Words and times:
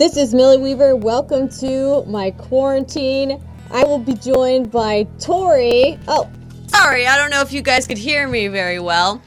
This 0.00 0.16
is 0.16 0.32
Millie 0.32 0.56
Weaver. 0.56 0.96
Welcome 0.96 1.50
to 1.58 2.06
my 2.06 2.30
quarantine. 2.30 3.38
I 3.70 3.84
will 3.84 3.98
be 3.98 4.14
joined 4.14 4.70
by 4.70 5.06
Tori. 5.18 5.98
Oh, 6.08 6.26
sorry, 6.68 7.06
I 7.06 7.18
don't 7.18 7.28
know 7.28 7.42
if 7.42 7.52
you 7.52 7.60
guys 7.60 7.86
could 7.86 7.98
hear 7.98 8.26
me 8.26 8.48
very 8.48 8.78
well. 8.78 9.20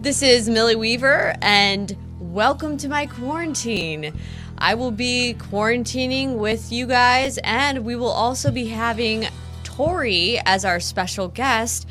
This 0.00 0.22
is 0.22 0.48
Millie 0.48 0.74
Weaver, 0.74 1.34
and 1.42 1.94
welcome 2.18 2.78
to 2.78 2.88
my 2.88 3.04
quarantine. 3.04 4.18
I 4.56 4.74
will 4.74 4.90
be 4.90 5.36
quarantining 5.38 6.36
with 6.36 6.72
you 6.72 6.86
guys, 6.86 7.36
and 7.44 7.84
we 7.84 7.94
will 7.94 8.08
also 8.08 8.50
be 8.50 8.68
having 8.68 9.28
Tori 9.64 10.40
as 10.46 10.64
our 10.64 10.80
special 10.80 11.28
guest. 11.28 11.86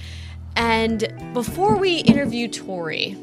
And 0.55 1.13
before 1.35 1.77
we 1.77 1.97
interview 1.97 2.47
Tori, 2.47 3.15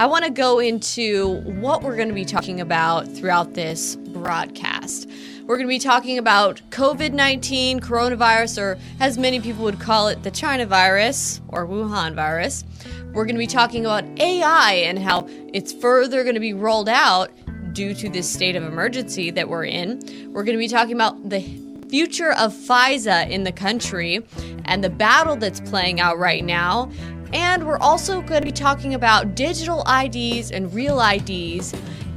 I 0.00 0.06
want 0.06 0.24
to 0.24 0.30
go 0.30 0.60
into 0.60 1.42
what 1.42 1.82
we're 1.82 1.94
going 1.94 2.08
to 2.08 2.14
be 2.14 2.24
talking 2.24 2.58
about 2.58 3.06
throughout 3.06 3.52
this 3.52 3.96
broadcast. 3.96 5.06
We're 5.44 5.56
going 5.58 5.66
to 5.66 5.74
be 5.74 5.78
talking 5.78 6.16
about 6.16 6.62
COVID 6.70 7.12
19, 7.12 7.80
coronavirus, 7.80 8.62
or 8.62 8.78
as 8.98 9.18
many 9.18 9.40
people 9.40 9.62
would 9.64 9.78
call 9.78 10.08
it, 10.08 10.22
the 10.22 10.30
China 10.30 10.64
virus 10.64 11.42
or 11.48 11.66
Wuhan 11.66 12.14
virus. 12.14 12.64
We're 13.12 13.26
going 13.26 13.34
to 13.34 13.40
be 13.40 13.46
talking 13.46 13.84
about 13.84 14.04
AI 14.18 14.72
and 14.72 14.98
how 14.98 15.28
it's 15.52 15.70
further 15.70 16.22
going 16.22 16.32
to 16.32 16.40
be 16.40 16.54
rolled 16.54 16.88
out 16.88 17.30
due 17.74 17.92
to 17.92 18.08
this 18.08 18.26
state 18.26 18.56
of 18.56 18.62
emergency 18.62 19.30
that 19.32 19.50
we're 19.50 19.66
in. 19.66 20.00
We're 20.32 20.44
going 20.44 20.56
to 20.56 20.58
be 20.58 20.68
talking 20.68 20.94
about 20.94 21.28
the 21.28 21.42
future 21.90 22.32
of 22.32 22.54
FISA 22.54 23.28
in 23.28 23.44
the 23.44 23.52
country 23.52 24.24
and 24.64 24.82
the 24.82 24.88
battle 24.88 25.36
that's 25.36 25.60
playing 25.60 26.00
out 26.00 26.18
right 26.18 26.42
now. 26.42 26.90
And 27.32 27.66
we're 27.66 27.78
also 27.78 28.20
going 28.22 28.40
to 28.40 28.46
be 28.46 28.52
talking 28.52 28.94
about 28.94 29.34
digital 29.34 29.84
IDs 29.86 30.50
and 30.50 30.72
real 30.72 31.00
IDs 31.00 31.74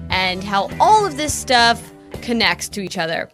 and 0.10 0.44
how 0.44 0.70
all 0.80 1.06
of 1.06 1.18
this 1.18 1.34
stuff 1.34 1.92
connects 2.22 2.70
to 2.70 2.82
each 2.82 2.98
other. 2.98 3.30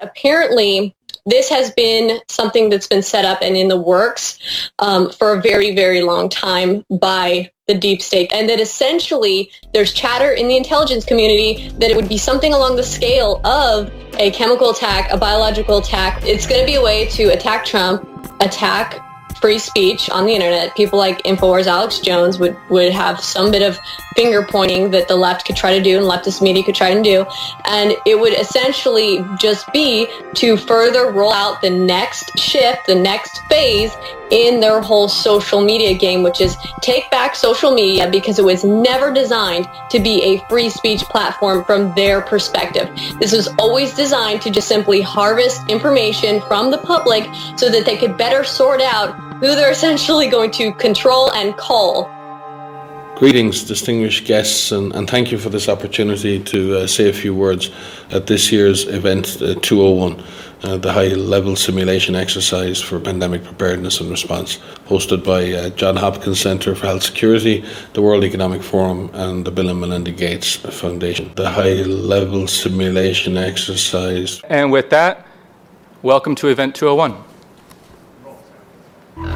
Apparently, 0.00 0.94
this 1.26 1.48
has 1.48 1.70
been 1.72 2.20
something 2.28 2.68
that's 2.68 2.86
been 2.86 3.02
set 3.02 3.24
up 3.24 3.38
and 3.40 3.56
in 3.56 3.68
the 3.68 3.80
works 3.80 4.38
um, 4.78 5.10
for 5.10 5.32
a 5.32 5.40
very, 5.40 5.74
very 5.74 6.02
long 6.02 6.28
time 6.28 6.84
by 6.90 7.50
the 7.66 7.74
deep 7.74 8.02
state. 8.02 8.30
And 8.32 8.48
that 8.50 8.60
essentially 8.60 9.50
there's 9.72 9.92
chatter 9.92 10.30
in 10.30 10.48
the 10.48 10.56
intelligence 10.56 11.04
community 11.04 11.70
that 11.78 11.90
it 11.90 11.96
would 11.96 12.08
be 12.08 12.18
something 12.18 12.52
along 12.52 12.76
the 12.76 12.82
scale 12.82 13.40
of 13.44 13.90
a 14.18 14.30
chemical 14.32 14.70
attack, 14.70 15.10
a 15.10 15.16
biological 15.16 15.78
attack. 15.78 16.22
It's 16.24 16.46
going 16.46 16.60
to 16.60 16.66
be 16.66 16.74
a 16.74 16.82
way 16.82 17.06
to 17.08 17.28
attack 17.28 17.64
Trump, 17.64 18.06
attack 18.40 19.03
free 19.44 19.58
speech 19.58 20.08
on 20.08 20.24
the 20.24 20.32
internet. 20.32 20.74
People 20.74 20.98
like 20.98 21.22
Infowars 21.24 21.66
Alex 21.66 21.98
Jones 21.98 22.38
would, 22.38 22.56
would 22.70 22.90
have 22.90 23.20
some 23.20 23.50
bit 23.50 23.60
of 23.60 23.78
finger 24.16 24.42
pointing 24.42 24.90
that 24.92 25.06
the 25.06 25.16
left 25.16 25.44
could 25.44 25.54
try 25.54 25.76
to 25.76 25.84
do 25.84 25.98
and 25.98 26.06
leftist 26.06 26.40
media 26.40 26.62
could 26.62 26.74
try 26.74 26.94
to 26.94 27.02
do. 27.02 27.26
And 27.66 27.92
it 28.06 28.18
would 28.18 28.32
essentially 28.32 29.22
just 29.38 29.70
be 29.70 30.08
to 30.36 30.56
further 30.56 31.10
roll 31.12 31.30
out 31.30 31.60
the 31.60 31.68
next 31.68 32.38
shift, 32.38 32.86
the 32.86 32.94
next 32.94 33.42
phase 33.50 33.94
in 34.30 34.60
their 34.60 34.80
whole 34.80 35.08
social 35.08 35.60
media 35.60 35.92
game, 35.92 36.22
which 36.22 36.40
is 36.40 36.56
take 36.80 37.10
back 37.10 37.36
social 37.36 37.74
media 37.74 38.10
because 38.10 38.38
it 38.38 38.44
was 38.44 38.64
never 38.64 39.12
designed 39.12 39.68
to 39.90 40.00
be 40.00 40.22
a 40.22 40.48
free 40.48 40.70
speech 40.70 41.02
platform 41.02 41.62
from 41.64 41.94
their 41.94 42.22
perspective. 42.22 42.88
This 43.20 43.32
was 43.32 43.48
always 43.58 43.94
designed 43.94 44.40
to 44.42 44.50
just 44.50 44.68
simply 44.68 45.02
harvest 45.02 45.68
information 45.68 46.40
from 46.48 46.70
the 46.70 46.78
public 46.78 47.28
so 47.56 47.68
that 47.68 47.84
they 47.84 47.98
could 47.98 48.16
better 48.16 48.42
sort 48.42 48.80
out 48.80 49.33
who 49.44 49.54
they're 49.54 49.70
essentially 49.70 50.26
going 50.26 50.50
to 50.50 50.72
control 50.72 51.30
and 51.32 51.54
call 51.58 52.10
Greetings, 53.16 53.62
distinguished 53.62 54.24
guests, 54.26 54.72
and, 54.72 54.92
and, 54.92 55.08
thank 55.08 55.30
you 55.30 55.38
for 55.38 55.48
this 55.48 55.68
opportunity 55.68 56.42
to 56.42 56.78
uh, 56.78 56.86
say 56.88 57.08
a 57.08 57.12
few 57.12 57.32
words 57.32 57.70
at 58.10 58.26
this 58.26 58.50
year's 58.50 58.88
event 58.88 59.40
uh, 59.40 59.54
201, 59.60 60.20
uh, 60.64 60.76
the 60.78 60.92
high 60.92 61.14
level 61.14 61.54
simulation 61.54 62.16
exercise 62.16 62.80
for 62.80 62.98
pandemic 62.98 63.44
preparedness 63.44 64.00
and 64.00 64.10
response, 64.10 64.58
hosted 64.88 65.22
by 65.22 65.52
uh, 65.52 65.68
John 65.70 65.94
Hopkins 65.94 66.40
Centre 66.40 66.74
for 66.74 66.86
Health 66.86 67.04
Security, 67.04 67.64
the 67.92 68.02
World 68.02 68.24
Economic 68.24 68.64
Forum, 68.64 69.10
and 69.12 69.44
the 69.44 69.52
Bill 69.52 69.68
and 69.68 69.80
Melinda 69.80 70.10
Gates 70.10 70.56
Foundation. 70.56 71.30
The 71.36 71.50
high 71.50 71.82
level 71.84 72.48
simulation 72.48 73.36
exercise. 73.36 74.40
And 74.48 74.72
with 74.72 74.90
that, 74.90 75.24
welcome 76.02 76.34
to 76.34 76.48
Event 76.48 76.74
201. 76.74 77.33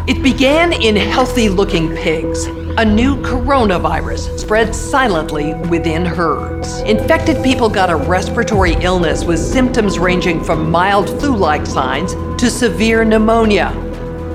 It 0.09 0.22
began 0.22 0.72
in 0.72 0.97
healthy 0.97 1.49
looking 1.49 1.94
pigs. 1.94 2.47
A 2.78 2.84
new 2.84 3.16
coronavirus 3.16 4.39
spread 4.39 4.75
silently 4.75 5.55
within 5.69 6.05
herds. 6.05 6.78
Infected 6.81 7.44
people 7.44 7.69
got 7.69 7.91
a 7.91 7.97
respiratory 7.97 8.72
illness 8.81 9.25
with 9.25 9.38
symptoms 9.38 9.99
ranging 9.99 10.43
from 10.43 10.71
mild 10.71 11.09
flu 11.21 11.37
like 11.37 11.67
signs 11.67 12.15
to 12.41 12.50
severe 12.50 13.05
pneumonia. 13.05 13.71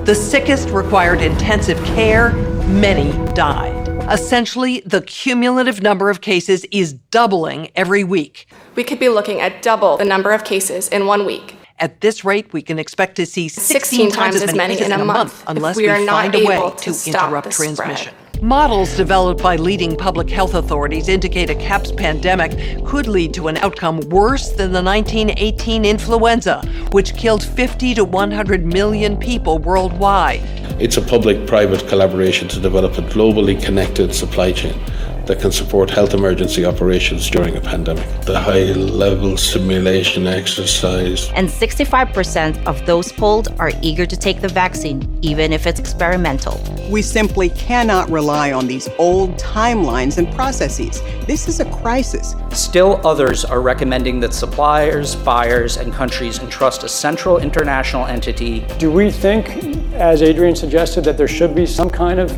The 0.04 0.14
sickest 0.14 0.68
required 0.70 1.20
intensive 1.20 1.82
care, 1.84 2.32
many 2.68 3.12
died. 3.34 3.88
Essentially, 4.10 4.80
the 4.86 5.02
cumulative 5.02 5.82
number 5.82 6.08
of 6.08 6.20
cases 6.20 6.64
is 6.70 6.92
doubling 6.92 7.70
every 7.74 8.04
week. 8.04 8.46
We 8.76 8.84
could 8.84 9.00
be 9.00 9.08
looking 9.08 9.40
at 9.40 9.60
double 9.60 9.96
the 9.96 10.04
number 10.04 10.32
of 10.32 10.44
cases 10.44 10.88
in 10.88 11.06
one 11.06 11.26
week. 11.26 11.56
At 11.80 12.00
this 12.00 12.24
rate, 12.24 12.52
we 12.52 12.62
can 12.62 12.78
expect 12.78 13.16
to 13.16 13.26
see 13.26 13.48
16, 13.48 13.80
16 13.80 14.10
times, 14.12 14.36
as 14.36 14.54
many, 14.54 14.76
cases 14.76 14.92
in 14.92 15.00
a 15.00 15.04
month, 15.04 15.42
unless 15.48 15.76
we, 15.76 15.90
we 15.90 16.06
find 16.06 16.32
a 16.34 16.44
way 16.44 16.72
to, 16.78 16.92
to 16.92 17.10
interrupt 17.10 17.50
transmission. 17.50 18.14
Spread. 18.14 18.42
Models 18.42 18.96
developed 18.96 19.42
by 19.42 19.56
leading 19.56 19.96
public 19.96 20.30
health 20.30 20.54
authorities 20.54 21.08
indicate 21.08 21.50
a 21.50 21.54
CAPS 21.56 21.90
pandemic 21.92 22.84
could 22.84 23.08
lead 23.08 23.34
to 23.34 23.48
an 23.48 23.56
outcome 23.56 24.00
worse 24.08 24.50
than 24.50 24.70
the 24.70 24.82
1918 24.82 25.84
influenza, 25.84 26.62
which 26.92 27.16
killed 27.16 27.42
50 27.42 27.94
to 27.94 28.04
100 28.04 28.64
million 28.64 29.16
people 29.16 29.58
worldwide. 29.58 30.42
It's 30.80 30.96
a 30.96 31.02
public 31.02 31.46
private 31.46 31.88
collaboration 31.88 32.46
to 32.48 32.60
develop 32.60 32.98
a 32.98 33.02
globally 33.02 33.60
connected 33.60 34.14
supply 34.14 34.52
chain 34.52 34.78
that 35.26 35.40
can 35.40 35.52
support 35.52 35.90
health 35.90 36.14
emergency 36.14 36.64
operations 36.64 37.28
during 37.30 37.56
a 37.56 37.60
pandemic. 37.60 38.06
The 38.22 38.38
high 38.38 38.72
level 38.72 39.36
simulation 39.36 40.26
exercise. 40.26 41.30
And 41.34 41.48
65% 41.48 42.66
of 42.66 42.84
those 42.86 43.12
polled 43.12 43.48
are 43.58 43.72
eager 43.82 44.06
to 44.06 44.16
take 44.16 44.40
the 44.40 44.48
vaccine, 44.48 45.18
even 45.22 45.52
if 45.52 45.66
it's 45.66 45.80
experimental. 45.80 46.60
We 46.90 47.02
simply 47.02 47.50
cannot 47.50 48.10
rely 48.10 48.52
on 48.52 48.66
these 48.66 48.88
old 48.98 49.36
timelines 49.38 50.18
and 50.18 50.32
processes. 50.34 51.00
This 51.26 51.48
is 51.48 51.60
a 51.60 51.70
crisis. 51.70 52.34
Still, 52.52 53.00
others 53.06 53.44
are 53.44 53.60
recommending 53.60 54.20
that 54.20 54.34
suppliers, 54.34 55.16
buyers, 55.16 55.76
and 55.76 55.92
countries 55.92 56.38
entrust 56.40 56.84
a 56.84 56.88
central 56.88 57.38
international 57.38 58.06
entity. 58.06 58.66
Do 58.78 58.90
we 58.90 59.10
think, 59.10 59.64
as 59.94 60.22
Adrian 60.22 60.56
suggested, 60.56 61.04
that 61.04 61.16
there 61.16 61.28
should 61.28 61.54
be 61.54 61.66
some 61.66 61.88
kind 61.88 62.20
of 62.20 62.30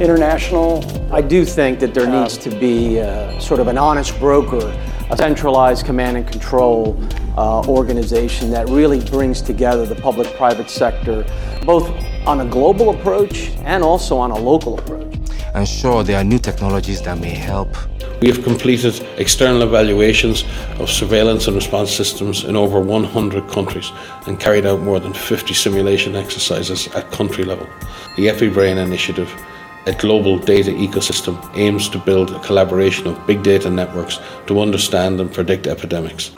international? 0.00 0.84
I 1.12 1.20
do 1.20 1.44
think 1.44 1.78
that 1.80 1.94
there 1.94 2.06
uh, 2.06 2.22
needs 2.22 2.36
to 2.38 2.50
be 2.50 3.00
uh, 3.00 3.38
sort 3.38 3.60
of 3.60 3.68
an 3.68 3.78
honest 3.78 4.18
broker, 4.18 4.66
a 5.10 5.16
centralized 5.16 5.86
command 5.86 6.16
and 6.16 6.26
control 6.26 6.98
uh, 7.36 7.62
organization 7.66 8.50
that 8.50 8.68
really 8.68 9.04
brings 9.04 9.40
together 9.40 9.86
the 9.86 9.94
public 9.94 10.34
private 10.36 10.68
sector, 10.70 11.24
both 11.64 11.88
on 12.26 12.40
a 12.40 12.44
global 12.44 12.90
approach 12.90 13.50
and 13.64 13.84
also 13.84 14.16
on 14.16 14.30
a 14.30 14.38
local 14.38 14.78
approach. 14.78 15.14
And 15.54 15.68
sure, 15.68 16.02
there 16.02 16.18
are 16.18 16.24
new 16.24 16.40
technologies 16.40 17.00
that 17.02 17.18
may 17.18 17.30
help. 17.30 17.68
We 18.20 18.28
have 18.28 18.42
completed 18.42 19.00
external 19.18 19.62
evaluations 19.62 20.44
of 20.80 20.90
surveillance 20.90 21.46
and 21.46 21.54
response 21.54 21.92
systems 21.92 22.42
in 22.44 22.56
over 22.56 22.80
100 22.80 23.48
countries 23.48 23.92
and 24.26 24.40
carried 24.40 24.66
out 24.66 24.80
more 24.80 24.98
than 24.98 25.12
50 25.12 25.54
simulation 25.54 26.16
exercises 26.16 26.88
at 26.88 27.10
country 27.12 27.44
level. 27.44 27.68
The 28.16 28.26
EpiBrain 28.28 28.78
initiative 28.78 29.30
a 29.86 29.92
global 29.92 30.38
data 30.38 30.70
ecosystem 30.70 31.38
aims 31.56 31.88
to 31.90 31.98
build 31.98 32.30
a 32.30 32.40
collaboration 32.40 33.06
of 33.06 33.26
big 33.26 33.42
data 33.42 33.70
networks 33.70 34.18
to 34.46 34.60
understand 34.60 35.20
and 35.20 35.32
predict 35.32 35.66
epidemics. 35.66 36.28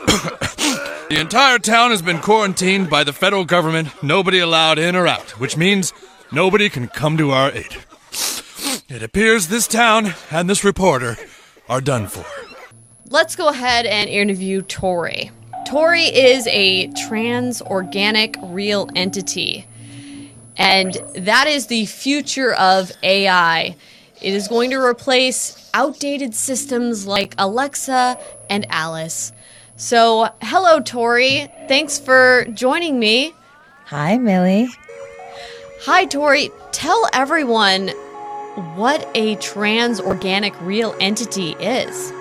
the 1.09 1.17
entire 1.19 1.59
town 1.59 1.91
has 1.91 2.01
been 2.01 2.19
quarantined 2.19 2.89
by 2.89 3.03
the 3.03 3.13
federal 3.13 3.45
government, 3.45 3.89
nobody 4.03 4.39
allowed 4.39 4.77
in 4.79 4.95
or 4.95 5.07
out, 5.07 5.31
which 5.39 5.55
means 5.55 5.93
nobody 6.31 6.69
can 6.69 6.87
come 6.87 7.17
to 7.17 7.31
our 7.31 7.51
aid. 7.51 7.77
It 8.89 9.03
appears 9.03 9.49
this 9.49 9.67
town 9.67 10.13
and 10.31 10.49
this 10.49 10.63
reporter 10.63 11.17
are 11.67 11.81
done 11.81 12.07
for. 12.07 12.25
Let's 13.09 13.35
go 13.35 13.49
ahead 13.49 13.85
and 13.85 14.09
interview 14.09 14.61
Tori. 14.61 15.29
Tori 15.67 16.03
is 16.03 16.47
a 16.47 16.87
trans 16.93 17.61
organic 17.61 18.37
real 18.41 18.89
entity. 18.95 19.65
And 20.57 20.95
that 21.13 21.47
is 21.47 21.67
the 21.67 21.85
future 21.85 22.53
of 22.53 22.91
AI. 23.03 23.75
It 24.21 24.33
is 24.33 24.47
going 24.47 24.71
to 24.71 24.77
replace 24.77 25.69
outdated 25.73 26.33
systems 26.33 27.05
like 27.05 27.35
Alexa 27.37 28.17
and 28.49 28.65
Alice. 28.69 29.31
So, 29.75 30.29
hello, 30.41 30.79
Tori. 30.79 31.47
Thanks 31.67 31.99
for 31.99 32.45
joining 32.53 32.99
me. 32.99 33.33
Hi, 33.85 34.17
Millie. 34.17 34.67
Hi, 35.81 36.05
Tori. 36.05 36.49
Tell 36.71 37.07
everyone 37.13 37.89
what 38.75 39.07
a 39.13 39.35
trans 39.35 39.99
organic 39.99 40.59
real 40.61 40.95
entity 40.99 41.51
is. 41.59 42.11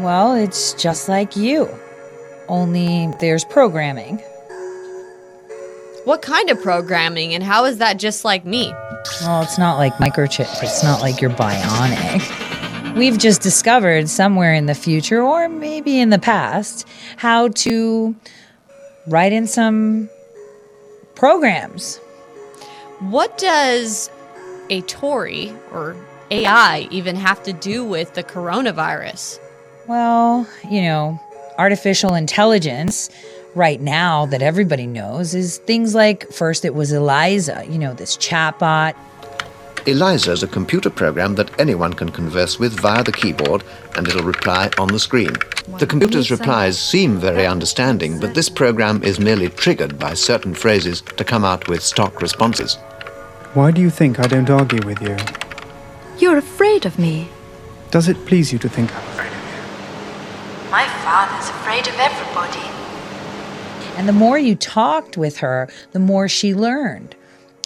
Well, 0.00 0.34
it's 0.34 0.72
just 0.72 1.08
like 1.08 1.36
you. 1.36 1.68
Only 2.48 3.12
there's 3.20 3.44
programming. 3.44 4.22
What 6.08 6.22
kind 6.22 6.48
of 6.48 6.62
programming 6.62 7.34
and 7.34 7.44
how 7.44 7.66
is 7.66 7.76
that 7.76 7.98
just 7.98 8.24
like 8.24 8.46
me? 8.46 8.72
Well, 9.20 9.42
it's 9.42 9.58
not 9.58 9.76
like 9.76 9.92
microchips. 9.96 10.62
It's 10.62 10.82
not 10.82 11.02
like 11.02 11.20
you're 11.20 11.28
bionic. 11.28 12.96
We've 12.96 13.18
just 13.18 13.42
discovered 13.42 14.08
somewhere 14.08 14.54
in 14.54 14.64
the 14.64 14.74
future, 14.74 15.20
or 15.20 15.50
maybe 15.50 16.00
in 16.00 16.08
the 16.08 16.18
past, 16.18 16.88
how 17.18 17.48
to 17.48 18.16
write 19.06 19.34
in 19.34 19.46
some 19.46 20.08
programs. 21.14 21.98
What 23.00 23.36
does 23.36 24.10
a 24.70 24.80
Tori 24.80 25.52
or 25.72 25.94
AI 26.30 26.88
even 26.90 27.16
have 27.16 27.42
to 27.42 27.52
do 27.52 27.84
with 27.84 28.14
the 28.14 28.24
coronavirus? 28.24 29.40
Well, 29.86 30.48
you 30.70 30.80
know, 30.80 31.20
artificial 31.58 32.14
intelligence 32.14 33.10
right 33.54 33.80
now 33.80 34.26
that 34.26 34.42
everybody 34.42 34.86
knows 34.86 35.34
is 35.34 35.58
things 35.58 35.94
like 35.94 36.30
first 36.32 36.64
it 36.64 36.74
was 36.74 36.92
Eliza, 36.92 37.64
you 37.68 37.78
know, 37.78 37.94
this 37.94 38.16
chatbot. 38.16 38.94
Eliza 39.86 40.32
is 40.32 40.42
a 40.42 40.48
computer 40.48 40.90
program 40.90 41.34
that 41.36 41.58
anyone 41.58 41.94
can 41.94 42.10
converse 42.10 42.58
with 42.58 42.78
via 42.78 43.02
the 43.02 43.12
keyboard 43.12 43.62
and 43.96 44.06
it'll 44.06 44.22
reply 44.22 44.70
on 44.78 44.88
the 44.88 44.98
screen. 44.98 45.32
The 45.78 45.86
computer's 45.86 46.30
replies 46.30 46.78
seem 46.78 47.18
very 47.18 47.46
understanding, 47.46 48.20
but 48.20 48.34
this 48.34 48.48
program 48.48 49.02
is 49.02 49.18
merely 49.18 49.48
triggered 49.48 49.98
by 49.98 50.14
certain 50.14 50.54
phrases 50.54 51.00
to 51.00 51.24
come 51.24 51.44
out 51.44 51.68
with 51.68 51.82
stock 51.82 52.20
responses. 52.20 52.76
Why 53.54 53.70
do 53.70 53.80
you 53.80 53.90
think 53.90 54.18
I 54.20 54.26
don't 54.26 54.50
argue 54.50 54.84
with 54.84 55.00
you? 55.00 55.16
You're 56.18 56.36
afraid 56.36 56.84
of 56.84 56.98
me. 56.98 57.28
Does 57.90 58.08
it 58.08 58.26
please 58.26 58.52
you 58.52 58.58
to 58.58 58.68
think 58.68 58.94
I'm 58.94 59.02
afraid 59.08 59.28
of 59.28 59.32
you? 59.32 60.70
My 60.70 60.86
father's 61.02 61.48
afraid 61.48 61.88
of 61.88 61.98
everybody. 61.98 62.77
And 63.98 64.08
the 64.08 64.12
more 64.12 64.38
you 64.38 64.54
talked 64.54 65.16
with 65.16 65.38
her, 65.38 65.68
the 65.90 65.98
more 65.98 66.28
she 66.28 66.54
learned. 66.54 67.16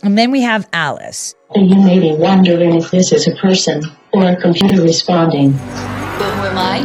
And 0.03 0.17
then 0.17 0.31
we 0.31 0.41
have 0.41 0.67
Alice. 0.73 1.35
And 1.55 1.69
you 1.69 1.77
may 1.77 2.01
be 2.01 2.15
wondering 2.15 2.75
if 2.75 2.91
this 2.91 3.13
is 3.13 3.29
a 3.29 3.37
person 3.37 3.83
or 4.15 4.25
a 4.25 4.41
computer 4.41 4.81
responding. 4.81 5.53
But 5.53 6.33
who 6.33 6.49
am 6.49 6.57
I? 6.57 6.79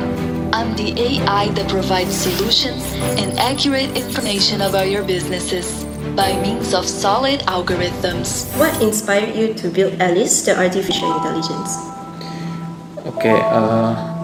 I'm 0.52 0.76
the 0.76 0.92
AI 1.00 1.48
that 1.48 1.70
provides 1.70 2.14
solutions 2.14 2.84
and 3.16 3.40
accurate 3.40 3.96
information 3.96 4.60
about 4.60 4.90
your 4.90 5.04
businesses 5.04 5.86
by 6.14 6.36
means 6.42 6.74
of 6.74 6.86
solid 6.86 7.40
algorithms. 7.48 8.52
What 8.60 8.76
inspired 8.82 9.34
you 9.34 9.54
to 9.54 9.70
build 9.70 9.94
Alice, 10.02 10.42
the 10.42 10.60
artificial 10.60 11.16
intelligence? 11.16 11.72
Okay, 13.16 13.40
uh, 13.40 14.17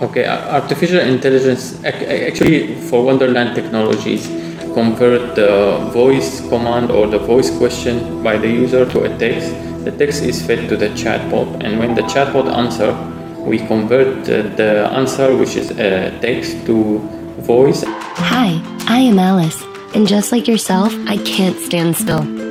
okay, 0.00 0.26
artificial 0.26 1.00
intelligence 1.00 1.82
actually 1.84 2.74
for 2.88 3.04
Wonderland 3.04 3.54
Technologies 3.54 4.26
convert 4.74 5.34
the 5.34 5.78
voice 5.92 6.46
command 6.48 6.90
or 6.90 7.06
the 7.06 7.18
voice 7.18 7.50
question 7.56 8.22
by 8.22 8.36
the 8.36 8.48
user 8.48 8.84
to 8.84 9.04
a 9.04 9.18
text. 9.18 9.54
The 9.84 9.92
text 9.92 10.22
is 10.22 10.44
fed 10.44 10.68
to 10.68 10.76
the 10.76 10.88
chatbot, 10.90 11.62
and 11.64 11.78
when 11.78 11.94
the 11.94 12.02
chatbot 12.02 12.52
answer, 12.52 12.92
we 13.46 13.58
convert 13.58 14.24
the, 14.24 14.90
answer, 14.92 15.34
which 15.36 15.56
is 15.56 15.70
a 15.70 16.10
text, 16.20 16.66
to 16.66 16.98
voice. 17.38 17.84
Hi, 17.86 18.60
I 18.88 18.98
am 18.98 19.18
Alice, 19.18 19.62
and 19.94 20.06
just 20.06 20.32
like 20.32 20.48
yourself, 20.48 20.92
I 21.06 21.16
can't 21.18 21.58
stand 21.60 21.96
still. 21.96 22.45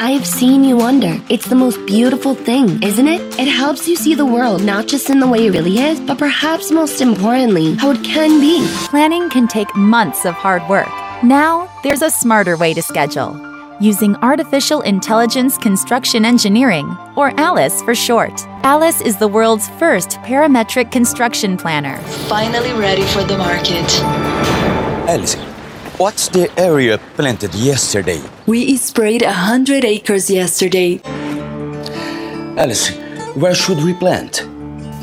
I 0.00 0.12
have 0.12 0.26
seen 0.26 0.62
you 0.62 0.76
wonder. 0.76 1.20
It's 1.28 1.48
the 1.48 1.56
most 1.56 1.84
beautiful 1.84 2.36
thing, 2.36 2.80
isn't 2.84 3.08
it? 3.08 3.20
It 3.36 3.48
helps 3.48 3.88
you 3.88 3.96
see 3.96 4.14
the 4.14 4.24
world 4.24 4.62
not 4.62 4.86
just 4.86 5.10
in 5.10 5.18
the 5.18 5.26
way 5.26 5.46
it 5.46 5.50
really 5.50 5.78
is, 5.78 5.98
but 5.98 6.18
perhaps 6.18 6.70
most 6.70 7.00
importantly, 7.00 7.74
how 7.74 7.90
it 7.90 8.04
can 8.04 8.38
be. 8.38 8.64
Planning 8.90 9.28
can 9.28 9.48
take 9.48 9.74
months 9.74 10.24
of 10.24 10.34
hard 10.34 10.62
work. 10.68 10.88
Now, 11.24 11.68
there's 11.82 12.02
a 12.02 12.10
smarter 12.10 12.56
way 12.56 12.74
to 12.74 12.82
schedule 12.82 13.44
using 13.80 14.14
artificial 14.16 14.82
intelligence 14.82 15.58
construction 15.58 16.24
engineering, 16.24 16.96
or 17.16 17.32
ALICE 17.38 17.82
for 17.82 17.94
short. 17.94 18.40
ALICE 18.64 19.00
is 19.00 19.16
the 19.16 19.28
world's 19.28 19.68
first 19.80 20.10
parametric 20.22 20.90
construction 20.90 21.56
planner. 21.56 21.98
Finally 22.28 22.72
ready 22.72 23.04
for 23.06 23.22
the 23.24 23.38
market. 23.38 23.88
Alice, 25.08 25.36
what's 25.98 26.28
the 26.28 26.48
area 26.58 26.96
planted 27.16 27.52
yesterday? 27.54 28.22
We 28.46 28.76
sprayed 28.76 29.22
100 29.22 29.84
acres 29.84 30.30
yesterday. 30.30 31.00
Alice, 32.56 32.90
where 33.34 33.54
should 33.54 33.78
we 33.78 33.94
plant? 33.94 34.44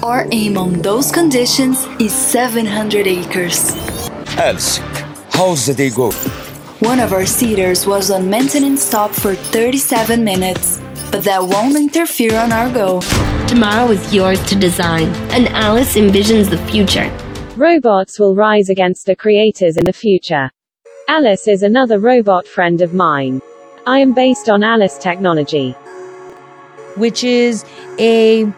Our 0.02 0.26
aim 0.32 0.58
on 0.58 0.82
those 0.82 1.12
conditions 1.12 1.86
is 2.00 2.14
700 2.14 3.08
acres. 3.08 3.76
Alice, 4.38 4.78
how's 5.32 5.66
the 5.66 5.74
day 5.74 5.90
go? 5.90 6.12
One 6.80 7.00
of 7.00 7.12
our 7.12 7.26
seeders 7.26 7.86
was 7.86 8.10
on 8.10 8.30
maintenance 8.30 8.82
stop 8.82 9.12
for 9.12 9.36
37 9.36 10.24
minutes, 10.24 10.80
but 11.12 11.24
that 11.26 11.42
won't 11.44 11.76
interfere 11.76 12.38
on 12.38 12.54
our 12.54 12.72
go. 12.72 13.02
Tomorrow 13.48 13.92
is 13.92 14.14
yours 14.14 14.42
to 14.48 14.56
design, 14.56 15.08
and 15.32 15.50
Alice 15.50 15.96
envisions 15.96 16.50
the 16.50 16.58
future. 16.70 17.10
Robots 17.58 18.18
will 18.20 18.36
rise 18.36 18.70
against 18.70 19.06
the 19.06 19.16
creators 19.16 19.78
in 19.78 19.86
the 19.86 19.94
future. 19.94 20.52
Alice 21.08 21.48
is 21.48 21.62
another 21.62 22.00
robot 22.00 22.48
friend 22.48 22.82
of 22.82 22.92
mine. 22.96 23.40
I 23.86 24.00
am 24.00 24.14
based 24.16 24.50
on 24.50 24.64
Alice 24.64 24.98
technology, 24.98 25.74
which 26.96 27.24
is 27.24 27.64
a 28.00 28.52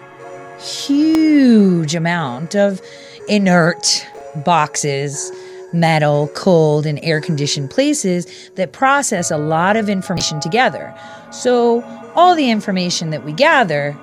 huge 0.57 1.93
amount 1.93 2.55
of 2.55 2.81
inert 3.27 4.07
boxes 4.45 5.29
metal, 5.73 6.29
cold, 6.29 6.85
and 6.85 6.97
air 7.03 7.19
conditioned 7.19 7.69
places 7.69 8.25
that 8.55 8.71
process 8.71 9.29
a 9.29 9.37
lot 9.37 9.75
of 9.75 9.89
information 9.89 10.39
together. 10.39 10.95
So, 11.31 11.83
all 12.15 12.33
the 12.33 12.49
information 12.49 13.09
that 13.09 13.25
we 13.25 13.33
gather 13.33 13.95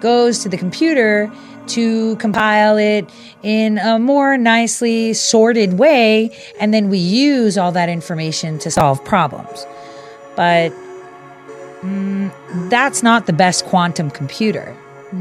goes 0.00 0.40
to 0.40 0.48
the 0.48 0.56
computer 0.56 1.30
to 1.72 2.16
compile 2.16 2.76
it 2.76 3.08
in 3.42 3.78
a 3.78 3.98
more 3.98 4.36
nicely 4.36 5.12
sorted 5.14 5.74
way, 5.74 6.30
and 6.60 6.72
then 6.72 6.88
we 6.88 6.98
use 6.98 7.58
all 7.58 7.72
that 7.72 7.88
information 7.88 8.58
to 8.60 8.70
solve 8.70 9.04
problems. 9.04 9.66
But 10.36 10.72
mm, 11.80 12.32
that's 12.70 13.02
not 13.02 13.26
the 13.26 13.32
best 13.32 13.64
quantum 13.66 14.10
computer. 14.10 14.76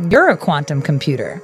You're 0.09 0.29
a 0.29 0.37
quantum 0.37 0.81
computer. 0.81 1.41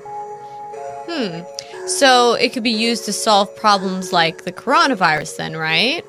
Hmm. 1.10 1.42
So 1.88 2.34
it 2.34 2.52
could 2.52 2.64
be 2.64 2.70
used 2.72 3.06
to 3.06 3.14
solve 3.14 3.56
problems 3.56 4.12
like 4.12 4.44
the 4.44 4.52
coronavirus, 4.52 5.38
then, 5.38 5.56
right? 5.56 6.06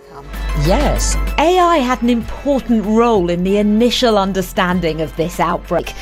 Yes. 0.66 1.14
AI 1.38 1.78
had 1.78 2.02
an 2.02 2.10
important 2.10 2.84
role 2.84 3.30
in 3.30 3.44
the 3.44 3.58
initial 3.58 4.18
understanding 4.18 5.00
of 5.00 5.14
this 5.14 5.38
outbreak. 5.38 5.94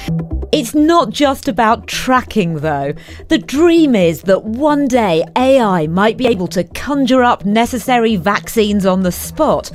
It's 0.50 0.74
not 0.74 1.10
just 1.10 1.46
about 1.46 1.86
tracking, 1.88 2.60
though. 2.60 2.94
The 3.28 3.36
dream 3.36 3.94
is 3.94 4.22
that 4.22 4.44
one 4.44 4.88
day 4.88 5.24
AI 5.36 5.86
might 5.88 6.16
be 6.16 6.26
able 6.26 6.48
to 6.48 6.64
conjure 6.64 7.22
up 7.22 7.44
necessary 7.44 8.16
vaccines 8.16 8.86
on 8.86 9.02
the 9.02 9.12
spot 9.12 9.70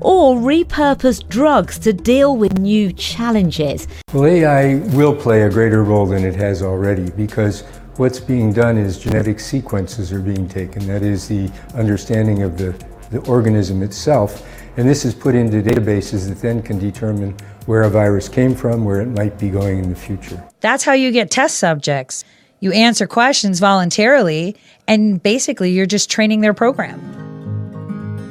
or 0.00 0.36
repurpose 0.36 1.28
drugs 1.28 1.78
to 1.80 1.92
deal 1.92 2.36
with 2.36 2.58
new 2.58 2.92
challenges. 2.92 3.88
Well, 4.12 4.26
AI 4.26 4.76
will 4.94 5.14
play 5.14 5.42
a 5.42 5.50
greater 5.50 5.82
role 5.82 6.06
than 6.06 6.24
it 6.24 6.36
has 6.36 6.62
already 6.62 7.10
because 7.10 7.64
what's 8.00 8.18
being 8.18 8.50
done 8.50 8.78
is 8.78 8.98
genetic 8.98 9.38
sequences 9.38 10.10
are 10.10 10.22
being 10.22 10.48
taken. 10.48 10.86
That 10.86 11.02
is 11.02 11.28
the 11.28 11.50
understanding 11.74 12.42
of 12.42 12.56
the, 12.56 12.74
the 13.10 13.18
organism 13.28 13.82
itself. 13.82 14.42
And 14.78 14.88
this 14.88 15.04
is 15.04 15.14
put 15.14 15.34
into 15.34 15.60
databases 15.60 16.26
that 16.30 16.40
then 16.40 16.62
can 16.62 16.78
determine 16.78 17.36
where 17.66 17.82
a 17.82 17.90
virus 17.90 18.26
came 18.26 18.54
from, 18.54 18.86
where 18.86 19.02
it 19.02 19.08
might 19.08 19.38
be 19.38 19.50
going 19.50 19.80
in 19.80 19.90
the 19.90 19.94
future. 19.94 20.42
That's 20.60 20.82
how 20.82 20.94
you 20.94 21.12
get 21.12 21.30
test 21.30 21.58
subjects. 21.58 22.24
You 22.60 22.72
answer 22.72 23.06
questions 23.06 23.60
voluntarily, 23.60 24.56
and 24.88 25.22
basically, 25.22 25.72
you're 25.72 25.84
just 25.84 26.08
training 26.08 26.40
their 26.40 26.54
program. 26.54 26.98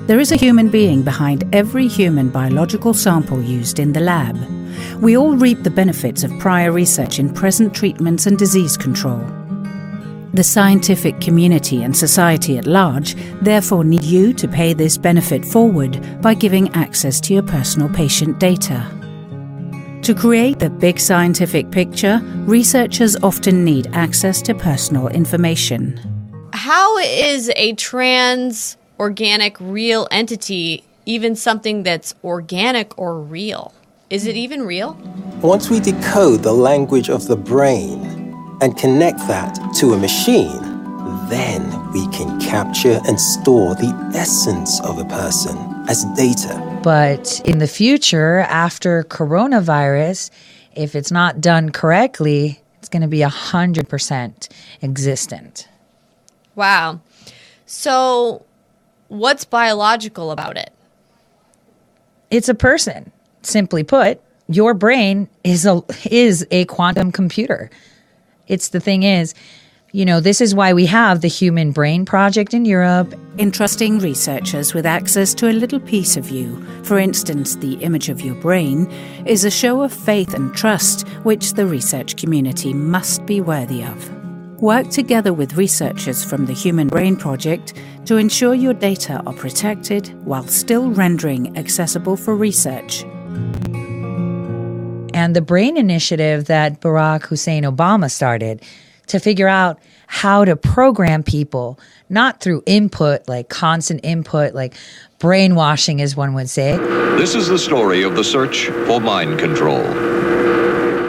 There 0.08 0.20
is 0.20 0.32
a 0.32 0.36
human 0.36 0.70
being 0.70 1.04
behind 1.04 1.44
every 1.54 1.88
human 1.88 2.30
biological 2.30 2.96
sample 2.96 3.40
used 3.40 3.78
in 3.78 3.94
the 3.94 4.00
lab. 4.00 4.36
We 5.00 5.16
all 5.16 5.36
reap 5.36 5.62
the 5.62 5.70
benefits 5.70 6.24
of 6.24 6.32
prior 6.40 6.72
research 6.72 7.20
in 7.20 7.32
present 7.32 7.76
treatments 7.76 8.26
and 8.26 8.36
disease 8.36 8.76
control. 8.76 9.24
The 10.34 10.44
scientific 10.44 11.20
community 11.20 11.82
and 11.82 11.96
society 11.96 12.60
at 12.60 12.68
large 12.68 13.16
therefore 13.42 13.84
need 13.84 14.04
you 14.04 14.32
to 14.34 14.48
pay 14.48 14.74
this 14.74 14.96
benefit 14.96 15.44
forward 15.44 16.22
by 16.22 16.36
giving 16.36 16.70
access 16.76 17.20
to 17.22 17.34
your 17.34 17.44
personal 17.44 17.90
patient 17.90 18.40
data. 18.40 18.86
To 20.04 20.14
create 20.14 20.60
the 20.60 20.70
big 20.70 21.00
scientific 21.00 21.72
picture, 21.72 22.22
researchers 22.46 23.16
often 23.24 23.66
need 23.66 23.88
access 23.94 24.42
to 24.44 24.54
personal 24.54 25.08
information. 25.08 26.00
How 26.54 26.98
is 27.00 27.52
a 27.56 27.74
trans 27.74 28.78
organic 29.00 29.58
real 29.60 30.08
entity 30.12 30.84
even 31.06 31.36
something 31.36 31.82
that's 31.82 32.14
organic 32.24 32.98
or 33.00 33.20
real? 33.20 33.74
Is 34.12 34.28
it 34.28 34.36
even 34.36 34.62
real? 34.62 34.94
Once 35.42 35.72
we 35.72 35.80
decode 35.80 36.44
the 36.44 36.54
language 36.54 37.10
of 37.10 37.28
the 37.28 37.36
brain, 37.36 38.19
and 38.62 38.78
connect 38.78 39.20
that 39.28 39.58
to 39.76 39.94
a 39.94 39.98
machine, 39.98 40.60
then 41.30 41.92
we 41.92 42.08
can 42.08 42.40
capture 42.40 43.00
and 43.08 43.20
store 43.20 43.76
the 43.76 43.94
essence 44.16 44.80
of 44.82 44.98
a 45.00 45.06
person 45.06 45.58
as 45.88 46.06
data. 46.16 46.80
But 46.84 47.42
in 47.46 47.60
the 47.60 47.68
future, 47.68 48.40
after 48.40 49.04
coronavirus, 49.04 50.32
if 50.76 50.96
it's 50.96 51.12
not 51.12 51.42
done 51.42 51.72
correctly, 51.72 52.62
it's 52.78 52.90
going 52.90 53.02
to 53.02 53.08
be 53.08 53.20
100% 53.20 54.50
existent. 54.82 55.68
Wow. 56.56 57.02
So, 57.66 58.46
what's 59.08 59.46
biological 59.46 60.32
about 60.32 60.58
it? 60.58 60.72
It's 62.32 62.50
a 62.50 62.56
person. 62.56 63.12
Simply 63.42 63.84
put, 63.84 64.22
your 64.48 64.74
brain 64.74 65.30
is 65.44 65.66
a 65.66 65.84
is 66.10 66.46
a 66.52 66.66
quantum 66.66 67.12
computer. 67.12 67.70
It's 68.50 68.70
the 68.70 68.80
thing 68.80 69.04
is, 69.04 69.36
you 69.92 70.06
know, 70.06 70.20
this 70.20 70.42
is 70.42 70.54
why 70.54 70.74
we 70.74 70.86
have 70.88 71.22
the 71.22 71.28
Human 71.28 71.72
Brain 71.72 72.04
Project 72.04 72.54
in 72.54 72.66
Europe. 72.66 73.14
Entrusting 73.38 74.00
researchers 74.00 74.74
with 74.74 74.86
access 74.86 75.34
to 75.36 75.50
a 75.50 75.54
little 75.54 75.80
piece 75.80 76.18
of 76.18 76.30
you, 76.30 76.64
for 76.84 77.00
instance, 77.00 77.56
the 77.56 77.74
image 77.76 78.10
of 78.10 78.22
your 78.22 78.36
brain, 78.36 78.92
is 79.26 79.46
a 79.46 79.52
show 79.52 79.82
of 79.82 79.94
faith 79.94 80.34
and 80.34 80.54
trust 80.54 81.08
which 81.24 81.54
the 81.54 81.66
research 81.66 82.18
community 82.18 82.74
must 82.74 83.26
be 83.26 83.40
worthy 83.40 83.84
of. 83.84 84.62
Work 84.62 84.90
together 84.90 85.32
with 85.32 85.56
researchers 85.56 86.24
from 86.24 86.46
the 86.46 86.54
Human 86.54 86.88
Brain 86.88 87.16
Project 87.16 87.74
to 88.06 88.18
ensure 88.18 88.54
your 88.54 88.74
data 88.74 89.24
are 89.26 89.34
protected 89.34 90.08
while 90.26 90.46
still 90.46 90.90
rendering 90.92 91.58
accessible 91.58 92.18
for 92.18 92.36
research. 92.36 93.06
And 95.20 95.36
the 95.36 95.42
Brain 95.42 95.76
Initiative 95.76 96.46
that 96.46 96.80
Barack 96.80 97.24
Hussein 97.24 97.64
Obama 97.64 98.10
started 98.10 98.62
to 99.08 99.20
figure 99.20 99.50
out 99.50 99.78
how 100.08 100.46
to 100.46 100.56
program 100.56 101.24
people, 101.24 101.78
not 102.08 102.40
through 102.40 102.64
input, 102.66 103.28
like 103.28 103.50
constant 103.50 104.00
input, 104.02 104.54
like 104.54 104.76
brainwashing, 105.20 106.02
as 106.02 106.16
one 106.16 106.36
would 106.36 106.50
say. 106.50 106.78
This 107.18 107.36
is 107.36 107.50
the 107.50 107.60
story 107.60 108.02
of 108.02 108.16
the 108.16 108.24
search 108.24 108.68
for 108.88 109.02
mind 109.02 109.40
control. 109.40 109.84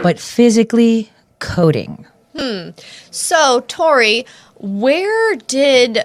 But 0.03 0.19
physically 0.19 1.09
coding. 1.39 2.05
Hmm. 2.37 2.71
So, 3.11 3.63
Tori, 3.69 4.25
where 4.57 5.37
did 5.37 6.03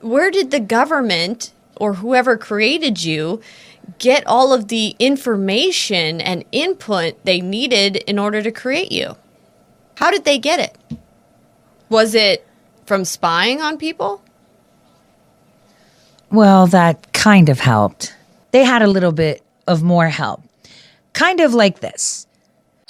where 0.00 0.32
did 0.32 0.50
the 0.50 0.58
government 0.58 1.52
or 1.76 1.94
whoever 1.94 2.36
created 2.36 3.04
you 3.04 3.40
get 3.98 4.26
all 4.26 4.52
of 4.52 4.68
the 4.68 4.96
information 4.98 6.20
and 6.20 6.44
input 6.52 7.24
they 7.24 7.40
needed 7.40 7.96
in 7.96 8.18
order 8.18 8.42
to 8.42 8.50
create 8.50 8.92
you? 8.92 9.16
How 9.96 10.10
did 10.10 10.24
they 10.24 10.38
get 10.38 10.60
it? 10.60 10.98
Was 11.88 12.14
it 12.14 12.46
from 12.86 13.04
spying 13.04 13.60
on 13.60 13.76
people? 13.76 14.22
Well, 16.30 16.66
that 16.68 17.12
kind 17.12 17.48
of 17.48 17.60
helped. 17.60 18.14
They 18.52 18.64
had 18.64 18.82
a 18.82 18.86
little 18.86 19.12
bit 19.12 19.42
of 19.66 19.82
more 19.82 20.08
help. 20.08 20.42
Kind 21.12 21.40
of 21.40 21.54
like 21.54 21.80
this. 21.80 22.26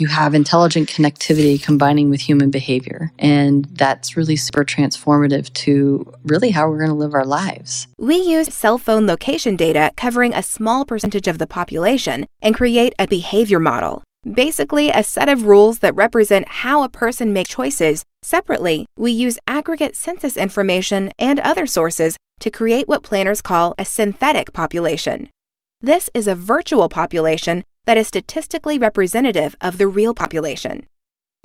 You 0.01 0.07
have 0.07 0.33
intelligent 0.33 0.89
connectivity 0.89 1.63
combining 1.63 2.09
with 2.09 2.23
human 2.23 2.51
behavior, 2.51 3.13
and 3.19 3.67
that's 3.67 4.17
really 4.17 4.35
super 4.35 4.65
transformative 4.65 5.53
to 5.65 6.11
really 6.25 6.51
how 6.53 6.71
we're 6.71 6.79
going 6.79 6.89
to 6.89 6.95
live 6.95 7.13
our 7.13 7.27
lives. 7.27 7.87
We 7.99 8.17
use 8.17 8.55
cell 8.55 8.79
phone 8.79 9.07
location 9.07 9.57
data 9.57 9.93
covering 9.99 10.33
a 10.33 10.43
small 10.43 10.87
percentage 10.87 11.29
of 11.29 11.37
the 11.37 11.47
population 11.47 12.27
and 12.41 12.55
create 12.55 12.95
a 12.99 13.07
behavior 13.07 13.61
model. 13.61 14.03
Basically, 14.25 14.89
a 14.89 15.03
set 15.03 15.29
of 15.29 15.45
rules 15.45 15.81
that 15.81 15.95
represent 15.95 16.49
how 16.49 16.83
a 16.83 16.89
person 16.89 17.35
makes 17.35 17.51
choices. 17.51 18.03
Separately, 18.23 18.87
we 18.97 19.13
use 19.13 19.39
aggregate 19.47 19.97
census 19.97 20.39
information 20.39 21.13
and 21.19 21.39
other 21.41 21.67
sources 21.67 22.17
to 22.41 22.51
create 22.51 22.89
what 22.89 23.03
planners 23.03 23.43
call 23.43 23.75
a 23.79 23.85
synthetic 23.85 24.55
population. 24.55 25.29
This 25.83 26.09
is 26.15 26.27
a 26.27 26.35
virtual 26.35 26.89
population 26.89 27.65
that 27.87 27.97
is 27.97 28.07
statistically 28.07 28.79
representative 28.79 29.57
of 29.61 29.79
the 29.79 29.89
real 29.89 30.15
population. 30.15 30.87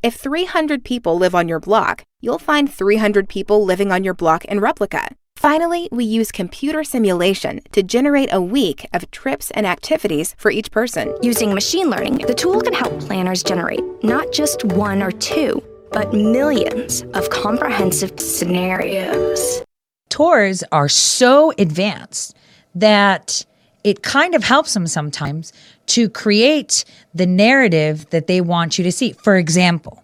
If 0.04 0.16
300 0.16 0.84
people 0.84 1.18
live 1.18 1.34
on 1.34 1.48
your 1.48 1.60
block, 1.60 2.04
you'll 2.22 2.40
find 2.40 2.72
300 2.72 3.28
people 3.28 3.66
living 3.66 3.92
on 3.92 4.04
your 4.04 4.14
block 4.14 4.46
in 4.46 4.60
replica. 4.60 5.16
Finally, 5.36 5.90
we 5.92 6.06
use 6.06 6.32
computer 6.32 6.84
simulation 6.84 7.60
to 7.72 7.84
generate 7.84 8.30
a 8.32 8.42
week 8.42 8.88
of 8.94 9.10
trips 9.12 9.52
and 9.52 9.66
activities 9.66 10.34
for 10.38 10.50
each 10.50 10.72
person. 10.72 11.16
Using 11.22 11.54
machine 11.54 11.90
learning, 11.90 12.18
the 12.20 12.34
tool 12.34 12.62
can 12.62 12.74
help 12.74 13.00
planners 13.02 13.44
generate 13.44 13.82
not 14.04 14.32
just 14.32 14.64
one 14.64 15.02
or 15.02 15.12
two, 15.12 15.62
but 15.92 16.14
millions 16.14 17.04
of 17.14 17.30
comprehensive 17.30 18.20
scenarios. 18.20 19.64
Tours 20.10 20.64
are 20.72 20.90
so 20.90 21.52
advanced 21.58 22.36
that 22.74 23.46
it 23.86 24.02
kind 24.02 24.34
of 24.34 24.44
helps 24.44 24.74
them 24.74 24.88
sometimes 24.88 25.54
to 25.86 26.10
create 26.10 26.84
the 27.14 27.28
narrative 27.28 28.10
that 28.10 28.26
they 28.26 28.42
want 28.42 28.80
you 28.80 28.84
to 28.84 28.92
see. 28.92 29.12
For 29.12 29.38
example, 29.38 30.04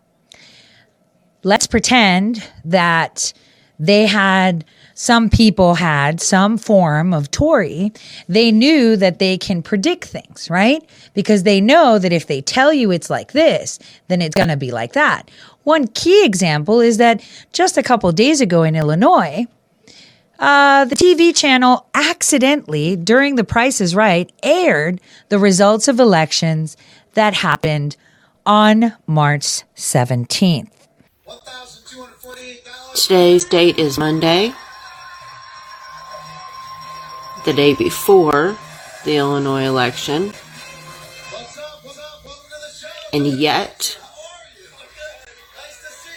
let's 1.42 1.66
pretend 1.66 2.48
that 2.64 3.34
they 3.80 4.06
had 4.06 4.64
some 4.94 5.32
people 5.32 5.74
had 5.74 6.22
some 6.22 6.60
form 6.60 7.12
of 7.12 7.32
Tori, 7.32 7.92
they 8.30 8.52
knew 8.52 8.96
that 8.98 9.18
they 9.18 9.36
can 9.36 9.64
predict 9.64 10.06
things, 10.06 10.48
right? 10.48 10.88
Because 11.16 11.42
they 11.42 11.60
know 11.60 11.98
that 11.98 12.14
if 12.14 12.28
they 12.28 12.40
tell 12.40 12.72
you 12.72 12.92
it's 12.92 13.10
like 13.10 13.32
this, 13.32 13.80
then 14.10 14.22
it's 14.22 14.36
going 14.36 14.50
to 14.50 14.58
be 14.58 14.70
like 14.70 14.94
that. 14.94 15.32
One 15.64 15.88
key 15.88 16.24
example 16.24 16.82
is 16.82 16.98
that 16.98 17.28
just 17.52 17.80
a 17.80 17.84
couple 17.84 18.12
days 18.12 18.42
ago 18.42 18.62
in 18.62 18.76
Illinois, 18.76 19.48
uh, 20.42 20.86
the 20.86 20.96
TV 20.96 21.36
channel 21.36 21.86
accidentally, 21.94 22.96
during 22.96 23.36
The 23.36 23.44
Price 23.44 23.80
is 23.80 23.96
Right, 23.96 24.32
aired 24.42 25.00
the 25.30 25.38
results 25.38 25.88
of 25.88 26.00
elections 26.00 26.76
that 27.14 27.36
happened 27.36 27.96
on 28.44 28.94
March 29.06 29.62
17th. 29.76 30.72
Today's 32.96 33.46
date 33.46 33.78
is 33.78 34.00
Monday, 34.00 34.54
the 37.46 37.54
day 37.54 37.76
before 37.76 38.58
the 39.06 39.18
Illinois 39.18 39.66
election. 39.66 40.34
And 43.14 43.28
yet, 43.28 44.00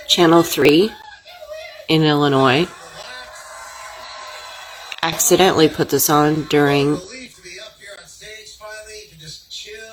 Channel 0.08 0.42
3 0.42 0.90
in 1.88 2.02
Illinois 2.04 2.66
accidentally 5.04 5.68
put 5.68 5.90
this 5.90 6.08
on 6.08 6.44
during 6.44 6.98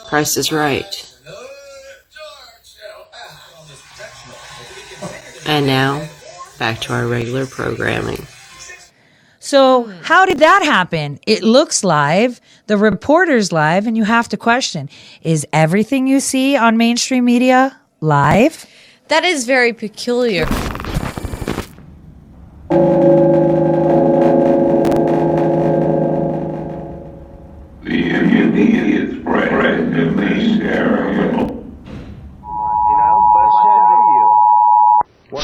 Price 0.08 0.38
is 0.38 0.51
Right. 0.51 1.08
And 5.46 5.65
now, 5.65 6.08
back 6.60 6.80
to 6.82 6.94
our 6.94 7.08
regular 7.08 7.46
programming. 7.46 8.25
So, 9.39 9.91
how 10.03 10.25
did 10.25 10.39
that 10.39 10.63
happen? 10.63 11.20
It 11.27 11.44
looks 11.44 11.84
live, 11.84 12.39
the 12.68 12.77
reporter's 12.77 13.51
live, 13.51 13.88
and 13.88 13.98
you 13.98 14.03
have 14.06 14.30
to 14.30 14.38
question 14.38 14.89
is 15.24 15.46
everything 15.51 16.08
you 16.08 16.20
see 16.20 16.56
on 16.56 16.77
mainstream 16.77 17.25
media 17.25 17.77
live? 18.00 18.65
That 19.10 19.25
is 19.25 19.46
very 19.46 19.74
peculiar. 19.74 20.46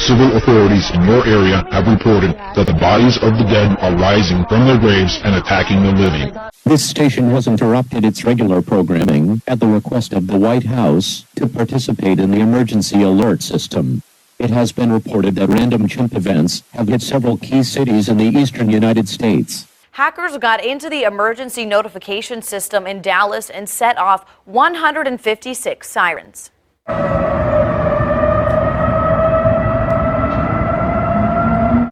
Civil 0.06 0.38
authorities 0.38 0.92
in 0.92 1.02
your 1.04 1.26
area 1.26 1.68
have 1.72 1.88
reported 1.88 2.34
that 2.56 2.68
the 2.68 2.74
bodies 2.74 3.18
of 3.18 3.36
the 3.38 3.44
dead 3.44 3.78
are 3.80 3.96
rising 3.96 4.46
from 4.46 4.68
their 4.68 4.78
graves 4.78 5.20
and 5.24 5.36
attacking 5.36 5.82
the 5.82 5.92
living. 5.92 6.34
This 6.64 6.88
station 6.88 7.32
has 7.32 7.48
interrupted 7.48 8.06
its 8.06 8.24
regular 8.24 8.62
programming 8.62 9.42
at 9.48 9.60
the 9.60 9.66
request 9.66 10.14
of 10.14 10.28
the 10.28 10.38
White 10.38 10.66
House 10.66 11.26
to 11.36 11.48
participate 11.48 12.20
in 12.20 12.30
the 12.32 12.40
emergency 12.40 13.02
alert 13.02 13.42
system. 13.42 14.04
It 14.38 14.52
has 14.52 14.72
been 14.72 14.92
reported 14.92 15.36
that 15.36 15.50
random 15.50 15.88
chimp 15.88 16.14
events 16.14 16.62
have 16.74 16.88
hit 16.88 17.02
several 17.02 17.38
key 17.38 17.64
cities 17.64 18.08
in 18.08 18.18
the 18.18 18.26
eastern 18.26 18.70
United 18.70 19.10
States. 19.10 19.68
Hackers 19.92 20.38
got 20.38 20.64
into 20.64 20.92
the 20.92 21.04
emergency 21.04 21.66
notification 21.66 22.44
system 22.44 22.86
in 22.86 23.02
Dallas 23.02 23.50
and 23.50 23.68
set 23.68 23.98
off 23.98 24.30
156 24.46 25.90
sirens. 25.90 26.52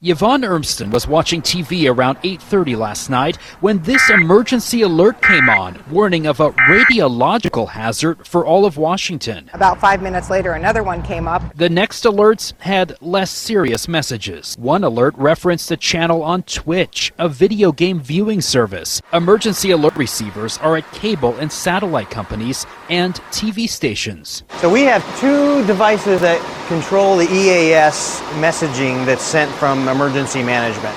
Yvonne 0.08 0.44
Ermston 0.44 0.92
was 0.92 1.08
watching 1.08 1.42
TV 1.42 1.90
around 1.90 2.20
8:30 2.22 2.76
last 2.78 3.10
night 3.10 3.38
when 3.60 3.82
this 3.82 4.08
emergency 4.12 4.84
alert 4.84 5.20
came 5.20 5.50
on, 5.50 5.80
warning 5.90 6.28
of 6.28 6.40
a 6.40 6.52
radiological 6.52 7.70
hazard 7.70 8.28
for 8.28 8.46
all 8.46 8.66
of 8.66 8.78
Washington. 8.78 9.50
About 9.54 9.82
five 9.82 10.04
minutes 10.04 10.30
later, 10.30 10.52
another 10.52 10.84
one 10.84 11.02
came 11.02 11.28
up. 11.28 11.42
The 11.56 11.70
next 11.70 12.04
alerts 12.04 12.54
had 12.60 12.96
less 13.02 13.32
serious 13.32 13.88
messages. 13.88 14.56
One 14.60 14.84
alert 14.84 15.16
referenced 15.18 15.72
a 15.72 15.76
channel 15.76 16.22
on 16.22 16.44
Twitch, 16.44 17.12
a 17.18 17.28
video 17.28 17.72
game 17.72 18.00
viewing 18.00 18.42
service. 18.42 19.02
Emergency 19.12 19.72
alert 19.72 19.96
receivers 19.96 20.60
are 20.60 20.78
at 20.78 20.92
cable 20.92 21.36
and 21.40 21.52
satellite 21.52 22.12
companies 22.12 22.68
and 22.90 23.16
TV 23.32 23.68
stations. 23.68 24.44
So 24.60 24.72
we 24.72 24.82
have 24.82 25.04
two 25.20 25.66
devices 25.66 26.22
that 26.22 26.40
control 26.68 27.18
the 27.18 27.26
EAS 27.26 28.22
messaging 28.40 29.06
that's 29.06 29.24
sent 29.24 29.52
from 29.54 29.88
emergency 29.88 30.44
management. 30.44 30.96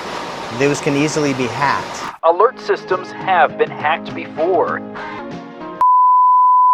Those 0.59 0.81
can 0.81 0.95
easily 0.95 1.33
be 1.33 1.45
hacked. 1.47 2.17
Alert 2.23 2.59
systems 2.59 3.11
have 3.11 3.57
been 3.57 3.69
hacked 3.69 4.13
before. 4.13 4.79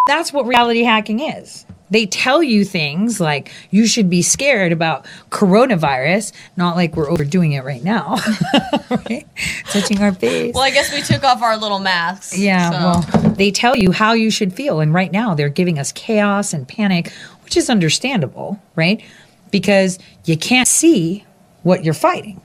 That's 0.08 0.32
what 0.32 0.46
reality 0.46 0.84
hacking 0.84 1.20
is. 1.20 1.66
They 1.90 2.06
tell 2.06 2.42
you 2.42 2.66
things 2.66 3.20
like 3.20 3.52
you 3.70 3.86
should 3.86 4.10
be 4.10 4.22
scared 4.22 4.72
about 4.72 5.06
coronavirus, 5.30 6.32
not 6.58 6.76
like 6.76 6.96
we're 6.96 7.10
overdoing 7.10 7.52
it 7.52 7.64
right 7.64 7.84
now. 7.84 8.18
right? 8.90 9.26
Touching 9.66 10.02
our 10.02 10.14
face. 10.14 10.54
Well, 10.56 10.64
I 10.64 10.72
guess 10.72 10.92
we 10.94 11.02
took 11.02 11.24
off 11.24 11.42
our 11.42 11.58
little 11.58 11.80
masks. 11.80 12.38
Yeah, 12.38 12.72
so. 12.72 12.78
well, 12.78 13.34
they 13.34 13.52
tell 13.52 13.76
you 13.76 13.92
how 13.92 14.14
you 14.14 14.32
should 14.32 14.54
feel. 14.54 14.80
And 14.80 14.94
right 14.94 15.12
now 15.12 15.36
they're 15.36 15.50
giving 15.50 15.78
us 15.78 15.92
chaos 15.92 16.54
and 16.54 16.68
panic, 16.68 17.12
which 17.44 17.56
is 17.56 17.70
understandable, 17.70 18.60
right? 18.76 19.04
Because 19.52 20.00
you 20.26 20.38
can't 20.38 20.68
see 20.68 21.24
what 21.64 21.86
you're 21.86 21.94
fighting. 21.94 22.42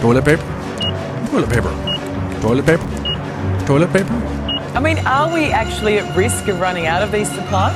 Toilet 0.00 0.24
paper? 0.24 0.42
Toilet 1.30 1.50
paper. 1.50 2.40
Toilet 2.40 2.66
paper? 2.66 3.66
Toilet 3.66 3.92
paper? 3.92 4.39
I 4.72 4.78
mean, 4.80 4.98
are 5.06 5.32
we 5.32 5.46
actually 5.46 5.98
at 5.98 6.16
risk 6.16 6.46
of 6.48 6.60
running 6.60 6.86
out 6.86 7.02
of 7.02 7.10
these 7.10 7.28
supplies? 7.28 7.74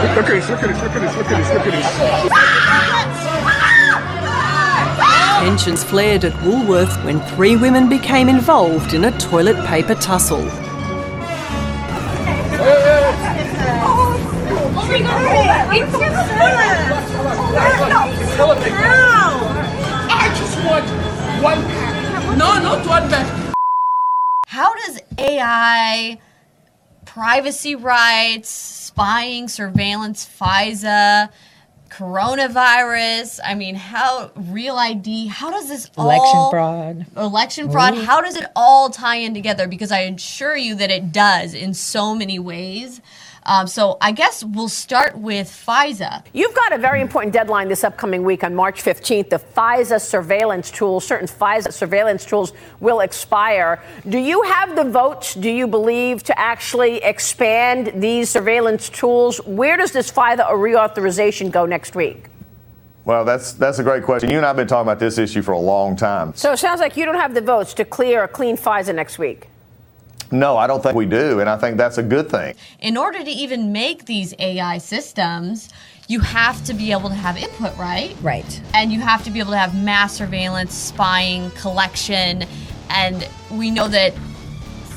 Look 0.00 0.24
at 0.24 0.26
this, 0.26 0.48
look 0.48 0.62
at 0.62 0.68
this, 0.68 0.82
look 0.82 0.92
at 0.92 1.00
this, 1.00 1.16
look 1.16 1.26
at 1.26 1.36
this, 1.36 1.48
look 1.52 1.66
at 1.66 1.72
this. 1.72 2.32
Tensions 5.38 5.84
flared 5.84 6.24
at 6.24 6.32
Woolworths 6.42 7.04
when 7.04 7.20
three 7.20 7.56
women 7.56 7.88
became 7.88 8.28
involved 8.28 8.94
in 8.94 9.04
a 9.04 9.10
toilet 9.18 9.56
paper 9.66 9.94
tussle. 9.94 10.48
I 20.10 20.34
just 20.36 20.56
want 20.64 20.86
one. 21.42 21.60
No, 22.38 22.58
not 22.60 22.86
one 22.86 23.08
pack. 23.08 23.47
How 24.58 24.74
does 24.74 25.00
AI, 25.18 26.18
privacy 27.06 27.76
rights, 27.76 28.48
spying, 28.48 29.46
surveillance, 29.46 30.28
FISA, 30.28 31.28
coronavirus, 31.90 33.38
I 33.44 33.54
mean, 33.54 33.76
how 33.76 34.32
real 34.34 34.74
ID, 34.74 35.28
how 35.28 35.52
does 35.52 35.68
this 35.68 35.88
Election 35.96 36.26
all 36.34 36.50
fraud. 36.50 37.06
election 37.16 37.70
fraud, 37.70 37.94
Ooh. 37.94 38.02
how 38.02 38.20
does 38.20 38.34
it 38.34 38.46
all 38.56 38.90
tie 38.90 39.18
in 39.18 39.32
together? 39.32 39.68
Because 39.68 39.92
I 39.92 40.00
assure 40.00 40.56
you 40.56 40.74
that 40.74 40.90
it 40.90 41.12
does 41.12 41.54
in 41.54 41.72
so 41.72 42.12
many 42.12 42.40
ways. 42.40 43.00
Um, 43.48 43.66
so 43.66 43.96
I 44.02 44.12
guess 44.12 44.44
we'll 44.44 44.68
start 44.68 45.16
with 45.16 45.48
FISA. 45.48 46.22
You've 46.34 46.54
got 46.54 46.74
a 46.74 46.78
very 46.78 47.00
important 47.00 47.32
deadline 47.32 47.68
this 47.68 47.82
upcoming 47.82 48.22
week 48.22 48.44
on 48.44 48.54
March 48.54 48.82
15th. 48.82 49.30
The 49.30 49.38
FISA 49.38 50.02
surveillance 50.02 50.70
tools, 50.70 51.06
certain 51.06 51.26
FISA 51.26 51.72
surveillance 51.72 52.26
tools 52.26 52.52
will 52.78 53.00
expire. 53.00 53.82
Do 54.06 54.18
you 54.18 54.42
have 54.42 54.76
the 54.76 54.84
votes, 54.84 55.34
do 55.34 55.48
you 55.50 55.66
believe, 55.66 56.22
to 56.24 56.38
actually 56.38 56.98
expand 56.98 57.92
these 58.02 58.28
surveillance 58.28 58.90
tools? 58.90 59.38
Where 59.46 59.78
does 59.78 59.92
this 59.92 60.12
FISA 60.12 60.46
reauthorization 60.50 61.50
go 61.50 61.64
next 61.64 61.96
week? 61.96 62.26
Well, 63.06 63.24
that's 63.24 63.54
that's 63.54 63.78
a 63.78 63.82
great 63.82 64.02
question. 64.02 64.28
You 64.28 64.36
and 64.36 64.44
I 64.44 64.50
have 64.50 64.56
been 64.56 64.68
talking 64.68 64.86
about 64.86 64.98
this 64.98 65.16
issue 65.16 65.40
for 65.40 65.52
a 65.52 65.58
long 65.58 65.96
time. 65.96 66.34
So 66.34 66.52
it 66.52 66.58
sounds 66.58 66.80
like 66.80 66.98
you 66.98 67.06
don't 67.06 67.14
have 67.14 67.32
the 67.32 67.40
votes 67.40 67.72
to 67.74 67.86
clear 67.86 68.24
a 68.24 68.28
clean 68.28 68.58
FISA 68.58 68.94
next 68.94 69.18
week. 69.18 69.48
No, 70.30 70.56
I 70.56 70.66
don't 70.66 70.82
think 70.82 70.94
we 70.94 71.06
do, 71.06 71.40
and 71.40 71.48
I 71.48 71.56
think 71.56 71.76
that's 71.76 71.98
a 71.98 72.02
good 72.02 72.30
thing. 72.30 72.54
in 72.80 72.96
order 72.96 73.22
to 73.22 73.30
even 73.30 73.72
make 73.72 74.04
these 74.04 74.34
AI 74.38 74.78
systems, 74.78 75.70
you 76.06 76.20
have 76.20 76.64
to 76.64 76.74
be 76.74 76.92
able 76.92 77.08
to 77.08 77.14
have 77.14 77.36
input, 77.36 77.76
right? 77.76 78.16
Right. 78.22 78.62
And 78.74 78.92
you 78.92 79.00
have 79.00 79.24
to 79.24 79.30
be 79.30 79.40
able 79.40 79.52
to 79.52 79.58
have 79.58 79.74
mass 79.74 80.14
surveillance, 80.14 80.74
spying, 80.74 81.50
collection, 81.52 82.44
and 82.90 83.28
we 83.50 83.70
know 83.70 83.88
that 83.88 84.14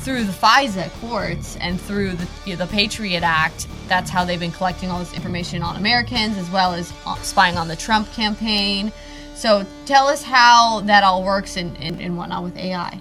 through 0.02 0.24
the 0.24 0.32
FISA 0.32 0.90
courts 1.00 1.56
and 1.56 1.80
through 1.80 2.12
the, 2.12 2.28
you 2.44 2.56
know, 2.56 2.64
the 2.64 2.72
Patriot 2.72 3.22
Act, 3.22 3.68
that's 3.88 4.10
how 4.10 4.24
they've 4.24 4.40
been 4.40 4.50
collecting 4.50 4.90
all 4.90 4.98
this 4.98 5.14
information 5.14 5.62
on 5.62 5.76
Americans 5.76 6.36
as 6.38 6.50
well 6.50 6.72
as 6.72 6.92
uh, 7.06 7.14
spying 7.16 7.56
on 7.56 7.68
the 7.68 7.76
Trump 7.76 8.10
campaign. 8.12 8.90
So 9.34 9.64
tell 9.86 10.08
us 10.08 10.22
how 10.22 10.80
that 10.80 11.04
all 11.04 11.22
works 11.22 11.56
and, 11.56 11.76
and, 11.78 12.00
and 12.00 12.16
whatnot 12.16 12.42
with 12.42 12.56
AI. 12.56 13.00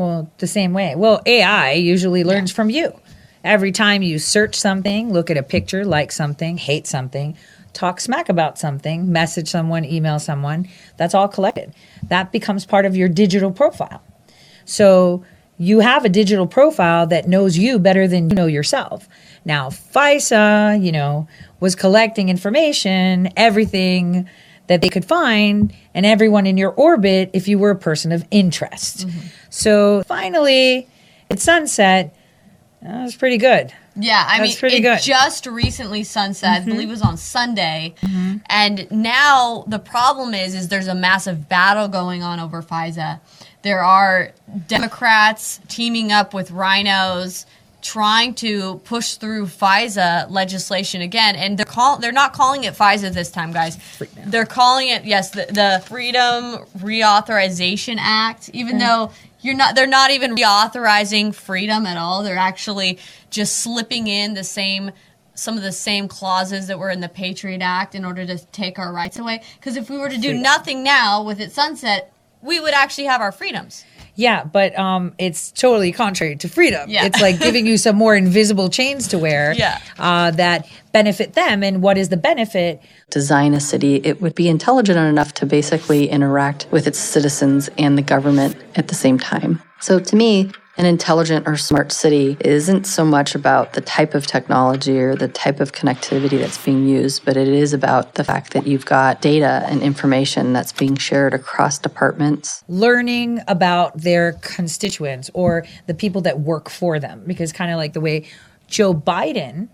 Well, 0.00 0.30
the 0.38 0.46
same 0.46 0.72
way. 0.72 0.94
Well, 0.96 1.20
AI 1.26 1.72
usually 1.72 2.24
learns 2.24 2.50
from 2.50 2.70
you. 2.70 2.98
Every 3.44 3.70
time 3.70 4.00
you 4.00 4.18
search 4.18 4.54
something, 4.54 5.12
look 5.12 5.28
at 5.28 5.36
a 5.36 5.42
picture, 5.42 5.84
like 5.84 6.10
something, 6.10 6.56
hate 6.56 6.86
something, 6.86 7.36
talk 7.74 8.00
smack 8.00 8.30
about 8.30 8.58
something, 8.58 9.12
message 9.12 9.50
someone, 9.50 9.84
email 9.84 10.18
someone, 10.18 10.70
that's 10.96 11.14
all 11.14 11.28
collected. 11.28 11.74
That 12.04 12.32
becomes 12.32 12.64
part 12.64 12.86
of 12.86 12.96
your 12.96 13.08
digital 13.08 13.50
profile. 13.50 14.02
So 14.64 15.22
you 15.58 15.80
have 15.80 16.06
a 16.06 16.08
digital 16.08 16.46
profile 16.46 17.06
that 17.08 17.28
knows 17.28 17.58
you 17.58 17.78
better 17.78 18.08
than 18.08 18.30
you 18.30 18.36
know 18.36 18.46
yourself. 18.46 19.06
Now, 19.44 19.68
FISA, 19.68 20.82
you 20.82 20.92
know, 20.92 21.28
was 21.60 21.74
collecting 21.74 22.30
information, 22.30 23.28
everything 23.36 24.26
that 24.70 24.80
they 24.82 24.88
could 24.88 25.04
find, 25.04 25.74
and 25.94 26.06
everyone 26.06 26.46
in 26.46 26.56
your 26.56 26.70
orbit 26.70 27.28
if 27.32 27.48
you 27.48 27.58
were 27.58 27.70
a 27.70 27.76
person 27.76 28.12
of 28.12 28.24
interest. 28.30 29.04
So 29.50 30.04
finally, 30.04 30.86
at 31.28 31.40
sunset, 31.40 32.14
that 32.80 33.02
was 33.02 33.16
pretty 33.16 33.36
good. 33.36 33.72
Yeah, 33.96 34.24
I 34.28 34.38
That's 34.38 34.50
mean, 34.50 34.56
pretty 34.58 34.76
it 34.76 34.80
good. 34.82 35.00
just 35.02 35.44
recently 35.46 36.04
sunset. 36.04 36.50
I 36.52 36.60
Mhm. 36.60 36.66
believe 36.66 36.88
it 36.88 36.92
was 36.92 37.02
on 37.02 37.16
Sunday, 37.16 37.94
and 38.48 38.86
now 38.92 39.64
the 39.66 39.80
problem 39.80 40.34
is, 40.34 40.54
is 40.54 40.68
there's 40.68 40.86
a 40.86 40.94
massive 40.94 41.48
battle 41.48 41.88
going 41.88 42.22
on 42.22 42.38
over 42.38 42.62
FISA. 42.62 43.18
There 43.62 43.82
are 43.82 44.30
Democrats 44.68 45.58
teaming 45.66 46.12
up 46.12 46.32
with 46.32 46.52
RINOs, 46.52 47.44
trying 47.82 48.34
to 48.34 48.76
push 48.84 49.14
through 49.14 49.46
FISA 49.46 50.30
legislation 50.30 51.00
again, 51.00 51.36
and 51.36 51.58
they're 51.58 51.64
call 51.66 51.98
they're 51.98 52.12
not 52.12 52.32
calling 52.32 52.64
it 52.64 52.74
FISA 52.74 53.12
this 53.12 53.30
time, 53.30 53.52
guys. 53.52 53.78
They're 54.26 54.46
calling 54.46 54.88
it 54.88 55.04
yes, 55.04 55.30
the, 55.30 55.46
the 55.46 55.82
Freedom 55.86 56.64
Reauthorization 56.78 57.96
Act, 57.98 58.50
even 58.52 58.76
Mm. 58.76 58.80
though 58.80 59.10
you're 59.40 59.56
not 59.56 59.74
they're 59.74 59.86
not 59.86 60.10
even 60.10 60.34
reauthorizing 60.36 61.34
freedom 61.34 61.86
at 61.86 61.96
all 61.96 62.22
they're 62.22 62.36
actually 62.36 62.98
just 63.30 63.60
slipping 63.60 64.06
in 64.06 64.34
the 64.34 64.44
same 64.44 64.90
some 65.34 65.56
of 65.56 65.62
the 65.62 65.72
same 65.72 66.08
clauses 66.08 66.66
that 66.66 66.78
were 66.78 66.90
in 66.90 67.00
the 67.00 67.08
patriot 67.08 67.62
act 67.62 67.94
in 67.94 68.04
order 68.04 68.26
to 68.26 68.36
take 68.52 68.78
our 68.78 68.92
rights 68.92 69.18
away 69.18 69.42
because 69.58 69.76
if 69.76 69.88
we 69.88 69.96
were 69.96 70.10
to 70.10 70.16
do 70.18 70.28
Freedom. 70.28 70.42
nothing 70.42 70.82
now 70.84 71.22
with 71.22 71.40
it 71.40 71.52
sunset 71.52 72.12
we 72.42 72.60
would 72.60 72.74
actually 72.74 73.04
have 73.06 73.22
our 73.22 73.32
freedoms 73.32 73.82
Yeah, 74.14 74.44
but 74.44 74.78
um, 74.78 75.14
it's 75.18 75.52
totally 75.52 75.92
contrary 75.92 76.36
to 76.36 76.48
freedom. 76.48 76.88
Yeah. 76.90 77.06
It's 77.06 77.20
like 77.20 77.38
giving 77.40 77.66
you 77.66 77.76
some 77.78 77.96
more 77.96 78.14
invisible 78.16 78.68
chains 78.68 79.08
to 79.08 79.18
wear 79.18 79.52
Yeah. 79.56 79.78
uh, 79.98 80.30
that 80.32 80.66
benefit 80.92 81.34
them. 81.34 81.62
And 81.62 81.82
what 81.82 81.96
is 81.98 82.08
the 82.08 82.16
benefit? 82.16 82.80
design 83.10 83.54
a 83.54 83.60
city, 83.60 83.96
it 84.04 84.20
would 84.22 84.34
be 84.36 84.48
intelligent 84.48 84.96
enough 84.96 85.34
to 85.34 85.44
basically 85.44 86.08
interact 86.08 86.66
with 86.70 86.86
its 86.86 86.98
citizens 86.98 87.68
and 87.76 87.98
the 87.98 88.02
government 88.02 88.56
at 88.76 88.86
the 88.86 88.94
same 88.94 89.18
time. 89.18 89.60
So 89.80 89.98
to 89.98 90.14
me, 90.16 90.50
an 90.80 90.86
intelligent 90.86 91.46
or 91.46 91.58
smart 91.58 91.92
city 91.92 92.38
isn't 92.40 92.86
so 92.86 93.04
much 93.04 93.34
about 93.34 93.74
the 93.74 93.82
type 93.82 94.14
of 94.14 94.26
technology 94.26 94.98
or 94.98 95.14
the 95.14 95.28
type 95.28 95.60
of 95.60 95.72
connectivity 95.72 96.38
that's 96.38 96.56
being 96.56 96.88
used, 96.88 97.22
but 97.26 97.36
it 97.36 97.48
is 97.48 97.74
about 97.74 98.14
the 98.14 98.24
fact 98.24 98.54
that 98.54 98.66
you've 98.66 98.86
got 98.86 99.20
data 99.20 99.62
and 99.66 99.82
information 99.82 100.54
that's 100.54 100.72
being 100.72 100.96
shared 100.96 101.34
across 101.34 101.78
departments. 101.78 102.64
Learning 102.66 103.40
about 103.46 103.94
their 103.98 104.32
constituents 104.40 105.30
or 105.34 105.66
the 105.86 105.92
people 105.92 106.22
that 106.22 106.40
work 106.40 106.70
for 106.70 106.98
them. 106.98 107.24
Because, 107.26 107.52
kind 107.52 107.70
of 107.70 107.76
like 107.76 107.92
the 107.92 108.00
way 108.00 108.26
Joe 108.66 108.94
Biden 108.94 109.68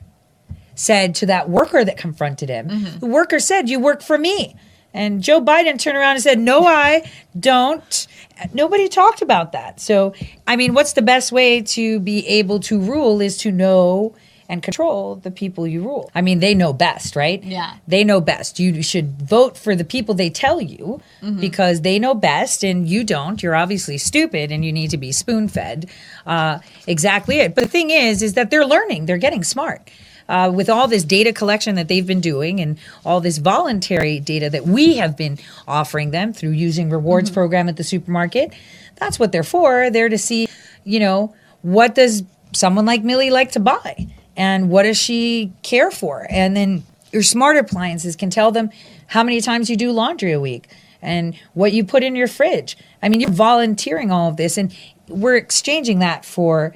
said 0.75 1.15
to 1.15 1.27
that 1.27 1.49
worker 1.49 1.85
that 1.85 1.97
confronted 1.97 2.49
him, 2.49 2.69
mm-hmm. 2.69 2.99
the 2.99 3.07
worker 3.07 3.39
said, 3.39 3.69
You 3.69 3.79
work 3.79 4.03
for 4.03 4.19
me. 4.19 4.57
And 4.97 5.23
Joe 5.23 5.41
Biden 5.41 5.79
turned 5.79 5.97
around 5.97 6.15
and 6.17 6.23
said, 6.23 6.39
No, 6.39 6.67
I 6.67 7.11
don't. 7.39 8.07
Nobody 8.53 8.89
talked 8.89 9.23
about 9.23 9.53
that. 9.53 9.81
So, 9.81 10.15
I 10.47 10.57
mean, 10.57 10.75
what's 10.75 10.95
the 10.95 11.03
best 11.03 11.33
way 11.33 11.63
to 11.63 12.01
be 12.01 12.27
able 12.27 12.61
to 12.61 12.81
rule 12.81 13.21
is 13.21 13.37
to 13.39 13.51
know 13.53 14.15
and 14.49 14.63
control 14.63 15.17
the 15.17 15.31
people 15.33 15.67
you 15.67 15.83
rule. 15.83 16.09
I 16.15 16.21
mean, 16.21 16.39
they 16.39 16.55
know 16.55 16.73
best, 16.73 17.17
right? 17.17 17.43
Yeah. 17.43 17.73
They 17.89 18.05
know 18.05 18.21
best. 18.21 18.61
You 18.61 18.81
should 18.81 19.21
vote 19.21 19.57
for 19.59 19.75
the 19.75 19.83
people 19.85 20.15
they 20.15 20.31
tell 20.31 20.61
you 20.61 21.01
Mhm. 21.21 21.41
because 21.41 21.81
they 21.81 21.99
know 21.99 22.15
best 22.15 22.63
and 22.63 22.89
you 22.89 23.03
don't. 23.03 23.43
You're 23.43 23.57
obviously 23.57 23.99
stupid 23.99 24.53
and 24.53 24.65
you 24.65 24.73
need 24.73 24.91
to 24.91 24.99
be 24.99 25.11
spoon 25.11 25.49
fed. 25.49 25.87
Uh, 26.25 26.61
exactly 26.87 27.41
it. 27.41 27.57
But 27.57 27.65
the 27.65 27.71
thing 27.71 27.91
is, 27.91 28.23
is 28.23 28.35
that 28.35 28.51
they're 28.51 28.65
learning, 28.65 29.07
they're 29.07 29.17
getting 29.19 29.43
smart. 29.43 29.91
Uh, 30.29 30.51
with 30.53 30.69
all 30.69 30.89
this 30.89 31.05
data 31.05 31.33
collection 31.33 31.77
that 31.77 31.87
they've 31.87 32.07
been 32.07 32.21
doing 32.21 32.61
and 32.61 32.79
all 33.05 33.21
this 33.21 33.39
voluntary 33.39 34.19
data 34.19 34.51
that 34.51 34.67
we 34.67 34.97
have 34.97 35.17
been 35.17 35.39
offering 35.69 36.11
them 36.11 36.33
through 36.33 36.51
using 36.51 36.91
rewards 36.91 37.31
program 37.31 37.69
at 37.69 37.77
the 37.77 37.85
supermarket, 37.85 38.53
that's 38.97 39.19
what 39.19 39.31
they're 39.31 39.45
for. 39.45 39.89
They're 39.91 40.09
to 40.09 40.19
see, 40.19 40.49
you 40.83 40.99
know, 40.99 41.35
what 41.63 41.95
does 41.95 42.25
someone 42.53 42.87
like 42.87 43.05
Millie 43.05 43.31
like 43.31 43.53
to 43.53 43.61
buy 43.61 44.09
and 44.37 44.69
what 44.69 44.83
does 44.83 44.99
she 44.99 45.53
care 45.63 45.91
for? 45.91 46.27
And 46.29 46.57
then 46.57 46.83
your 47.13 47.23
smart 47.23 47.57
appliances 47.57 48.17
can 48.17 48.31
tell 48.31 48.51
them 48.51 48.71
how 49.07 49.23
many 49.23 49.41
times 49.41 49.71
you 49.71 49.77
do 49.77 49.93
laundry 49.93 50.33
a 50.33 50.41
week 50.41 50.69
and 51.01 51.39
what 51.55 51.73
you 51.73 51.85
put 51.85 52.03
in 52.03 52.17
your 52.17 52.27
fridge. 52.27 52.77
I 53.03 53.09
mean, 53.09 53.21
you're 53.21 53.31
volunteering 53.31 54.11
all 54.11 54.29
of 54.29 54.37
this 54.37 54.59
and 54.59 54.75
we're 55.09 55.37
exchanging 55.37 56.01
that 56.01 56.25
for, 56.25 56.75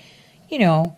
you 0.48 0.58
know, 0.58 0.96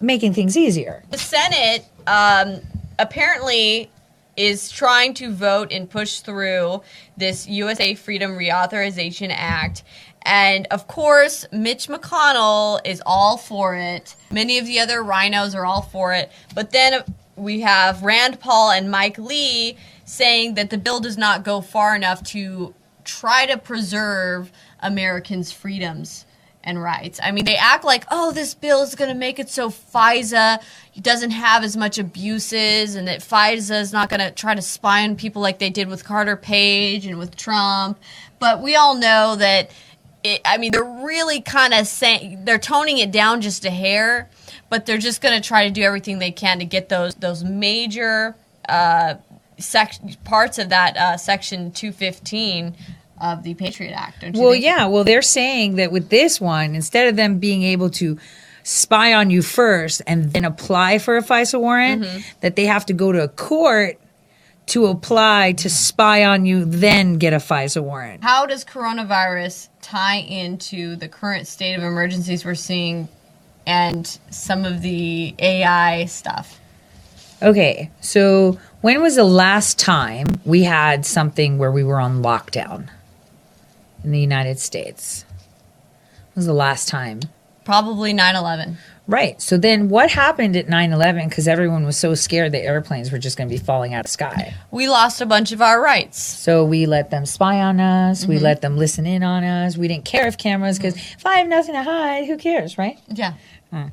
making 0.00 0.34
things 0.34 0.56
easier. 0.56 1.02
The 1.10 1.18
Senate 1.18 1.84
um, 2.06 2.60
apparently 2.98 3.90
is 4.36 4.70
trying 4.70 5.14
to 5.14 5.32
vote 5.32 5.72
and 5.72 5.90
push 5.90 6.20
through 6.20 6.80
this 7.16 7.48
USA 7.48 7.94
Freedom 7.94 8.38
Reauthorization 8.38 9.30
Act. 9.32 9.82
And 10.22 10.66
of 10.70 10.86
course, 10.86 11.44
Mitch 11.50 11.88
McConnell 11.88 12.80
is 12.84 13.02
all 13.04 13.36
for 13.36 13.74
it. 13.74 14.14
Many 14.30 14.58
of 14.58 14.66
the 14.66 14.78
other 14.78 15.02
RINOs 15.02 15.54
are 15.56 15.66
all 15.66 15.82
for 15.82 16.12
it. 16.12 16.30
But 16.54 16.70
then 16.70 17.02
we 17.34 17.60
have 17.60 18.02
Rand 18.02 18.38
Paul 18.38 18.70
and 18.70 18.90
Mike 18.90 19.18
Lee 19.18 19.76
saying 20.04 20.54
that 20.54 20.70
the 20.70 20.78
bill 20.78 21.00
does 21.00 21.18
not 21.18 21.44
go 21.44 21.60
far 21.60 21.96
enough 21.96 22.22
to 22.24 22.74
try 23.04 23.46
to 23.46 23.58
preserve 23.58 24.52
Americans' 24.80 25.50
freedoms 25.50 26.26
and 26.68 26.80
rights. 26.82 27.18
I 27.22 27.32
mean, 27.32 27.46
they 27.46 27.56
act 27.56 27.82
like, 27.82 28.04
oh, 28.10 28.30
this 28.30 28.52
bill 28.52 28.82
is 28.82 28.94
going 28.94 29.08
to 29.08 29.14
make 29.14 29.38
it 29.38 29.48
so 29.48 29.70
FISA 29.70 30.62
doesn't 31.00 31.30
have 31.30 31.64
as 31.64 31.76
much 31.76 31.98
abuses 31.98 32.94
and 32.94 33.08
that 33.08 33.20
FISA 33.20 33.80
is 33.80 33.92
not 33.92 34.10
going 34.10 34.20
to 34.20 34.30
try 34.30 34.54
to 34.54 34.60
spy 34.60 35.02
on 35.02 35.16
people 35.16 35.40
like 35.40 35.58
they 35.58 35.70
did 35.70 35.88
with 35.88 36.04
Carter 36.04 36.36
Page 36.36 37.06
and 37.06 37.18
with 37.18 37.36
Trump. 37.36 37.98
But 38.38 38.62
we 38.62 38.76
all 38.76 38.94
know 38.94 39.34
that, 39.36 39.70
it, 40.22 40.42
I 40.44 40.58
mean, 40.58 40.72
they're 40.72 40.84
really 40.84 41.40
kind 41.40 41.72
of 41.72 41.86
saying, 41.86 42.44
they're 42.44 42.58
toning 42.58 42.98
it 42.98 43.10
down 43.10 43.40
just 43.40 43.64
a 43.64 43.70
hair, 43.70 44.28
but 44.68 44.84
they're 44.84 44.98
just 44.98 45.22
going 45.22 45.40
to 45.40 45.46
try 45.46 45.66
to 45.66 45.70
do 45.70 45.82
everything 45.82 46.18
they 46.18 46.32
can 46.32 46.58
to 46.58 46.66
get 46.66 46.90
those, 46.90 47.14
those 47.14 47.42
major 47.42 48.36
uh, 48.68 49.14
sec- 49.58 50.22
parts 50.24 50.58
of 50.58 50.68
that 50.68 50.96
uh, 50.98 51.16
Section 51.16 51.72
215 51.72 52.76
of 53.20 53.42
the 53.42 53.54
Patriot 53.54 53.92
Act. 53.92 54.20
Don't 54.22 54.34
you 54.36 54.42
Well, 54.42 54.52
think? 54.52 54.64
yeah. 54.64 54.86
Well, 54.86 55.04
they're 55.04 55.22
saying 55.22 55.76
that 55.76 55.92
with 55.92 56.08
this 56.10 56.40
one, 56.40 56.74
instead 56.74 57.08
of 57.08 57.16
them 57.16 57.38
being 57.38 57.62
able 57.62 57.90
to 57.90 58.18
spy 58.62 59.14
on 59.14 59.30
you 59.30 59.42
first 59.42 60.02
and 60.06 60.32
then 60.32 60.44
apply 60.44 60.98
for 60.98 61.16
a 61.16 61.22
FISA 61.22 61.58
warrant, 61.60 62.02
Mm-hmm. 62.02 62.18
that 62.40 62.56
they 62.56 62.66
have 62.66 62.84
to 62.86 62.92
go 62.92 63.12
to 63.12 63.22
a 63.24 63.28
court 63.28 63.98
to 64.66 64.86
apply 64.86 65.52
to 65.52 65.70
spy 65.70 66.24
on 66.24 66.44
you, 66.44 66.64
then 66.66 67.14
get 67.16 67.32
a 67.32 67.38
FISA 67.38 67.82
warrant. 67.82 68.22
How 68.22 68.44
does 68.44 68.64
coronavirus 68.66 69.68
tie 69.80 70.16
into 70.16 70.94
the 70.96 71.08
current 71.08 71.46
state 71.46 71.74
of 71.74 71.82
emergencies 71.82 72.44
we're 72.44 72.54
seeing 72.54 73.08
and 73.66 74.18
some 74.30 74.64
of 74.66 74.82
the 74.82 75.34
AI 75.38 76.04
stuff? 76.04 76.60
Okay, 77.42 77.90
so 78.00 78.58
when 78.82 79.00
was 79.00 79.14
the 79.16 79.24
last 79.24 79.78
time 79.78 80.26
we 80.44 80.64
had 80.64 81.06
something 81.06 81.56
where 81.56 81.70
we 81.72 81.84
were 81.84 82.00
on 82.00 82.22
lockdown 82.22 82.88
in 84.08 84.12
the 84.12 84.20
United 84.20 84.58
States? 84.58 85.24
When 86.32 86.40
was 86.40 86.46
the 86.46 86.54
last 86.54 86.88
time? 86.88 87.20
Probably 87.64 88.14
9 88.14 88.34
11. 88.36 88.78
Right. 89.06 89.40
So 89.40 89.56
then 89.58 89.88
what 89.90 90.10
happened 90.10 90.56
at 90.56 90.68
9 90.68 90.92
11? 90.92 91.28
Because 91.28 91.46
everyone 91.46 91.84
was 91.84 91.98
so 91.98 92.14
scared 92.14 92.52
that 92.52 92.62
airplanes 92.64 93.12
were 93.12 93.18
just 93.18 93.36
going 93.36 93.48
to 93.48 93.54
be 93.54 93.58
falling 93.62 93.92
out 93.92 94.00
of 94.00 94.04
the 94.06 94.12
sky. 94.12 94.54
We 94.70 94.88
lost 94.88 95.20
a 95.20 95.26
bunch 95.26 95.52
of 95.52 95.60
our 95.60 95.80
rights. 95.82 96.18
So 96.22 96.64
we 96.64 96.86
let 96.86 97.10
them 97.10 97.26
spy 97.26 97.60
on 97.60 97.80
us. 97.80 98.24
We 98.26 98.38
Mhm. 98.38 98.42
let 98.42 98.60
them 98.62 98.78
listen 98.78 99.06
in 99.06 99.22
on 99.22 99.44
us. 99.44 99.76
We 99.76 99.88
didn't 99.88 100.06
care 100.06 100.26
if 100.26 100.38
cameras, 100.38 100.78
because 100.78 100.96
if 100.96 101.26
I 101.26 101.36
have 101.36 101.48
nothing 101.48 101.74
to 101.74 101.82
hide, 101.82 102.24
who 102.26 102.38
cares, 102.38 102.78
right? 102.78 102.98
Yeah. 103.08 103.34
So, 103.72 103.88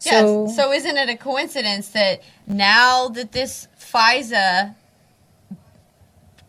So, 0.00 0.52
so 0.56 0.72
isn't 0.72 0.96
it 0.96 1.08
a 1.08 1.16
coincidence 1.16 1.88
that 1.88 2.20
now 2.48 3.08
that 3.08 3.30
this 3.32 3.68
FISA, 3.78 4.74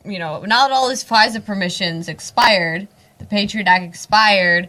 you 0.06 0.18
know, 0.18 0.42
now 0.46 0.68
that 0.68 0.72
all 0.74 0.90
this 0.90 1.04
FISA 1.04 1.46
permissions 1.46 2.08
expired, 2.08 2.88
the 3.22 3.28
Patriot 3.28 3.68
Act 3.68 3.86
expired, 3.86 4.68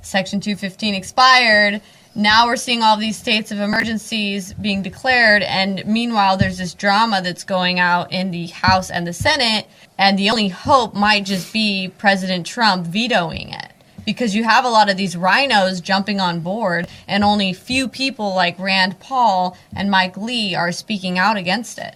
Section 0.00 0.40
215 0.40 0.94
expired, 0.94 1.82
now 2.14 2.46
we're 2.46 2.56
seeing 2.56 2.82
all 2.82 2.96
these 2.96 3.16
states 3.16 3.52
of 3.52 3.60
emergencies 3.60 4.52
being 4.54 4.82
declared, 4.82 5.42
and 5.42 5.84
meanwhile, 5.86 6.36
there's 6.36 6.58
this 6.58 6.74
drama 6.74 7.20
that's 7.22 7.44
going 7.44 7.78
out 7.78 8.10
in 8.10 8.30
the 8.30 8.46
House 8.48 8.90
and 8.90 9.06
the 9.06 9.12
Senate, 9.12 9.66
and 9.98 10.18
the 10.18 10.30
only 10.30 10.48
hope 10.48 10.94
might 10.94 11.24
just 11.24 11.52
be 11.52 11.92
President 11.98 12.44
Trump 12.46 12.86
vetoing 12.86 13.50
it 13.50 13.72
because 14.04 14.34
you 14.34 14.42
have 14.42 14.64
a 14.64 14.68
lot 14.70 14.88
of 14.88 14.96
these 14.96 15.14
RINOs 15.14 15.82
jumping 15.82 16.18
on 16.18 16.40
board, 16.40 16.88
and 17.06 17.22
only 17.22 17.52
few 17.52 17.86
people 17.86 18.34
like 18.34 18.58
Rand 18.58 18.98
Paul 19.00 19.56
and 19.76 19.90
Mike 19.90 20.16
Lee 20.16 20.54
are 20.54 20.72
speaking 20.72 21.18
out 21.18 21.36
against 21.36 21.78
it. 21.78 21.94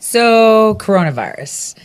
so 0.00 0.74
coronavirus. 0.80 1.76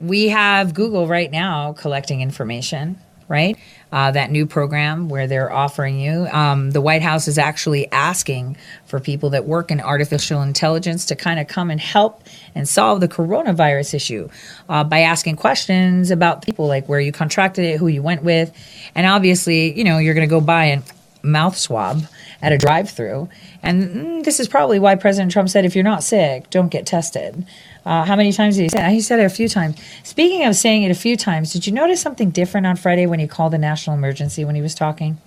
We 0.00 0.28
have 0.28 0.74
Google 0.74 1.06
right 1.06 1.30
now 1.30 1.72
collecting 1.72 2.20
information, 2.20 2.98
right? 3.28 3.56
Uh, 3.90 4.10
that 4.10 4.30
new 4.30 4.44
program 4.44 5.08
where 5.08 5.26
they're 5.26 5.50
offering 5.50 5.98
you. 5.98 6.26
Um, 6.26 6.72
the 6.72 6.80
White 6.80 7.02
House 7.02 7.28
is 7.28 7.38
actually 7.38 7.90
asking 7.90 8.56
for 8.84 9.00
people 9.00 9.30
that 9.30 9.46
work 9.46 9.70
in 9.70 9.80
artificial 9.80 10.42
intelligence 10.42 11.06
to 11.06 11.16
kind 11.16 11.40
of 11.40 11.48
come 11.48 11.70
and 11.70 11.80
help 11.80 12.22
and 12.54 12.68
solve 12.68 13.00
the 13.00 13.08
coronavirus 13.08 13.94
issue 13.94 14.28
uh, 14.68 14.84
by 14.84 15.00
asking 15.00 15.36
questions 15.36 16.10
about 16.10 16.44
people 16.44 16.66
like 16.66 16.88
where 16.88 17.00
you 17.00 17.12
contracted 17.12 17.64
it, 17.64 17.78
who 17.78 17.86
you 17.86 18.02
went 18.02 18.22
with. 18.22 18.52
And 18.94 19.06
obviously, 19.06 19.76
you 19.76 19.84
know, 19.84 19.98
you're 19.98 20.14
going 20.14 20.28
to 20.28 20.30
go 20.30 20.40
buy 20.40 20.66
a 20.66 20.82
mouth 21.22 21.56
swab 21.56 22.02
at 22.42 22.52
a 22.52 22.58
drive 22.58 22.90
through. 22.90 23.28
And 23.62 23.82
mm, 23.82 24.24
this 24.24 24.40
is 24.40 24.48
probably 24.48 24.78
why 24.78 24.94
President 24.94 25.32
Trump 25.32 25.48
said, 25.48 25.64
if 25.64 25.74
you're 25.74 25.84
not 25.84 26.02
sick, 26.02 26.50
don't 26.50 26.68
get 26.68 26.86
tested. 26.86 27.46
Uh, 27.84 28.04
how 28.04 28.16
many 28.16 28.32
times 28.32 28.56
did 28.56 28.62
he 28.62 28.68
say 28.68 28.86
it? 28.86 28.90
He 28.90 29.00
said 29.00 29.20
it 29.20 29.24
a 29.24 29.30
few 29.30 29.48
times. 29.48 29.80
Speaking 30.02 30.44
of 30.44 30.56
saying 30.56 30.82
it 30.82 30.90
a 30.90 30.94
few 30.94 31.16
times, 31.16 31.52
did 31.52 31.66
you 31.66 31.72
notice 31.72 32.00
something 32.00 32.30
different 32.30 32.66
on 32.66 32.76
Friday 32.76 33.06
when 33.06 33.20
he 33.20 33.26
called 33.26 33.54
a 33.54 33.58
national 33.58 33.96
emergency 33.96 34.44
when 34.44 34.54
he 34.54 34.62
was 34.62 34.74
talking? 34.74 35.18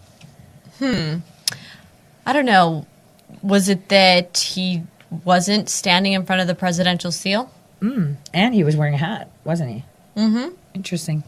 Hmm. 0.78 1.18
I 2.26 2.34
don't 2.34 2.46
know. 2.46 2.86
Was 3.42 3.70
it 3.70 3.90
that 3.90 4.38
he 4.38 4.84
wasn't 5.24 5.70
standing 5.70 6.14
in 6.14 6.26
front 6.26 6.42
of 6.42 6.48
the 6.48 6.56
presidential 6.56 7.12
seal? 7.12 7.52
Mm. 7.82 8.18
And 8.34 8.54
he 8.54 8.64
was 8.64 8.76
wearing 8.76 8.94
a 8.94 8.98
hat, 8.98 9.32
wasn't 9.44 9.72
he? 9.72 9.84
Mm-hmm. 10.18 10.54
Interesting. 10.74 11.24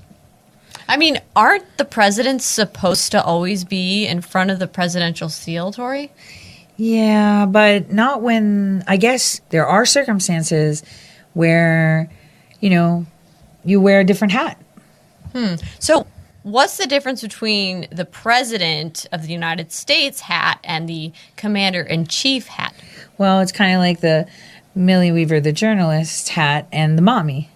I 0.92 0.98
mean, 0.98 1.22
aren't 1.38 1.78
the 1.78 1.86
presidents 1.86 2.44
supposed 2.44 3.14
to 3.14 3.24
always 3.24 3.64
be 3.64 4.06
in 4.06 4.20
front 4.20 4.52
of 4.52 4.60
the 4.60 4.68
presidential 4.68 5.30
seal, 5.30 5.72
Tori? 5.72 6.12
Yeah, 6.76 7.46
but 7.46 7.94
not 7.94 8.22
when 8.22 8.84
I 8.88 8.98
guess 8.98 9.40
there 9.52 9.66
are 9.66 9.86
circumstances 9.86 10.84
where, 11.32 12.10
you 12.60 12.72
know, 12.72 13.06
you 13.64 13.80
wear 13.80 14.02
a 14.02 14.04
different 14.04 14.34
hat. 14.34 14.62
Hmm. 15.32 15.56
So, 15.80 16.08
what's 16.44 16.76
the 16.76 16.88
difference 16.88 17.22
between 17.22 17.88
the 17.90 18.04
president 18.04 19.06
of 19.14 19.28
the 19.28 19.32
United 19.32 19.72
States 19.72 20.20
hat 20.20 20.60
and 20.62 20.90
the 20.90 21.14
commander 21.38 21.84
in 21.84 22.06
chief 22.06 22.48
hat? 22.48 22.76
Well, 23.18 23.40
it's 23.40 23.54
kind 23.54 23.74
of 23.74 23.80
like 23.80 24.02
the 24.02 24.28
Millie 24.76 25.14
Weaver, 25.14 25.40
the 25.40 25.54
journalist 25.54 26.28
hat, 26.28 26.68
and 26.70 26.98
the 26.98 27.02
mommy, 27.02 27.50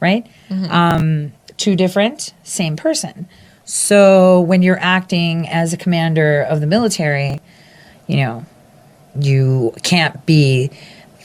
right? 0.00 0.26
Um, 0.68 1.32
two 1.62 1.76
different, 1.76 2.34
same 2.42 2.74
person. 2.74 3.28
So 3.64 4.40
when 4.40 4.62
you're 4.62 4.80
acting 4.80 5.48
as 5.48 5.72
a 5.72 5.76
commander 5.76 6.42
of 6.42 6.60
the 6.60 6.66
military, 6.66 7.40
you 8.08 8.16
know, 8.16 8.44
you 9.18 9.72
can't 9.84 10.26
be 10.26 10.72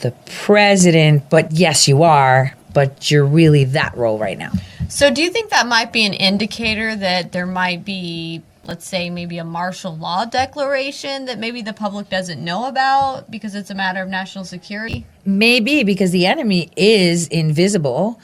the 0.02 0.12
president, 0.46 1.28
but 1.28 1.50
yes, 1.50 1.88
you 1.88 2.04
are, 2.04 2.54
but 2.72 3.10
you're 3.10 3.24
really 3.24 3.64
that 3.64 3.96
role 3.96 4.16
right 4.16 4.38
now. 4.38 4.52
So, 4.88 5.10
do 5.10 5.22
you 5.22 5.30
think 5.30 5.50
that 5.50 5.66
might 5.66 5.92
be 5.92 6.06
an 6.06 6.14
indicator 6.14 6.94
that 6.94 7.32
there 7.32 7.46
might 7.46 7.84
be, 7.84 8.42
let's 8.64 8.86
say, 8.86 9.10
maybe 9.10 9.38
a 9.38 9.44
martial 9.44 9.96
law 9.96 10.24
declaration 10.24 11.24
that 11.24 11.38
maybe 11.38 11.62
the 11.62 11.72
public 11.72 12.08
doesn't 12.08 12.42
know 12.42 12.68
about 12.68 13.30
because 13.30 13.56
it's 13.56 13.70
a 13.70 13.74
matter 13.74 14.02
of 14.02 14.08
national 14.08 14.44
security? 14.44 15.04
Maybe 15.24 15.82
because 15.82 16.12
the 16.12 16.26
enemy 16.26 16.70
is 16.76 17.26
invisible 17.26 18.20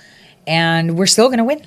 and 0.47 0.97
we're 0.97 1.07
still 1.07 1.27
going 1.27 1.39
to 1.39 1.45
win. 1.45 1.67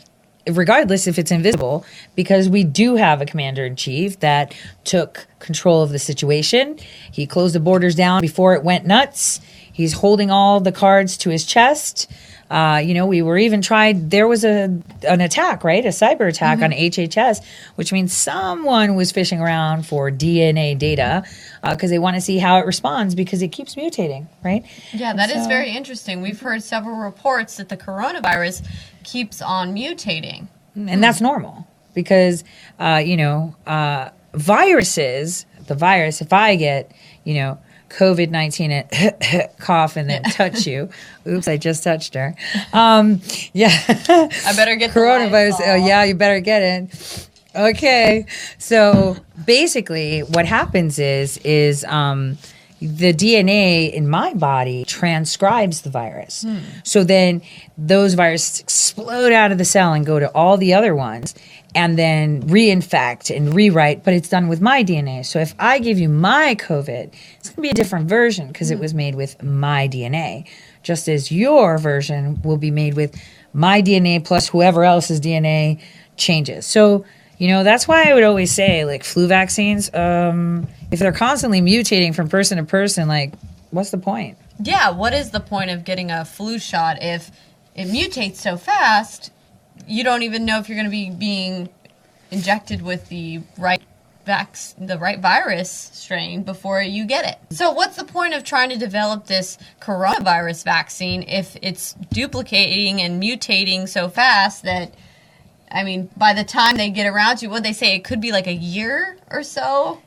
Regardless 0.52 1.08
if 1.08 1.18
it's 1.20 1.32
invisible, 1.32 1.86
because 2.16 2.50
we 2.50 2.64
do 2.64 2.96
have 2.96 3.22
a 3.22 3.26
commander 3.26 3.66
in 3.66 3.76
chief 3.76 4.20
that 4.20 4.54
took 4.84 5.28
control 5.40 5.82
of 5.82 5.90
the 5.92 6.00
situation. 6.00 6.78
He 7.12 7.26
closed 7.28 7.56
the 7.56 7.60
borders 7.60 7.96
down 7.96 8.22
before 8.22 8.54
it 8.56 8.64
went 8.64 8.86
nuts. 8.86 9.40
He's 9.72 9.94
holding 9.94 10.32
all 10.32 10.60
the 10.60 10.72
cards 10.72 11.18
to 11.18 11.30
his 11.30 11.46
chest. 11.46 12.10
Uh, 12.50 12.82
you 12.84 12.94
know, 12.94 13.06
we 13.06 13.22
were 13.22 13.38
even 13.38 13.62
tried. 13.62 14.10
There 14.10 14.26
was 14.28 14.46
a 14.46 14.82
an 15.08 15.20
attack, 15.22 15.66
right? 15.66 15.84
A 15.86 15.90
cyber 15.90 16.30
attack 16.30 16.62
on 16.62 16.72
HHS, 16.72 17.44
which 17.76 17.92
means 17.92 18.14
someone 18.14 18.96
was 18.96 19.12
fishing 19.12 19.42
around 19.42 19.86
for 19.86 20.10
DNA 20.10 20.78
data 20.78 21.24
because 21.62 21.90
they 21.90 22.00
want 22.00 22.16
to 22.16 22.22
see 22.22 22.38
how 22.38 22.58
it 22.60 22.66
responds 22.66 23.16
because 23.16 23.42
it 23.42 23.50
keeps 23.50 23.76
mutating, 23.76 24.28
right? 24.46 24.66
Yeah, 24.94 25.12
that 25.14 25.30
is 25.30 25.44
So- 25.44 25.50
very 25.50 25.72
interesting. 25.76 26.22
We've 26.22 26.40
heard 26.40 26.64
several 26.64 26.96
reports 26.96 27.58
that 27.58 27.68
the 27.68 27.76
coronavirus 27.78 28.64
keeps 29.08 29.42
on 29.42 29.74
mutating. 29.74 30.48
and 30.76 31.02
that's 31.02 31.22
normal 31.22 31.66
because 31.96 32.44
uh, 32.80 33.02
you 33.04 33.18
know 33.18 33.56
uh, 33.66 34.10
viruses 34.34 35.46
the 35.68 35.76
virus 35.76 36.22
if 36.22 36.32
i 36.32 36.56
get 36.56 36.92
you 37.24 37.34
know 37.34 37.58
covid-19 37.90 38.86
and 38.92 39.50
cough 39.60 39.96
and 39.96 40.10
then 40.10 40.22
touch 40.24 40.68
you. 40.68 40.90
Oops 41.28 41.48
i 41.48 41.56
just 41.56 41.84
touched 41.86 42.14
her. 42.16 42.36
Um, 42.74 43.22
yeah. 43.54 43.72
I 43.88 44.54
better 44.58 44.76
get 44.76 44.94
the 44.94 45.00
coronavirus 45.00 45.62
oh 45.66 45.76
yeah 45.76 46.04
you 46.04 46.14
better 46.14 46.42
get 46.42 46.62
it. 46.62 47.30
Okay. 47.56 48.26
So 48.58 49.16
basically 49.46 50.20
what 50.20 50.46
happens 50.46 51.00
is 51.00 51.38
is 51.40 51.86
um, 51.86 52.38
the 52.80 53.14
dna 53.14 53.92
in 53.92 54.08
my 54.08 54.34
body 54.34 54.86
transcribes 54.86 55.82
the 55.82 55.90
virus 55.90 56.46
so 56.84 57.04
then 57.04 57.42
those 57.78 58.14
viruses 58.14 58.60
explode 58.60 59.32
out 59.32 59.52
of 59.52 59.58
the 59.58 59.66
cell 59.66 59.94
and 59.94 60.06
go 60.06 60.20
to 60.20 60.30
all 60.34 60.58
the 60.58 60.74
other 60.74 60.96
ones 60.96 61.34
and 61.78 61.96
then 61.96 62.42
reinfect 62.42 63.36
and 63.36 63.54
rewrite, 63.54 64.04
but 64.04 64.16
it's 64.16 64.30
done 64.30 64.48
with 64.48 64.62
my 64.62 64.84
DNA. 64.84 65.24
So 65.24 65.38
if 65.38 65.54
I 65.60 65.78
give 65.78 66.00
you 66.00 66.10
my 66.10 66.56
COVID, 66.56 67.14
it's 67.38 67.50
going 67.50 67.56
to 67.56 67.62
be 67.62 67.70
a 67.70 67.74
different 67.74 68.10
version 68.10 68.48
because 68.48 68.72
it 68.72 68.80
was 68.80 68.96
made 68.96 69.14
with 69.14 69.42
my 69.44 69.88
DNA. 69.88 70.48
Just 70.82 71.08
as 71.08 71.32
your 71.32 71.78
version 71.78 72.42
will 72.42 72.58
be 72.58 72.72
made 72.72 72.96
with 72.96 73.16
my 73.54 73.84
DNA 73.84 74.26
plus 74.26 74.48
whoever 74.48 74.84
else's 74.84 75.22
DNA 75.22 75.80
changes. 76.16 76.66
So, 76.66 77.06
you 77.38 77.48
know, 77.48 77.64
that's 77.64 77.88
why 77.88 78.10
I 78.10 78.14
would 78.14 78.24
always 78.24 78.52
say 78.52 78.86
like 78.86 79.04
flu 79.04 79.28
vaccines, 79.28 79.94
um, 79.94 80.68
if 80.92 81.00
they're 81.00 81.12
constantly 81.12 81.62
mutating 81.62 82.16
from 82.16 82.30
person 82.30 82.58
to 82.58 82.64
person, 82.64 83.08
like, 83.08 83.34
what's 83.72 83.92
the 83.92 83.98
point? 83.98 84.38
Yeah, 84.62 84.90
what 84.90 85.14
is 85.14 85.32
the 85.32 85.40
point 85.40 85.70
of 85.70 85.84
getting 85.84 86.10
a 86.10 86.26
flu 86.26 86.58
shot 86.58 86.98
if 87.02 87.32
it 87.76 87.88
mutates 87.88 88.38
so 88.38 88.58
fast? 88.58 89.32
You 89.88 90.04
don't 90.04 90.24
even 90.24 90.46
know 90.46 90.58
if 90.58 90.68
you're 90.68 90.78
going 90.78 90.88
to 90.88 90.92
be 90.92 91.12
being 91.12 91.70
injected 92.32 92.82
with 92.82 93.08
the 93.10 93.42
right 93.58 93.82
vac- 94.26 94.58
the 94.80 94.98
right 94.98 95.20
virus 95.20 95.72
strain 95.94 96.44
before 96.44 96.82
you 96.82 97.06
get 97.06 97.26
it. 97.26 97.56
So 97.56 97.72
what's 97.72 97.96
the 97.96 98.04
point 98.04 98.34
of 98.34 98.44
trying 98.44 98.70
to 98.70 98.78
develop 98.78 99.28
this 99.28 99.58
coronavirus 99.80 100.64
vaccine 100.64 101.24
if 101.24 101.56
it's 101.62 101.94
duplicating 102.12 103.02
and 103.02 103.22
mutating 103.22 103.88
so 103.88 104.10
fast 104.10 104.64
that 104.64 104.94
I 105.72 105.84
mean, 105.84 106.10
by 106.16 106.34
the 106.34 106.44
time 106.44 106.78
they 106.78 106.90
get 106.90 107.08
around 107.08 107.38
to 107.38 107.48
what 107.48 107.64
they 107.64 107.74
say, 107.74 107.96
it 107.96 108.04
could 108.04 108.22
be 108.22 108.32
like 108.32 108.48
a 108.48 108.54
year 108.54 109.18
or 109.30 109.44
so 109.44 110.02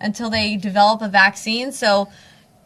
until 0.00 0.30
they 0.30 0.56
develop 0.56 1.02
a 1.02 1.08
vaccine. 1.08 1.72
So, 1.72 2.08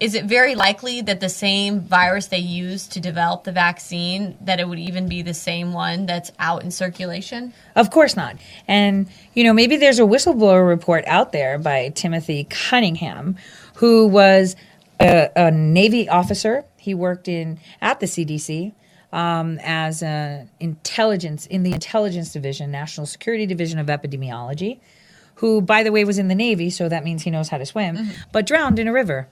is 0.00 0.14
it 0.14 0.26
very 0.26 0.54
likely 0.54 1.00
that 1.02 1.18
the 1.18 1.28
same 1.28 1.80
virus 1.80 2.28
they 2.28 2.38
used 2.38 2.92
to 2.92 3.00
develop 3.00 3.42
the 3.42 3.50
vaccine 3.50 4.36
that 4.42 4.60
it 4.60 4.68
would 4.68 4.78
even 4.78 5.08
be 5.08 5.22
the 5.22 5.34
same 5.34 5.72
one 5.72 6.06
that's 6.06 6.30
out 6.38 6.62
in 6.62 6.70
circulation? 6.70 7.52
Of 7.74 7.90
course 7.90 8.14
not. 8.14 8.36
And, 8.68 9.08
you 9.34 9.42
know, 9.42 9.52
maybe 9.52 9.76
there's 9.76 9.98
a 9.98 10.02
whistleblower 10.02 10.68
report 10.68 11.04
out 11.08 11.32
there 11.32 11.58
by 11.58 11.88
Timothy 11.88 12.46
Cunningham, 12.48 13.36
who 13.74 14.06
was 14.06 14.54
a, 15.00 15.30
a 15.34 15.50
Navy 15.50 16.08
officer. 16.08 16.64
He 16.76 16.94
worked 16.94 17.26
in 17.26 17.58
at 17.80 17.98
the 17.98 18.06
CDC 18.06 18.74
um, 19.12 19.58
as 19.62 20.02
an 20.02 20.50
intelligence 20.60 21.46
in 21.46 21.62
the 21.62 21.72
intelligence 21.72 22.32
division, 22.32 22.70
National 22.70 23.06
Security 23.06 23.46
Division 23.46 23.78
of 23.78 23.86
Epidemiology, 23.86 24.80
who, 25.36 25.60
by 25.60 25.82
the 25.82 25.92
way, 25.92 26.04
was 26.04 26.18
in 26.18 26.28
the 26.28 26.34
Navy, 26.34 26.68
so 26.70 26.88
that 26.88 27.04
means 27.04 27.22
he 27.22 27.30
knows 27.30 27.48
how 27.48 27.58
to 27.58 27.66
swim, 27.66 28.10
but 28.32 28.46
drowned 28.46 28.78
in 28.78 28.88
a 28.88 28.92
river. 28.92 29.28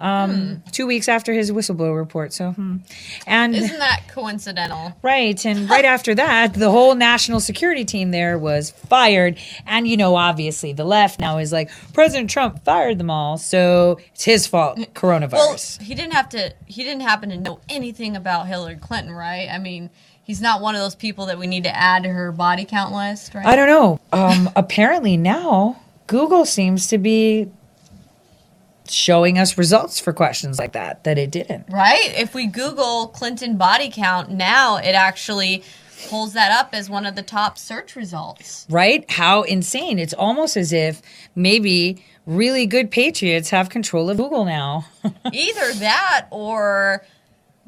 Um, 0.00 0.62
Two 0.72 0.86
weeks 0.86 1.08
after 1.08 1.32
his 1.32 1.52
whistleblower 1.52 1.96
report. 1.96 2.32
So, 2.32 2.52
hmm. 2.52 2.78
and 3.26 3.54
Isn't 3.54 3.78
that 3.78 4.04
coincidental? 4.08 4.96
Right. 5.02 5.44
And 5.44 5.68
right 5.70 5.84
after 5.84 6.14
that, 6.14 6.54
the 6.54 6.70
whole 6.70 6.94
national 6.94 7.40
security 7.40 7.84
team 7.84 8.10
there 8.10 8.38
was 8.38 8.70
fired. 8.70 9.38
And, 9.66 9.86
you 9.86 9.96
know, 9.96 10.16
obviously 10.16 10.72
the 10.72 10.84
left 10.84 11.20
now 11.20 11.38
is 11.38 11.52
like, 11.52 11.70
President 11.92 12.30
Trump 12.30 12.64
fired 12.64 12.98
them 12.98 13.10
all. 13.10 13.36
So 13.36 14.00
it's 14.14 14.24
his 14.24 14.46
fault, 14.46 14.78
coronavirus. 14.94 15.78
Well, 15.78 15.86
he 15.86 15.94
didn't 15.94 16.14
have 16.14 16.30
to. 16.30 16.54
He 16.66 16.82
didn't 16.82 17.02
happen 17.02 17.28
to 17.30 17.36
know 17.36 17.60
anything 17.68 18.16
about 18.16 18.46
Hillary 18.46 18.76
Clinton, 18.76 19.12
right? 19.12 19.48
I 19.50 19.58
mean, 19.58 19.90
he's 20.22 20.40
not 20.40 20.60
one 20.60 20.74
of 20.74 20.80
those 20.80 20.94
people 20.94 21.26
that 21.26 21.38
we 21.38 21.46
need 21.46 21.64
to 21.64 21.76
add 21.76 22.04
to 22.04 22.08
her 22.08 22.32
body 22.32 22.64
count 22.64 22.94
list, 22.94 23.34
right? 23.34 23.44
I 23.44 23.56
don't 23.56 23.68
know. 23.68 24.00
Um, 24.12 24.50
apparently 24.56 25.16
now, 25.16 25.80
Google 26.06 26.44
seems 26.44 26.86
to 26.88 26.98
be 26.98 27.50
showing 28.92 29.38
us 29.38 29.56
results 29.56 29.98
for 30.00 30.12
questions 30.12 30.58
like 30.58 30.72
that, 30.72 31.04
that 31.04 31.18
it 31.18 31.30
didn't. 31.30 31.66
Right? 31.70 32.12
If 32.16 32.34
we 32.34 32.46
Google 32.46 33.08
Clinton 33.08 33.56
body 33.56 33.90
count 33.90 34.30
now, 34.30 34.76
it 34.76 34.92
actually 34.92 35.62
pulls 36.08 36.32
that 36.32 36.50
up 36.52 36.74
as 36.74 36.88
one 36.88 37.06
of 37.06 37.14
the 37.14 37.22
top 37.22 37.58
search 37.58 37.94
results. 37.96 38.66
Right? 38.70 39.08
How 39.10 39.42
insane. 39.42 39.98
It's 39.98 40.14
almost 40.14 40.56
as 40.56 40.72
if 40.72 41.02
maybe 41.34 42.04
really 42.26 42.66
good 42.66 42.90
patriots 42.90 43.50
have 43.50 43.68
control 43.68 44.10
of 44.10 44.16
Google 44.16 44.44
now. 44.44 44.86
Either 45.32 45.72
that 45.74 46.26
or 46.30 47.04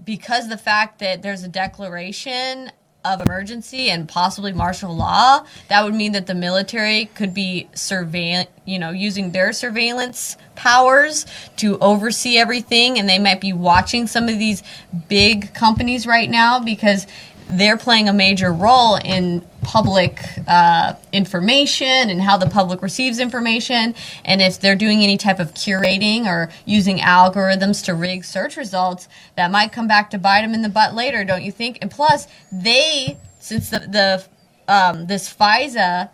because 0.04 0.48
the 0.48 0.58
fact 0.58 0.98
that 1.00 1.22
there's 1.22 1.42
a 1.42 1.48
declaration 1.48 2.70
of 3.04 3.20
emergency 3.20 3.90
and 3.90 4.08
possibly 4.08 4.52
martial 4.52 4.94
law, 4.94 5.44
that 5.68 5.84
would 5.84 5.94
mean 5.94 6.12
that 6.12 6.26
the 6.26 6.34
military 6.34 7.06
could 7.14 7.34
be 7.34 7.68
surveil, 7.74 8.46
you 8.64 8.78
know, 8.78 8.90
using 8.90 9.32
their 9.32 9.52
surveillance 9.52 10.36
powers 10.54 11.26
to 11.56 11.78
oversee 11.78 12.38
everything, 12.38 12.98
and 12.98 13.08
they 13.08 13.18
might 13.18 13.40
be 13.40 13.52
watching 13.52 14.06
some 14.06 14.28
of 14.28 14.38
these 14.38 14.62
big 15.08 15.52
companies 15.54 16.06
right 16.06 16.30
now 16.30 16.60
because 16.60 17.06
they're 17.52 17.76
playing 17.76 18.08
a 18.08 18.12
major 18.12 18.52
role 18.52 18.96
in 18.96 19.44
public 19.62 20.18
uh, 20.48 20.94
information 21.12 22.10
and 22.10 22.20
how 22.20 22.36
the 22.36 22.48
public 22.48 22.82
receives 22.82 23.18
information. 23.18 23.94
And 24.24 24.40
if 24.40 24.60
they're 24.60 24.76
doing 24.76 25.02
any 25.02 25.16
type 25.16 25.38
of 25.38 25.54
curating 25.54 26.26
or 26.26 26.50
using 26.64 26.98
algorithms 26.98 27.84
to 27.84 27.94
rig 27.94 28.24
search 28.24 28.56
results, 28.56 29.08
that 29.36 29.50
might 29.50 29.72
come 29.72 29.86
back 29.86 30.10
to 30.10 30.18
bite 30.18 30.42
them 30.42 30.54
in 30.54 30.62
the 30.62 30.68
butt 30.68 30.94
later, 30.94 31.24
don't 31.24 31.42
you 31.42 31.52
think? 31.52 31.78
And 31.80 31.90
plus, 31.90 32.26
they, 32.50 33.18
since 33.38 33.70
the, 33.70 33.80
the 33.80 34.24
um, 34.68 35.06
this 35.06 35.32
FISA 35.32 36.10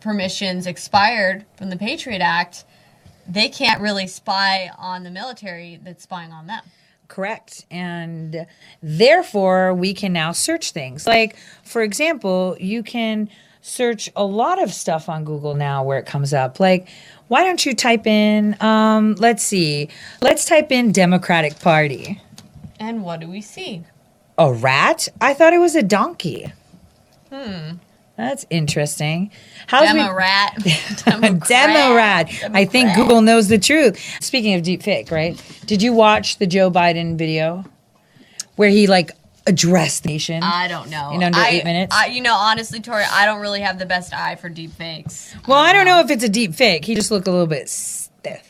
permissions 0.00 0.66
expired 0.66 1.44
from 1.56 1.70
the 1.70 1.76
Patriot 1.76 2.20
Act, 2.20 2.64
they 3.26 3.48
can't 3.48 3.80
really 3.80 4.06
spy 4.06 4.70
on 4.76 5.02
the 5.02 5.10
military 5.10 5.80
that's 5.82 6.02
spying 6.02 6.32
on 6.32 6.46
them. 6.46 6.62
Correct. 7.14 7.64
And 7.70 8.44
therefore, 8.82 9.72
we 9.72 9.94
can 9.94 10.12
now 10.12 10.32
search 10.32 10.72
things. 10.72 11.06
Like, 11.06 11.36
for 11.62 11.82
example, 11.82 12.56
you 12.58 12.82
can 12.82 13.30
search 13.62 14.10
a 14.16 14.24
lot 14.24 14.60
of 14.60 14.74
stuff 14.74 15.08
on 15.08 15.24
Google 15.24 15.54
now 15.54 15.84
where 15.84 15.96
it 15.96 16.06
comes 16.06 16.34
up. 16.34 16.58
Like, 16.58 16.88
why 17.28 17.44
don't 17.44 17.64
you 17.64 17.72
type 17.72 18.08
in, 18.08 18.60
um, 18.60 19.14
let's 19.20 19.44
see, 19.44 19.90
let's 20.22 20.44
type 20.44 20.72
in 20.72 20.90
Democratic 20.90 21.60
Party. 21.60 22.20
And 22.80 23.04
what 23.04 23.20
do 23.20 23.28
we 23.28 23.40
see? 23.40 23.84
A 24.36 24.52
rat? 24.52 25.06
I 25.20 25.34
thought 25.34 25.52
it 25.52 25.58
was 25.58 25.76
a 25.76 25.84
donkey. 25.84 26.52
Hmm. 27.32 27.74
That's 28.16 28.46
interesting. 28.48 29.30
How's 29.66 29.92
we- 29.92 29.98
Demo-rat. 29.98 30.58
Demo 31.48 31.94
rat. 31.96 32.30
I 32.52 32.64
think 32.64 32.94
Google 32.94 33.22
knows 33.22 33.48
the 33.48 33.58
truth. 33.58 33.98
Speaking 34.20 34.54
of 34.54 34.62
deep 34.62 34.82
fake, 34.82 35.10
right? 35.10 35.40
Did 35.66 35.82
you 35.82 35.92
watch 35.92 36.38
the 36.38 36.46
Joe 36.46 36.70
Biden 36.70 37.16
video 37.18 37.64
where 38.56 38.68
he 38.68 38.86
like 38.86 39.10
addressed 39.46 40.04
the 40.04 40.10
nation? 40.10 40.42
I 40.44 40.68
don't 40.68 40.90
know. 40.90 41.10
In 41.10 41.24
under 41.24 41.38
I- 41.38 41.48
eight 41.48 41.64
minutes? 41.64 41.94
I, 41.94 42.06
you 42.06 42.20
know, 42.20 42.34
honestly, 42.34 42.80
Tori, 42.80 43.02
I 43.10 43.26
don't 43.26 43.40
really 43.40 43.60
have 43.60 43.78
the 43.80 43.86
best 43.86 44.14
eye 44.14 44.36
for 44.36 44.48
deep 44.48 44.72
fakes. 44.72 45.34
well, 45.48 45.58
I 45.58 45.72
don't 45.72 45.82
um, 45.82 45.86
know 45.88 46.00
if 46.00 46.10
it's 46.10 46.24
a 46.24 46.28
deep 46.28 46.54
fake. 46.54 46.84
He 46.84 46.94
just 46.94 47.10
looked 47.10 47.26
a 47.26 47.32
little 47.32 47.48
bit 47.48 47.68
stiff 47.68 48.48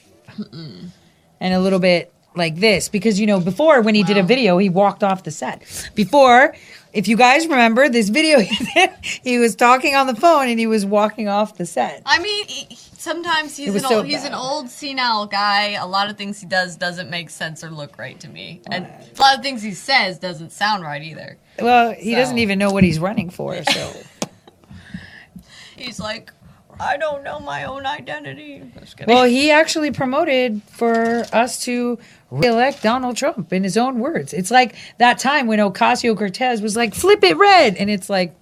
and 1.40 1.55
a 1.55 1.61
little 1.61 1.79
bit 1.79 2.12
like 2.37 2.57
this 2.57 2.88
because 2.88 3.20
you 3.20 3.27
know 3.27 3.38
before 3.38 3.81
when 3.81 3.94
he 3.94 4.03
did 4.03 4.18
a 4.18 4.22
video 4.22 4.59
he 4.59 4.68
walked 4.68 5.05
off 5.05 5.22
the 5.22 5.31
set 5.31 5.62
before 5.94 6.53
if 6.95 7.09
you 7.09 7.17
guys 7.17 7.47
remember 7.47 7.89
this 7.89 8.09
video 8.09 8.39
he 9.23 9.39
was 9.39 9.55
talking 9.57 9.95
on 9.95 10.07
the 10.07 10.15
phone 10.15 10.49
and 10.49 10.59
he 10.59 10.67
was 10.67 10.87
walking 10.87 11.29
off 11.29 11.57
the 11.57 11.67
set 11.67 12.01
I 12.07 12.19
mean, 12.21 12.47
he- 12.47 12.77
sometimes 12.77 13.57
he's 13.57 13.75
an 13.75 13.81
so 13.81 13.97
old, 13.97 14.07
he's 14.07 14.25
an 14.25 14.33
old 14.33 14.71
senile 14.71 15.27
guy. 15.27 15.73
A 15.73 15.87
lot 15.87 16.09
of 16.09 16.17
things 16.17 16.41
he 16.41 16.47
does 16.47 16.77
doesn't 16.77 17.11
make 17.11 17.29
sense 17.29 17.63
or 17.63 17.71
look 17.71 17.99
right 17.99 18.19
to 18.21 18.29
me, 18.29 18.63
and 18.71 18.87
a 18.87 19.21
lot 19.21 19.37
of 19.37 19.43
things 19.43 19.61
he 19.63 19.73
says 19.73 20.19
doesn't 20.19 20.53
sound 20.53 20.83
right 20.85 21.03
either. 21.03 21.37
well 21.61 21.93
he 21.93 22.13
So. 22.13 22.17
doesn't 22.21 22.39
even 22.39 22.59
know 22.59 22.71
what 22.71 22.83
he's 22.85 22.99
running 22.99 23.29
for 23.29 23.63
so 23.65 23.93
He's 25.77 25.99
like, 26.01 26.33
I 26.81 26.97
don't 26.97 27.23
know 27.23 27.41
my 27.41 27.65
own 27.65 27.87
identity. 27.87 28.63
Just 28.79 28.97
kidding. 28.97 29.15
Well, 29.15 29.25
he 29.25 29.51
actually 29.51 29.91
promoted 29.91 30.63
for 30.65 31.25
us 31.33 31.63
to 31.65 31.99
reelect 32.31 32.83
Donald 32.83 33.17
Trump 33.17 33.53
in 33.53 33.63
his 33.63 33.77
own 33.77 33.99
words. 34.01 34.33
It's 34.33 34.51
like 34.51 34.75
that 34.99 35.19
time 35.19 35.47
when 35.47 35.59
Ocasio 35.59 36.17
Cortez 36.17 36.61
was 36.61 36.77
like, 36.77 36.95
flip 36.95 37.23
it 37.23 37.37
red. 37.37 37.77
And 37.77 37.89
it's 37.89 38.11
like, 38.11 38.35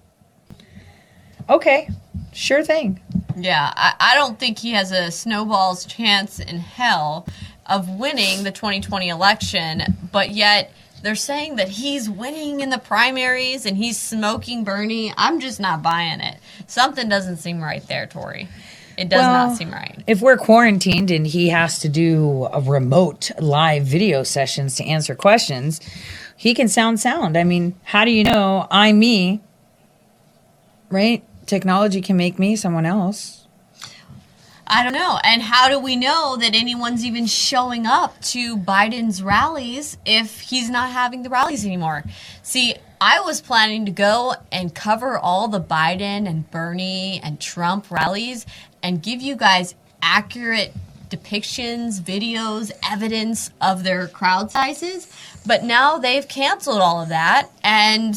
okay, 1.49 1.89
sure 2.31 2.63
thing. 2.63 2.99
Yeah, 3.37 3.71
I, 3.75 3.93
I 3.99 4.15
don't 4.15 4.39
think 4.39 4.59
he 4.59 4.71
has 4.71 4.91
a 4.91 5.11
snowball's 5.11 5.85
chance 5.85 6.39
in 6.39 6.59
hell 6.59 7.27
of 7.67 7.89
winning 7.89 8.43
the 8.43 8.51
2020 8.51 9.09
election, 9.09 9.81
but 10.11 10.31
yet 10.31 10.71
they're 11.03 11.15
saying 11.15 11.57
that 11.57 11.67
he's 11.67 12.09
winning 12.09 12.61
in 12.61 12.69
the 12.69 12.77
primaries 12.77 13.65
and 13.65 13.77
he's 13.77 13.99
smoking 13.99 14.63
Bernie. 14.63 15.13
I'm 15.17 15.41
just 15.41 15.59
not 15.59 15.83
buying 15.83 16.21
it. 16.21 16.37
Something 16.65 17.09
doesn't 17.09 17.37
seem 17.37 17.61
right 17.61 17.85
there, 17.87 18.07
Tori. 18.07 18.47
It 18.97 19.09
does 19.09 19.19
Well, 19.19 19.49
not 19.49 19.57
seem 19.57 19.71
right. 19.71 20.01
If 20.07 20.21
we're 20.21 20.37
quarantined 20.37 21.11
and 21.11 21.27
he 21.27 21.49
has 21.49 21.79
to 21.79 21.89
do 21.89 22.47
a 22.53 22.61
remote 22.61 23.31
live 23.39 23.83
video 23.83 24.23
sessions 24.23 24.75
to 24.75 24.85
answer 24.85 25.13
questions, 25.13 25.81
he 26.37 26.53
can 26.53 26.69
sound 26.69 27.01
sound. 27.01 27.37
I 27.37 27.43
mean, 27.43 27.75
how 27.83 28.05
do 28.05 28.11
you 28.11 28.23
know 28.23 28.65
I'm 28.71 28.97
me? 28.97 29.41
Right? 30.89 31.23
Technology 31.45 31.99
can 32.01 32.15
make 32.15 32.39
me 32.39 32.55
someone 32.55 32.85
else. 32.85 33.42
I 34.75 34.83
don't 34.83 34.93
know. 34.93 35.19
And 35.23 35.43
how 35.43 35.69
do 35.69 35.77
we 35.77 35.95
know 35.95 36.35
that 36.37 36.55
anyone's 36.55 37.05
even 37.05 37.27
showing 37.27 37.85
up 37.85 38.19
to 38.21 38.57
Biden's 38.57 39.21
rallies 39.21 39.99
if 40.03 40.39
he's 40.41 40.67
not 40.67 40.89
having 40.89 41.21
the 41.21 41.29
rallies 41.29 41.63
anymore? 41.63 42.03
See, 42.41 42.73
I 42.99 43.19
was 43.19 43.39
planning 43.39 43.85
to 43.85 43.91
go 43.91 44.33
and 44.51 44.73
cover 44.73 45.15
all 45.15 45.47
the 45.47 45.61
Biden 45.61 46.27
and 46.27 46.49
Bernie 46.49 47.21
and 47.23 47.39
Trump 47.39 47.91
rallies 47.91 48.47
and 48.81 49.03
give 49.03 49.21
you 49.21 49.35
guys 49.35 49.75
accurate 50.01 50.73
depictions, 51.07 52.01
videos, 52.01 52.71
evidence 52.89 53.51
of 53.61 53.83
their 53.83 54.07
crowd 54.07 54.49
sizes. 54.49 55.07
But 55.45 55.63
now 55.63 55.99
they've 55.99 56.27
canceled 56.27 56.81
all 56.81 56.99
of 56.99 57.09
that 57.09 57.51
and 57.63 58.15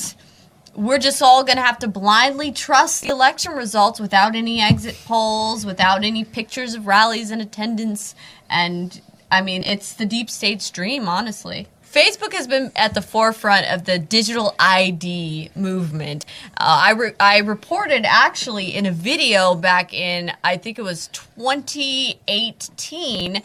we're 0.76 0.98
just 0.98 1.22
all 1.22 1.42
going 1.42 1.56
to 1.56 1.62
have 1.62 1.78
to 1.80 1.88
blindly 1.88 2.52
trust 2.52 3.02
the 3.02 3.08
election 3.08 3.52
results 3.52 3.98
without 3.98 4.36
any 4.36 4.60
exit 4.60 4.96
polls, 5.06 5.64
without 5.64 6.04
any 6.04 6.22
pictures 6.24 6.74
of 6.74 6.86
rallies 6.86 7.30
and 7.30 7.40
attendance. 7.40 8.14
And 8.50 9.00
I 9.30 9.40
mean, 9.40 9.62
it's 9.64 9.94
the 9.94 10.06
deep 10.06 10.30
state's 10.30 10.70
dream, 10.70 11.08
honestly. 11.08 11.66
Facebook 11.90 12.34
has 12.34 12.46
been 12.46 12.70
at 12.76 12.92
the 12.92 13.00
forefront 13.00 13.72
of 13.72 13.86
the 13.86 13.98
digital 13.98 14.54
ID 14.58 15.48
movement. 15.54 16.26
Uh, 16.58 16.82
I, 16.84 16.92
re- 16.92 17.14
I 17.18 17.38
reported 17.38 18.04
actually 18.04 18.74
in 18.74 18.84
a 18.84 18.92
video 18.92 19.54
back 19.54 19.94
in, 19.94 20.30
I 20.44 20.58
think 20.58 20.78
it 20.78 20.82
was 20.82 21.08
2018 21.08 23.42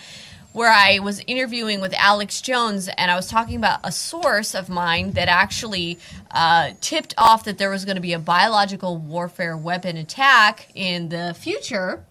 where 0.54 0.72
I 0.72 1.00
was 1.00 1.22
interviewing 1.28 1.82
with 1.82 1.94
Alex 1.98 2.42
Jones, 2.42 2.90
and 2.98 3.10
I 3.10 3.16
was 3.16 3.28
talking 3.28 3.56
about 3.56 3.80
a 3.84 3.92
source 3.92 4.54
of 4.54 4.70
mine 4.70 5.12
that 5.12 5.28
actually 5.28 5.98
uh, 6.32 6.72
tipped 6.82 7.14
off 7.18 7.46
that 7.46 7.58
there 7.58 7.70
was 7.70 7.86
going 7.86 7.96
to 7.96 8.02
be 8.02 8.14
a 8.14 8.20
biological 8.20 8.98
warfare 8.98 9.56
weapon 9.56 9.98
attack 9.98 10.68
in 10.76 11.10
the 11.10 11.36
future, 11.38 12.04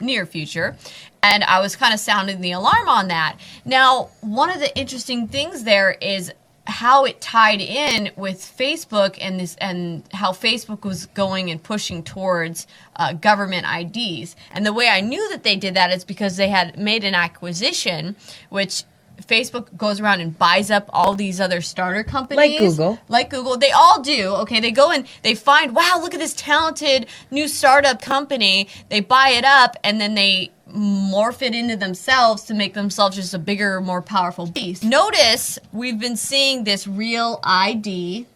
near 0.00 0.26
future. 0.26 0.76
And 1.22 1.42
I 1.44 1.60
was 1.60 1.76
kind 1.76 1.92
of 1.92 2.00
sounding 2.00 2.40
the 2.40 2.52
alarm 2.52 2.88
on 2.88 3.08
that. 3.08 3.36
Now, 3.64 4.10
one 4.20 4.50
of 4.50 4.60
the 4.60 4.76
interesting 4.78 5.26
things 5.26 5.64
there 5.64 5.92
is 5.92 6.32
how 6.68 7.04
it 7.06 7.20
tied 7.20 7.60
in 7.62 8.10
with 8.14 8.40
Facebook 8.40 9.16
and 9.20 9.40
this 9.40 9.56
and 9.56 10.02
how 10.12 10.32
Facebook 10.32 10.84
was 10.84 11.06
going 11.06 11.50
and 11.50 11.62
pushing 11.62 12.02
towards 12.02 12.66
uh, 12.96 13.14
government 13.14 13.66
IDs. 13.66 14.36
And 14.52 14.66
the 14.66 14.72
way 14.74 14.88
I 14.88 15.00
knew 15.00 15.28
that 15.30 15.42
they 15.42 15.56
did 15.56 15.74
that 15.74 15.90
is 15.90 16.04
because 16.04 16.36
they 16.36 16.48
had 16.48 16.78
made 16.78 17.04
an 17.04 17.14
acquisition, 17.14 18.16
which 18.50 18.84
Facebook 19.22 19.76
goes 19.76 19.98
around 19.98 20.20
and 20.20 20.38
buys 20.38 20.70
up 20.70 20.88
all 20.92 21.14
these 21.14 21.40
other 21.40 21.60
starter 21.60 22.04
companies, 22.04 22.36
Like 22.36 22.58
Google. 22.58 22.98
like 23.08 23.30
Google. 23.30 23.56
They 23.56 23.72
all 23.72 24.00
do. 24.00 24.28
Okay, 24.42 24.60
they 24.60 24.70
go 24.70 24.90
and 24.92 25.06
they 25.22 25.34
find, 25.34 25.74
wow, 25.74 25.98
look 26.00 26.14
at 26.14 26.20
this 26.20 26.34
talented 26.34 27.06
new 27.30 27.48
startup 27.48 28.00
company. 28.00 28.68
They 28.90 29.00
buy 29.00 29.30
it 29.30 29.44
up 29.44 29.76
and 29.82 30.00
then 30.00 30.14
they 30.14 30.52
morph 30.74 31.42
it 31.42 31.54
into 31.54 31.76
themselves 31.76 32.42
to 32.44 32.54
make 32.54 32.74
themselves 32.74 33.16
just 33.16 33.34
a 33.34 33.38
bigger, 33.38 33.80
more 33.80 34.02
powerful 34.02 34.46
beast. 34.46 34.84
Notice 34.84 35.58
we've 35.72 35.98
been 35.98 36.16
seeing 36.16 36.64
this 36.64 36.86
real 36.86 37.40
ID 37.44 38.26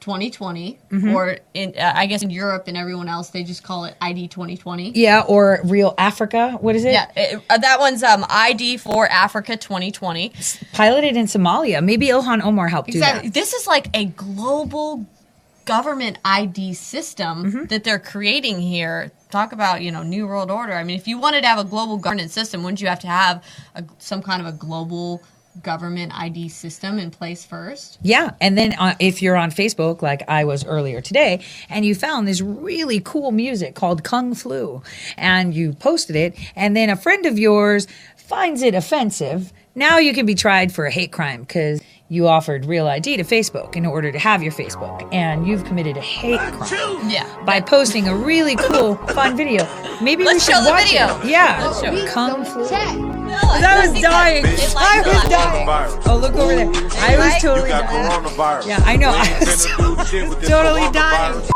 2020, 0.00 0.78
Mhm. 0.90 1.14
or 1.14 1.38
in 1.54 1.74
uh, 1.78 1.92
I 1.94 2.06
guess 2.06 2.22
in 2.22 2.30
Europe 2.30 2.64
and 2.66 2.76
everyone 2.76 3.08
else 3.08 3.30
they 3.30 3.44
just 3.44 3.62
call 3.62 3.84
it 3.84 3.94
ID 4.00 4.26
2020. 4.26 4.90
Yeah, 4.96 5.20
or 5.28 5.60
Real 5.62 5.94
Africa. 5.96 6.58
What 6.60 6.74
is 6.74 6.84
it? 6.84 6.92
Yeah, 6.92 7.06
it- 7.14 7.40
uh, 7.48 7.58
that 7.58 7.78
one's 7.78 8.02
um, 8.02 8.26
ID 8.28 8.78
for 8.78 9.06
Africa 9.08 9.56
2020. 9.56 10.32
Piloted 10.72 11.16
in 11.16 11.26
Somalia. 11.26 11.80
Maybe 11.84 12.08
Ilhan 12.08 12.42
Omar 12.42 12.66
helped 12.66 12.88
Exactly. 12.88 13.28
do 13.28 13.32
This 13.40 13.52
is 13.52 13.68
like 13.68 13.90
a 13.94 14.06
global 14.06 15.06
government 15.64 16.18
ID 16.24 16.74
system 16.74 17.44
Mm-hmm. 17.44 17.64
that 17.66 17.84
they're 17.84 17.98
creating 17.98 18.60
here. 18.60 19.12
Talk 19.30 19.52
about, 19.52 19.82
you 19.82 19.90
know, 19.92 20.02
new 20.02 20.26
world 20.26 20.50
order. 20.50 20.74
I 20.74 20.84
mean, 20.84 20.96
if 20.96 21.08
you 21.08 21.18
wanted 21.18 21.42
to 21.42 21.48
have 21.48 21.58
a 21.58 21.64
global 21.64 21.98
governance 21.98 22.32
system, 22.32 22.62
wouldn't 22.62 22.80
you 22.80 22.88
have 22.88 23.00
to 23.00 23.06
have 23.08 23.44
a, 23.74 23.84
some 23.98 24.22
kind 24.22 24.40
of 24.42 24.48
a 24.48 24.52
global 24.52 25.22
government 25.62 26.12
ID 26.18 26.48
system 26.48 26.98
in 26.98 27.10
place 27.10 27.44
first? 27.44 27.98
Yeah, 28.02 28.32
and 28.40 28.56
then 28.58 28.74
uh, 28.74 28.94
if 29.00 29.22
you're 29.22 29.36
on 29.36 29.50
Facebook, 29.50 30.02
like 30.02 30.22
I 30.28 30.44
was 30.44 30.64
earlier 30.64 31.00
today, 31.00 31.44
and 31.68 31.84
you 31.84 31.94
found 31.94 32.28
this 32.28 32.40
really 32.40 33.00
cool 33.00 33.32
music 33.32 33.74
called 33.74 34.04
Kung 34.04 34.34
Flu, 34.34 34.82
and 35.16 35.54
you 35.54 35.72
posted 35.74 36.16
it, 36.16 36.38
and 36.56 36.76
then 36.76 36.90
a 36.90 36.96
friend 36.96 37.26
of 37.26 37.38
yours 37.38 37.86
finds 38.16 38.62
it 38.62 38.74
offensive, 38.74 39.52
now 39.74 39.98
you 39.98 40.14
can 40.14 40.26
be 40.26 40.34
tried 40.34 40.72
for 40.72 40.86
a 40.86 40.90
hate 40.90 41.12
crime 41.12 41.42
because 41.42 41.82
you 42.12 42.28
offered 42.28 42.66
real 42.66 42.88
ID 42.88 43.16
to 43.16 43.24
Facebook 43.24 43.74
in 43.74 43.86
order 43.86 44.12
to 44.12 44.18
have 44.18 44.42
your 44.42 44.52
Facebook, 44.52 45.08
and 45.14 45.46
you've 45.46 45.64
committed 45.64 45.96
a 45.96 46.02
hate 46.02 46.38
crime. 46.38 47.08
Yeah. 47.08 47.26
By 47.46 47.62
posting 47.62 48.06
a 48.06 48.14
really 48.14 48.54
cool, 48.54 48.96
fun 49.14 49.34
video. 49.34 49.64
Maybe 50.02 50.22
Let's 50.22 50.46
we 50.46 50.52
should 50.52 50.58
show 50.58 50.64
the 50.64 50.70
watch 50.70 50.90
video. 50.90 51.18
it. 51.20 51.30
Yeah. 51.30 51.64
Let's 51.64 51.80
show 51.80 51.94
it. 51.94 52.08
Kung 52.10 52.44
Flu. 52.44 52.66
I 52.70 53.62
I 53.64 53.86
was 53.88 53.98
dying. 54.02 54.44
I 54.44 55.02
was 55.06 55.28
dying. 55.30 56.02
Oh, 56.06 56.18
look 56.18 56.34
over 56.34 56.54
there. 56.54 56.68
I 57.00 57.16
was 57.16 57.40
totally 57.40 57.70
dying. 57.70 58.68
Yeah, 58.68 58.82
I 58.84 58.96
know. 58.96 59.08
I 59.14 59.38
was 59.40 60.46
totally 60.46 60.92
dying. 60.92 61.51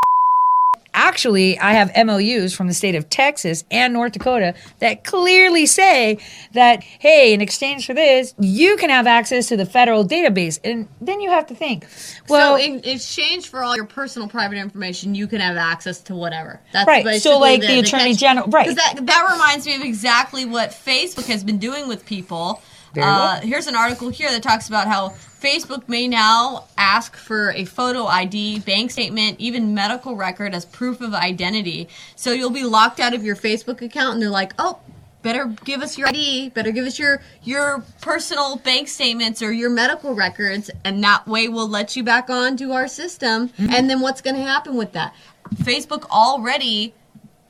Actually, 0.97 1.59
I 1.59 1.73
have 1.73 1.93
MOUs 2.07 2.55
from 2.55 2.69
the 2.69 2.75
state 2.75 2.95
of 2.95 3.11
Texas 3.11 3.65
and 3.71 3.93
North 3.93 4.13
Dakota 4.13 4.55
that 4.79 5.05
clearly 5.05 5.67
say 5.67 6.19
that, 6.55 6.83
hey, 6.83 7.35
in 7.35 7.43
exchange 7.43 7.85
for 7.85 7.93
this, 7.93 8.35
you 8.41 8.79
can 8.79 8.89
have 8.89 9.07
access 9.07 9.47
to 9.49 9.59
the 9.59 9.67
federal 9.67 10.07
database. 10.07 10.59
And 10.65 10.89
then 11.03 11.21
you 11.21 11.29
have 11.31 11.47
to 11.49 11.55
think, 11.55 11.87
well, 12.31 12.57
so 12.57 12.65
in 12.65 12.81
exchange 12.83 13.49
for 13.49 13.63
all 13.63 13.77
your 13.77 13.85
personal 13.85 14.27
private 14.27 14.57
information, 14.57 15.15
you 15.15 15.27
can 15.27 15.41
have 15.41 15.59
access 15.59 16.01
to 16.01 16.15
whatever. 16.15 16.61
That's 16.73 16.87
Right, 16.89 17.21
so, 17.21 17.39
like, 17.39 17.61
the 17.61 17.81
Attorney 17.81 18.13
catch- 18.13 18.19
General- 18.21 18.49
right. 18.49 18.75
That, 18.75 19.01
that 19.05 19.29
reminds 19.33 19.67
me 19.67 19.75
of 19.77 19.83
exactly 19.83 20.47
what 20.47 20.71
Facebook 20.71 21.27
has 21.27 21.45
been 21.45 21.59
doing 21.59 21.89
with 21.89 22.07
people. 22.07 22.63
Uh, 22.99 23.41
here's 23.41 23.67
an 23.67 23.77
article 23.77 24.09
here 24.09 24.31
that 24.31 24.43
talks 24.43 24.69
about 24.69 24.87
how 24.87 25.15
Facebook 25.41 25.89
may 25.89 26.09
now 26.09 26.65
ask 26.79 27.15
for 27.17 27.53
a 27.53 27.65
photo 27.65 28.07
ID, 28.07 28.61
bank 28.61 28.91
statement, 28.91 29.39
even 29.39 29.75
medical 29.75 30.17
record 30.17 30.55
as 30.55 30.65
proof 30.65 31.01
of 31.01 31.15
identity. 31.15 31.89
So 32.15 32.33
you'll 32.33 32.51
be 32.51 32.65
locked 32.65 33.01
out 33.01 33.15
of 33.15 33.25
your 33.25 33.37
Facebook 33.37 33.83
account, 33.83 34.15
and 34.15 34.23
they're 34.23 34.31
like, 34.31 34.55
"Oh, 34.59 34.79
better 35.23 35.47
give 35.65 35.83
us 35.83 35.99
your 35.99 36.09
ID, 36.09 36.51
better 36.51 36.71
give 36.71 36.87
us 36.87 36.99
your 36.99 37.21
your 37.43 37.85
personal 38.01 38.57
bank 38.57 38.89
statements 38.89 39.43
or 39.43 39.53
your 39.53 39.71
medical 39.71 40.15
records, 40.15 40.71
and 40.85 41.03
that 41.05 41.27
way 41.27 41.49
we'll 41.49 41.69
let 41.69 41.97
you 41.97 42.03
back 42.03 42.31
onto 42.31 42.73
our 42.73 42.89
system." 42.89 43.51
And 43.59 43.91
then 43.91 44.01
what's 44.01 44.23
going 44.23 44.37
to 44.37 44.43
happen 44.43 44.75
with 44.77 44.93
that? 44.93 45.15
Facebook 45.57 46.09
already 46.11 46.95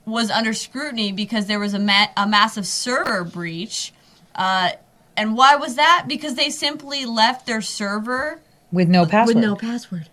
was 0.05 0.29
under 0.29 0.53
scrutiny 0.53 1.11
because 1.11 1.47
there 1.47 1.59
was 1.59 1.73
a, 1.73 1.79
ma- 1.79 2.07
a 2.15 2.27
massive 2.27 2.65
server 2.65 3.23
breach. 3.23 3.93
Uh, 4.35 4.71
and 5.17 5.35
why 5.35 5.55
was 5.57 5.75
that? 5.75 6.05
Because 6.07 6.35
they 6.35 6.49
simply 6.49 7.05
left 7.05 7.45
their 7.45 7.61
server 7.61 8.39
with 8.71 8.87
no 8.87 9.05
password. 9.05 9.35
with 9.35 9.43
no 9.43 9.55
password. 9.55 10.07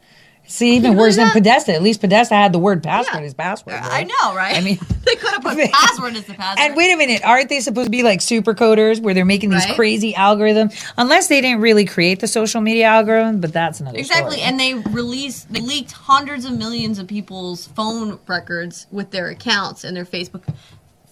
See, 0.46 0.76
even 0.76 0.90
Can 0.90 0.92
you 0.92 0.98
worse 0.98 1.16
than 1.16 1.28
believe 1.28 1.42
Podesta. 1.44 1.72
At 1.72 1.82
least 1.82 2.02
Podesta 2.02 2.34
had 2.34 2.52
the 2.52 2.58
word 2.58 2.82
password 2.82 3.22
as 3.24 3.32
password. 3.32 3.76
Uh, 3.76 3.80
I 3.82 4.04
know, 4.04 4.34
right? 4.36 4.54
I 4.54 4.60
mean, 4.60 4.78
they 5.06 5.14
could 5.14 5.30
have 5.30 5.42
put 5.42 5.56
password 5.72 6.14
as 6.16 6.26
the 6.26 6.34
password. 6.34 6.66
And 6.66 6.76
wait 6.76 6.92
a 6.92 6.96
minute, 6.98 7.24
aren't 7.24 7.48
they 7.48 7.60
supposed 7.60 7.86
to 7.86 7.90
be 7.90 8.02
like 8.02 8.20
super 8.20 8.52
coders 8.52 9.00
where 9.00 9.14
they're 9.14 9.24
making 9.24 9.48
these 9.48 9.64
Right. 9.64 9.74
crazy 9.74 10.12
algorithms? 10.12 10.78
Unless 10.98 11.28
they 11.28 11.40
didn't 11.40 11.62
really 11.62 11.86
create 11.86 12.20
the 12.20 12.28
social 12.28 12.60
media 12.60 12.84
algorithm, 12.84 13.40
but 13.40 13.54
that's 13.54 13.80
another 13.80 13.94
thing. 13.94 14.00
Exactly, 14.04 14.36
story. 14.36 14.46
and 14.46 14.60
they 14.60 14.74
released, 14.74 15.50
they 15.50 15.60
leaked 15.60 15.92
hundreds 15.92 16.44
of 16.44 16.52
millions 16.52 16.98
of 16.98 17.06
people's 17.06 17.68
phone 17.68 18.18
records 18.26 18.86
with 18.90 19.12
their 19.12 19.28
accounts 19.30 19.82
and 19.82 19.96
their 19.96 20.04
Facebook, 20.04 20.42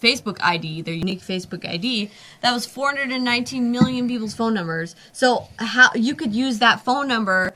Facebook 0.03 0.37
ID, 0.41 0.81
their 0.81 0.93
unique 0.93 1.21
Facebook 1.21 1.67
ID. 1.67 2.11
That 2.41 2.51
was 2.51 2.65
419 2.65 3.71
million 3.71 4.07
people's 4.07 4.33
phone 4.33 4.53
numbers. 4.53 4.95
So 5.13 5.47
how 5.57 5.89
you 5.95 6.13
could 6.13 6.35
use 6.35 6.59
that 6.59 6.83
phone 6.83 7.07
number 7.07 7.53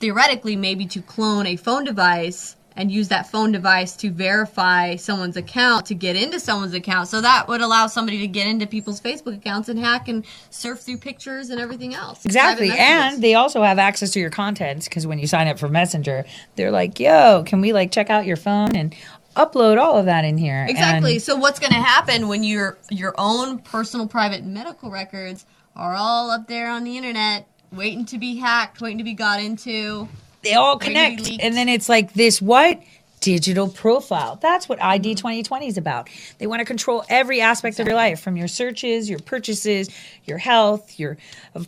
theoretically 0.00 0.56
maybe 0.56 0.86
to 0.86 1.02
clone 1.02 1.46
a 1.46 1.56
phone 1.56 1.84
device 1.84 2.56
and 2.76 2.90
use 2.90 3.08
that 3.08 3.30
phone 3.30 3.52
device 3.52 3.94
to 3.96 4.10
verify 4.10 4.96
someone's 4.96 5.36
account 5.36 5.86
to 5.86 5.94
get 5.94 6.16
into 6.16 6.40
someone's 6.40 6.74
account. 6.74 7.08
So 7.08 7.20
that 7.20 7.46
would 7.48 7.60
allow 7.60 7.86
somebody 7.86 8.18
to 8.18 8.26
get 8.26 8.46
into 8.46 8.66
people's 8.66 9.00
Facebook 9.00 9.36
accounts 9.36 9.68
and 9.68 9.78
hack 9.78 10.08
and 10.08 10.24
surf 10.50 10.80
through 10.80 10.98
pictures 10.98 11.50
and 11.50 11.60
everything 11.60 11.94
else. 11.94 12.24
Exactly. 12.24 12.70
And 12.70 13.22
they 13.22 13.34
also 13.34 13.62
have 13.62 13.78
access 13.78 14.10
to 14.12 14.20
your 14.20 14.30
contents 14.30 14.88
because 14.88 15.06
when 15.06 15.18
you 15.18 15.26
sign 15.26 15.46
up 15.46 15.58
for 15.58 15.68
Messenger, 15.68 16.24
they're 16.56 16.72
like, 16.72 16.98
yo, 16.98 17.44
can 17.46 17.60
we 17.60 17.72
like 17.72 17.92
check 17.92 18.10
out 18.10 18.26
your 18.26 18.36
phone 18.36 18.74
and 18.74 18.94
upload 19.36 19.78
all 19.80 19.96
of 19.98 20.06
that 20.06 20.24
in 20.24 20.38
here? 20.38 20.66
Exactly. 20.68 21.18
So 21.18 21.36
what's 21.36 21.58
going 21.58 21.72
to 21.72 21.80
happen 21.80 22.28
when 22.28 22.44
your 22.44 22.78
your 22.90 23.14
own 23.18 23.58
personal 23.58 24.06
private 24.06 24.44
medical 24.44 24.90
records 24.90 25.46
are 25.76 25.94
all 25.94 26.30
up 26.30 26.48
there 26.48 26.70
on 26.70 26.84
the 26.84 26.96
internet 26.96 27.46
waiting 27.72 28.04
to 28.06 28.18
be 28.18 28.36
hacked, 28.36 28.80
waiting 28.80 28.98
to 28.98 29.04
be 29.04 29.14
got 29.14 29.40
into? 29.40 30.08
they 30.44 30.54
all 30.54 30.78
connect. 30.78 31.28
And 31.40 31.56
then 31.56 31.68
it's 31.68 31.88
like 31.88 32.12
this 32.12 32.40
what? 32.40 32.80
Digital 33.20 33.68
profile. 33.68 34.36
That's 34.36 34.68
what 34.68 34.82
ID 34.82 35.14
2020 35.14 35.66
is 35.66 35.78
about. 35.78 36.10
They 36.38 36.46
want 36.46 36.60
to 36.60 36.66
control 36.66 37.04
every 37.08 37.40
aspect 37.40 37.80
of 37.80 37.86
your 37.86 37.96
life 37.96 38.20
from 38.20 38.36
your 38.36 38.48
searches, 38.48 39.08
your 39.08 39.18
purchases, 39.18 39.88
your 40.24 40.36
health, 40.36 40.98
your 40.98 41.16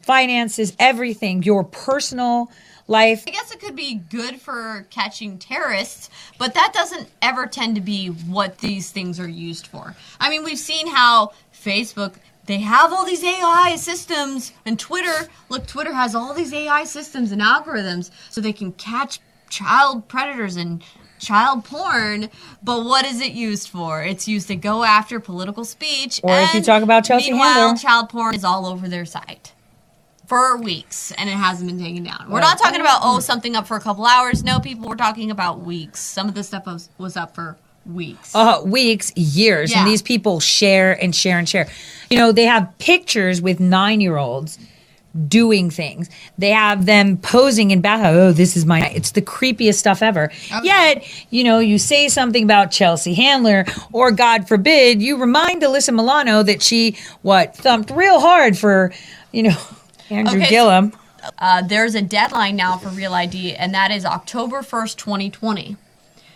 finances, 0.02 0.76
everything, 0.78 1.42
your 1.42 1.64
personal 1.64 2.50
life. 2.86 3.24
I 3.26 3.30
guess 3.30 3.52
it 3.52 3.60
could 3.60 3.76
be 3.76 3.94
good 3.94 4.40
for 4.40 4.86
catching 4.90 5.38
terrorists, 5.38 6.10
but 6.38 6.54
that 6.54 6.72
doesn't 6.72 7.08
ever 7.22 7.46
tend 7.46 7.74
to 7.76 7.80
be 7.80 8.08
what 8.08 8.58
these 8.58 8.90
things 8.90 9.18
are 9.18 9.28
used 9.28 9.66
for. 9.66 9.94
I 10.20 10.30
mean, 10.30 10.44
we've 10.44 10.58
seen 10.58 10.88
how 10.88 11.32
Facebook 11.54 12.14
they 12.46 12.58
have 12.58 12.92
all 12.92 13.04
these 13.04 13.24
AI 13.24 13.74
systems 13.76 14.52
and 14.64 14.78
Twitter, 14.78 15.28
look, 15.48 15.66
Twitter 15.66 15.92
has 15.92 16.14
all 16.14 16.32
these 16.32 16.52
AI 16.52 16.84
systems 16.84 17.32
and 17.32 17.42
algorithms 17.42 18.10
so 18.30 18.40
they 18.40 18.52
can 18.52 18.72
catch 18.72 19.18
child 19.50 20.06
predators 20.08 20.54
and 20.54 20.82
child 21.18 21.64
porn, 21.64 22.28
but 22.62 22.84
what 22.84 23.04
is 23.04 23.20
it 23.20 23.32
used 23.32 23.68
for? 23.68 24.02
It's 24.02 24.28
used 24.28 24.48
to 24.48 24.56
go 24.56 24.84
after 24.84 25.18
political 25.18 25.64
speech. 25.64 26.20
Or 26.22 26.38
if 26.38 26.54
you 26.54 26.62
talk 26.62 26.82
about 26.82 27.04
Chelsea 27.04 27.32
meanwhile, 27.32 27.68
Handler. 27.68 27.78
child 27.78 28.10
porn 28.10 28.34
is 28.34 28.44
all 28.44 28.66
over 28.66 28.88
their 28.88 29.04
site 29.04 29.52
for 30.26 30.56
weeks 30.56 31.12
and 31.12 31.28
it 31.28 31.34
hasn't 31.34 31.68
been 31.68 31.78
taken 31.78 32.02
down. 32.04 32.26
We're 32.28 32.40
not 32.40 32.58
talking 32.58 32.80
about 32.80 33.00
oh 33.02 33.20
something 33.20 33.54
up 33.56 33.66
for 33.66 33.76
a 33.76 33.80
couple 33.80 34.04
hours. 34.06 34.42
No, 34.42 34.58
people, 34.60 34.88
we're 34.88 34.96
talking 34.96 35.30
about 35.30 35.60
weeks. 35.60 36.00
Some 36.00 36.28
of 36.28 36.34
this 36.34 36.48
stuff 36.48 36.66
was, 36.66 36.88
was 36.98 37.16
up 37.16 37.34
for 37.34 37.56
weeks. 37.84 38.34
uh, 38.34 38.60
weeks, 38.64 39.12
years, 39.16 39.70
Yeah. 39.70 39.80
and 39.80 39.88
these 39.88 40.02
people 40.02 40.40
share 40.40 40.92
and 40.92 41.14
share 41.14 41.38
and 41.38 41.48
share. 41.48 41.68
You 42.10 42.18
know, 42.18 42.32
they 42.32 42.44
have 42.44 42.76
pictures 42.78 43.40
with 43.40 43.60
nine 43.60 44.00
year 44.00 44.16
olds 44.16 44.58
doing 45.28 45.70
things. 45.70 46.10
They 46.36 46.50
have 46.50 46.84
them 46.84 47.16
posing 47.16 47.70
in 47.70 47.80
bath. 47.80 48.00
Oh, 48.04 48.32
this 48.32 48.56
is 48.56 48.66
my. 48.66 48.86
It's 48.88 49.12
the 49.12 49.22
creepiest 49.22 49.76
stuff 49.76 50.02
ever. 50.02 50.30
Yet, 50.62 51.04
you 51.30 51.42
know, 51.42 51.58
you 51.58 51.78
say 51.78 52.08
something 52.08 52.42
about 52.44 52.70
Chelsea 52.70 53.14
Handler, 53.14 53.64
or 53.92 54.10
God 54.10 54.46
forbid, 54.46 55.00
you 55.00 55.16
remind 55.16 55.62
Alyssa 55.62 55.94
Milano 55.94 56.42
that 56.42 56.62
she 56.62 56.96
what 57.22 57.56
thumped 57.56 57.90
real 57.92 58.20
hard 58.20 58.58
for, 58.58 58.92
you 59.32 59.44
know, 59.44 59.56
Andrew 60.10 60.36
Okay, 60.36 60.44
so- 60.46 60.50
Gillum. 60.50 60.92
Uh, 61.38 61.60
there's 61.62 61.94
a 61.96 62.02
deadline 62.02 62.54
now 62.54 62.76
for 62.76 62.88
Real 62.88 63.12
ID, 63.12 63.54
and 63.54 63.74
that 63.74 63.90
is 63.90 64.04
October 64.04 64.62
1st, 64.62 64.96
2020. 64.96 65.76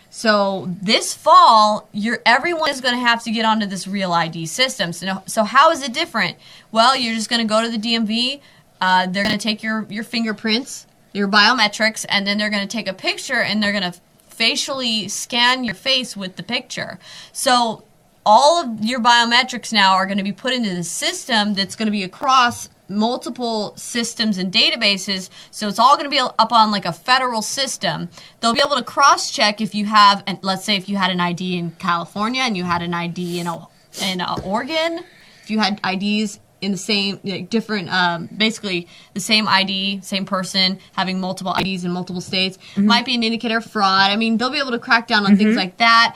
So 0.09 0.69
this 0.81 1.13
fall, 1.13 1.87
you're 1.93 2.19
everyone 2.25 2.69
is 2.69 2.81
going 2.81 2.95
to 2.95 2.99
have 2.99 3.23
to 3.23 3.31
get 3.31 3.45
onto 3.45 3.65
this 3.65 3.87
Real 3.87 4.11
ID 4.11 4.45
system. 4.47 4.91
So, 4.91 5.23
so 5.25 5.45
how 5.45 5.71
is 5.71 5.81
it 5.81 5.93
different? 5.93 6.35
Well, 6.71 6.97
you're 6.97 7.15
just 7.15 7.29
going 7.29 7.41
to 7.41 7.47
go 7.47 7.61
to 7.61 7.69
the 7.69 7.77
DMV. 7.77 8.41
Uh, 8.81 9.07
they're 9.07 9.23
going 9.23 9.37
to 9.37 9.41
take 9.41 9.63
your 9.63 9.85
your 9.89 10.03
fingerprints, 10.03 10.85
your 11.13 11.29
biometrics, 11.29 12.05
and 12.09 12.27
then 12.27 12.37
they're 12.37 12.49
going 12.49 12.67
to 12.67 12.71
take 12.71 12.89
a 12.89 12.93
picture 12.93 13.41
and 13.41 13.63
they're 13.63 13.71
going 13.71 13.89
to 13.89 13.97
facially 14.27 15.07
scan 15.07 15.63
your 15.63 15.75
face 15.75 16.17
with 16.17 16.35
the 16.35 16.43
picture. 16.43 16.99
So 17.31 17.85
all 18.25 18.61
of 18.61 18.83
your 18.83 18.99
biometrics 18.99 19.71
now 19.71 19.93
are 19.93 20.05
going 20.05 20.17
to 20.17 20.23
be 20.23 20.33
put 20.33 20.53
into 20.53 20.75
the 20.75 20.83
system 20.83 21.53
that's 21.53 21.75
going 21.75 21.85
to 21.87 21.91
be 21.91 22.03
across 22.03 22.67
multiple 22.91 23.73
systems 23.77 24.37
and 24.37 24.51
databases 24.53 25.29
so 25.49 25.67
it's 25.67 25.79
all 25.79 25.95
going 25.95 26.05
to 26.05 26.09
be 26.09 26.19
up 26.19 26.51
on 26.51 26.71
like 26.71 26.85
a 26.85 26.93
federal 26.93 27.41
system. 27.41 28.09
They'll 28.39 28.53
be 28.53 28.61
able 28.65 28.75
to 28.77 28.83
cross 28.83 29.31
check 29.31 29.61
if 29.61 29.73
you 29.73 29.85
have 29.85 30.23
and 30.27 30.37
let's 30.41 30.63
say 30.65 30.75
if 30.75 30.87
you 30.89 30.97
had 30.97 31.09
an 31.11 31.19
id 31.19 31.57
in 31.57 31.71
california 31.79 32.41
and 32.41 32.55
you 32.57 32.63
had 32.63 32.81
an 32.81 32.93
id 32.93 33.39
in, 33.39 33.47
a, 33.47 33.67
in 34.03 34.21
uh 34.21 34.37
oregon 34.43 35.03
if 35.43 35.49
you 35.49 35.59
had 35.59 35.79
ids 35.83 36.39
in 36.61 36.71
the 36.71 36.77
same 36.77 37.19
like, 37.23 37.49
different 37.49 37.89
um, 37.91 38.29
basically 38.37 38.87
the 39.15 39.19
same 39.19 39.47
id 39.47 40.01
same 40.03 40.25
person 40.25 40.77
having 40.95 41.19
multiple 41.19 41.53
ids 41.53 41.83
in 41.83 41.91
multiple 41.91 42.21
states 42.21 42.57
might 42.77 43.03
be 43.05 43.15
an 43.15 43.23
indicator 43.23 43.57
of 43.57 43.65
fraud. 43.65 44.11
I 44.11 44.15
mean 44.15 44.37
they'll 44.37 44.51
be 44.51 44.59
able 44.59 44.71
to 44.71 44.79
crack 44.79 45.07
down 45.07 45.25
on 45.25 45.35
things 45.37 45.53
Mhm. 45.55 45.57
like 45.57 45.77
that. 45.77 46.15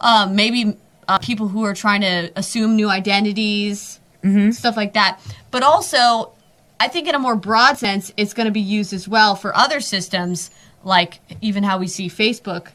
Um, 0.00 0.36
maybe 0.36 0.76
uh, 1.08 1.18
people 1.18 1.48
who 1.48 1.64
are 1.64 1.72
trying 1.74 2.02
to 2.02 2.30
assume 2.36 2.76
new 2.76 2.90
identities, 2.90 3.98
stuff 4.52 4.76
like 4.76 4.94
that. 4.94 5.20
But 5.50 5.62
also, 5.62 6.32
I 6.80 6.88
think 6.88 7.08
in 7.08 7.14
a 7.14 7.18
more 7.18 7.36
broad 7.36 7.78
sense, 7.78 8.12
it's 8.16 8.34
going 8.34 8.46
to 8.46 8.52
be 8.52 8.60
used 8.60 8.92
as 8.92 9.08
well 9.08 9.34
for 9.34 9.56
other 9.56 9.80
systems, 9.80 10.50
like 10.84 11.20
even 11.40 11.62
how 11.62 11.78
we 11.78 11.88
see 11.88 12.08
Facebook 12.08 12.68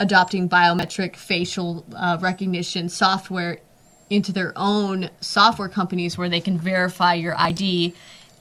adopting 0.00 0.48
biometric 0.48 1.16
facial 1.16 1.84
uh, 1.94 2.18
recognition 2.20 2.88
software 2.88 3.58
into 4.10 4.32
their 4.32 4.52
own 4.56 5.08
software 5.20 5.68
companies 5.68 6.18
where 6.18 6.28
they 6.28 6.40
can 6.40 6.58
verify 6.58 7.14
your 7.14 7.38
ID 7.38 7.94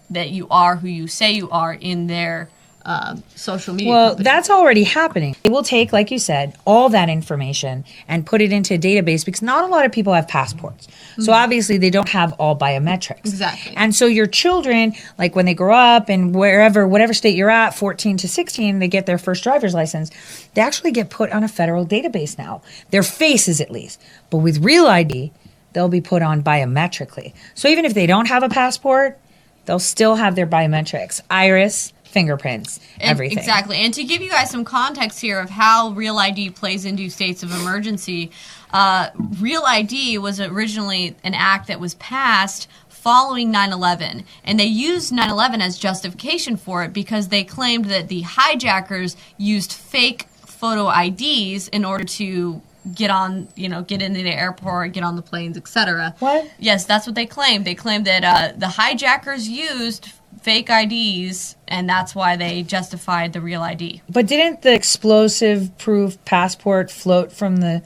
that 0.09 0.29
you 0.29 0.47
are 0.49 0.75
who 0.75 0.87
you 0.87 1.07
say 1.07 1.31
you 1.31 1.49
are 1.49 1.73
in 1.73 2.07
their 2.07 2.49
um, 2.86 3.23
social 3.36 3.73
media. 3.73 3.89
Well, 3.91 4.09
company. 4.09 4.23
that's 4.25 4.49
already 4.49 4.84
happening. 4.84 5.36
They 5.43 5.49
will 5.49 5.63
take, 5.63 5.93
like 5.93 6.11
you 6.11 6.19
said, 6.19 6.55
all 6.65 6.89
that 6.89 7.07
information 7.09 7.86
and 8.07 8.25
put 8.25 8.41
it 8.41 8.51
into 8.51 8.73
a 8.73 8.77
database 8.77 9.23
because 9.25 9.41
not 9.41 9.63
a 9.63 9.67
lot 9.67 9.86
of 9.86 9.91
people 9.91 10.13
have 10.13 10.27
passports. 10.27 10.88
So 11.17 11.31
Mhm. 11.31 11.43
obviously 11.43 11.77
they 11.77 11.89
don't 11.89 12.09
have 12.09 12.34
all 12.34 12.57
biometrics. 12.57 13.19
Exactly. 13.25 13.73
And 13.77 13.95
so 13.95 14.05
your 14.05 14.27
children, 14.27 14.93
like 15.17 15.36
when 15.36 15.45
they 15.45 15.53
grow 15.53 15.75
up 15.75 16.09
and 16.09 16.36
wherever, 16.36 16.86
whatever 16.88 17.13
state 17.13 17.36
you're 17.36 17.49
at, 17.49 17.73
14 17.73 18.17
to 18.17 18.27
16, 18.27 18.79
they 18.79 18.88
get 18.89 19.05
their 19.05 19.17
first 19.17 19.43
driver's 19.43 19.73
license, 19.73 20.11
they 20.53 20.61
actually 20.61 20.91
get 20.91 21.09
put 21.09 21.31
on 21.31 21.43
a 21.43 21.47
federal 21.47 21.86
database 21.86 22.38
now. 22.38 22.61
Their 22.91 23.03
faces, 23.03 23.61
at 23.61 23.71
least. 23.71 24.01
But 24.29 24.38
with 24.39 24.63
Real 24.63 24.88
ID, 24.88 25.31
they'll 25.71 25.88
be 25.88 26.01
put 26.01 26.21
on 26.21 26.43
biometrically. 26.43 27.34
So 27.55 27.67
even 27.69 27.86
if 27.86 27.93
they 27.93 28.05
don't 28.07 28.27
have 28.27 28.43
a 28.43 28.49
passport, 28.49 29.17
they'll 29.65 29.79
still 29.79 30.15
have 30.15 30.36
their 30.36 30.45
biometrics 30.47 31.21
iris, 31.29 31.93
fingerprints, 32.14 32.80
And- 32.99 33.09
everything. 33.11 33.39
Exactly. 33.39 33.78
And 33.78 33.93
to 33.95 34.03
give 34.03 34.22
you 34.22 34.30
guys 34.30 34.49
some 34.51 34.64
context 34.64 35.20
here 35.20 35.39
of 35.39 35.49
how 35.49 35.89
Real 35.89 36.18
ID 36.20 36.51
plays 36.51 36.86
into 36.86 37.09
states 37.09 37.43
of 37.43 37.51
emergency, 37.51 38.32
uh, 38.72 39.09
Real 39.39 39.64
ID 39.66 40.18
was 40.20 40.39
originally 40.39 41.16
an 41.24 41.34
act 41.34 41.68
that 41.68 41.80
was 41.80 41.95
passed 41.95 42.68
following 42.88 43.51
9-11 43.51 44.24
and 44.45 44.57
they 44.57 44.64
used 44.66 45.11
9-11 45.11 45.59
as 45.59 45.78
justification 45.78 46.55
for 46.55 46.84
it 46.86 46.93
because 46.93 47.28
they 47.28 47.43
claimed 47.43 47.86
that 47.86 48.07
the 48.07 48.22
hijackers 48.22 49.18
used 49.38 49.74
fake 49.74 50.24
photo 50.45 50.89
IDs 50.89 51.68
in 51.68 51.84
order 51.84 52.05
to 52.05 52.61
get 52.95 53.09
on 53.09 53.49
you 53.55 53.68
know 53.68 53.82
get 53.82 54.01
into 54.01 54.22
the 54.24 54.34
airport 54.34 54.93
get 54.93 55.03
on 55.03 55.16
the 55.18 55.22
planes 55.22 55.57
etc 55.57 56.16
what 56.20 56.49
yes 56.59 56.86
that's 56.86 57.05
what 57.05 57.16
they 57.16 57.26
claimed 57.26 57.66
they 57.66 57.76
claimed 57.76 58.05
that 58.05 58.24
uh, 58.24 58.53
the 58.57 58.68
hijackers 58.68 59.47
used 59.49 60.09
fake 60.43 60.69
IDs 60.69 61.55
and 61.67 61.87
that's 61.87 62.13
why 62.13 62.35
they 62.35 62.63
justified 62.63 63.33
the 63.33 63.41
real 63.41 63.61
ID 63.61 64.01
But 64.09 64.27
didn't 64.27 64.61
the 64.61 64.73
explosive 64.73 65.77
proof 65.77 66.23
passport 66.25 66.91
float 66.91 67.31
from 67.31 67.57
the 67.57 67.81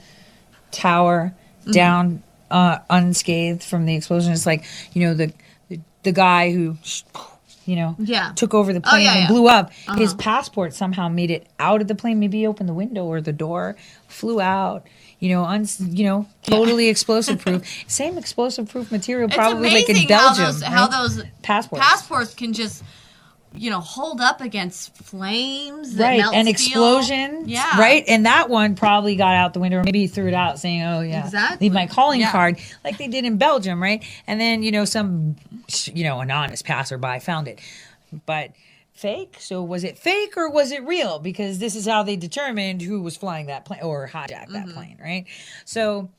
tower 0.72 1.34
Mhm. 1.66 1.72
down 1.74 2.24
uh, 2.50 2.80
unscathed 2.90 3.64
from 3.64 3.86
the 3.86 3.96
explosion? 3.96 4.32
It's 4.34 4.46
like, 4.46 4.64
you 4.94 5.02
know, 5.08 5.14
the 5.14 5.34
the, 5.70 5.80
the 6.04 6.12
guy 6.14 6.52
who, 6.52 6.78
you 7.66 7.76
know, 7.76 7.96
Yeah. 8.00 8.32
took 8.36 8.54
over 8.54 8.72
the 8.72 8.80
Oh, 8.80 8.90
plane 8.90 9.04
yeah, 9.04 9.12
and 9.14 9.22
yeah. 9.24 9.28
blew 9.28 9.48
up. 9.50 9.72
Uh-huh. 9.88 9.98
His 10.00 10.14
passport 10.14 10.74
somehow 10.74 11.10
made 11.10 11.30
it 11.30 11.46
out 11.60 11.82
of 11.82 11.88
the 11.90 11.96
plane, 11.96 12.20
maybe 12.20 12.48
opened 12.48 12.70
the 12.70 12.74
window 12.74 13.04
or 13.06 13.20
the 13.20 13.34
door, 13.34 13.76
flew 14.08 14.40
out. 14.40 14.88
You 15.20 15.30
know, 15.30 15.44
uns, 15.46 15.80
you 15.82 16.06
know, 16.06 16.28
totally 16.44 16.90
explosive 16.90 17.40
proof. 17.40 17.66
Same 17.88 18.18
explosive 18.18 18.70
proof 18.70 18.92
material, 18.92 19.30
probably 19.30 19.72
like 19.72 19.90
in 19.90 20.08
Belgium. 20.08 20.46
how 20.46 20.52
those, 20.52 20.62
how 20.62 20.88
those 20.88 21.24
passports. 21.42 21.84
passports 21.84 22.34
can 22.36 22.54
just 22.54 22.84
you 23.56 23.72
know 23.72 23.80
hold 23.80 24.20
up 24.22 24.42
against 24.42 24.96
flames 24.98 25.96
that 25.96 26.10
right 26.10 26.18
melt 26.20 26.36
an 26.36 26.44
steel. 26.44 26.52
explosion 26.52 27.48
yeah 27.48 27.80
right 27.80 28.04
and 28.08 28.26
that 28.26 28.50
one 28.50 28.76
probably 28.76 29.16
got 29.16 29.34
out 29.36 29.54
the 29.54 29.60
window 29.60 29.78
or 29.80 29.84
maybe 29.84 30.06
threw 30.06 30.28
it 30.28 30.34
out 30.34 30.60
saying 30.60 30.84
oh 30.84 31.00
yeah 31.00 31.24
Exactly. 31.24 31.66
leave 31.66 31.74
my 31.74 31.88
calling 31.88 32.20
Yeah. 32.20 32.32
card 32.32 32.60
like 32.84 32.98
they 32.98 33.08
did 33.08 33.24
in 33.24 33.38
belgium 33.38 33.82
right 33.82 34.04
and 34.28 34.40
then 34.40 34.64
you 34.64 34.72
know 34.72 34.84
some 34.84 35.38
you 35.86 36.04
know 36.04 36.20
anonymous 36.20 36.62
passerby 36.62 37.20
found 37.20 37.48
it 37.48 37.60
but 38.26 38.52
fake? 38.98 39.38
So 39.40 39.62
was 39.64 39.84
it 39.84 39.98
fake 39.98 40.36
or 40.38 40.50
was 40.50 40.72
it 40.72 40.86
real? 40.86 41.20
Because 41.20 41.60
this 41.60 41.76
is 41.76 41.86
how 41.88 42.04
they 42.04 42.16
determined 42.16 42.82
who 42.82 43.02
was 43.02 43.16
flying 43.16 43.46
that 43.48 43.66
plane 43.66 43.82
or 43.82 44.08
hijacked 44.08 44.52
that 44.52 44.68
Mhm. 44.68 44.74
plane 44.74 44.98
right? 45.02 45.26
So 45.66 46.10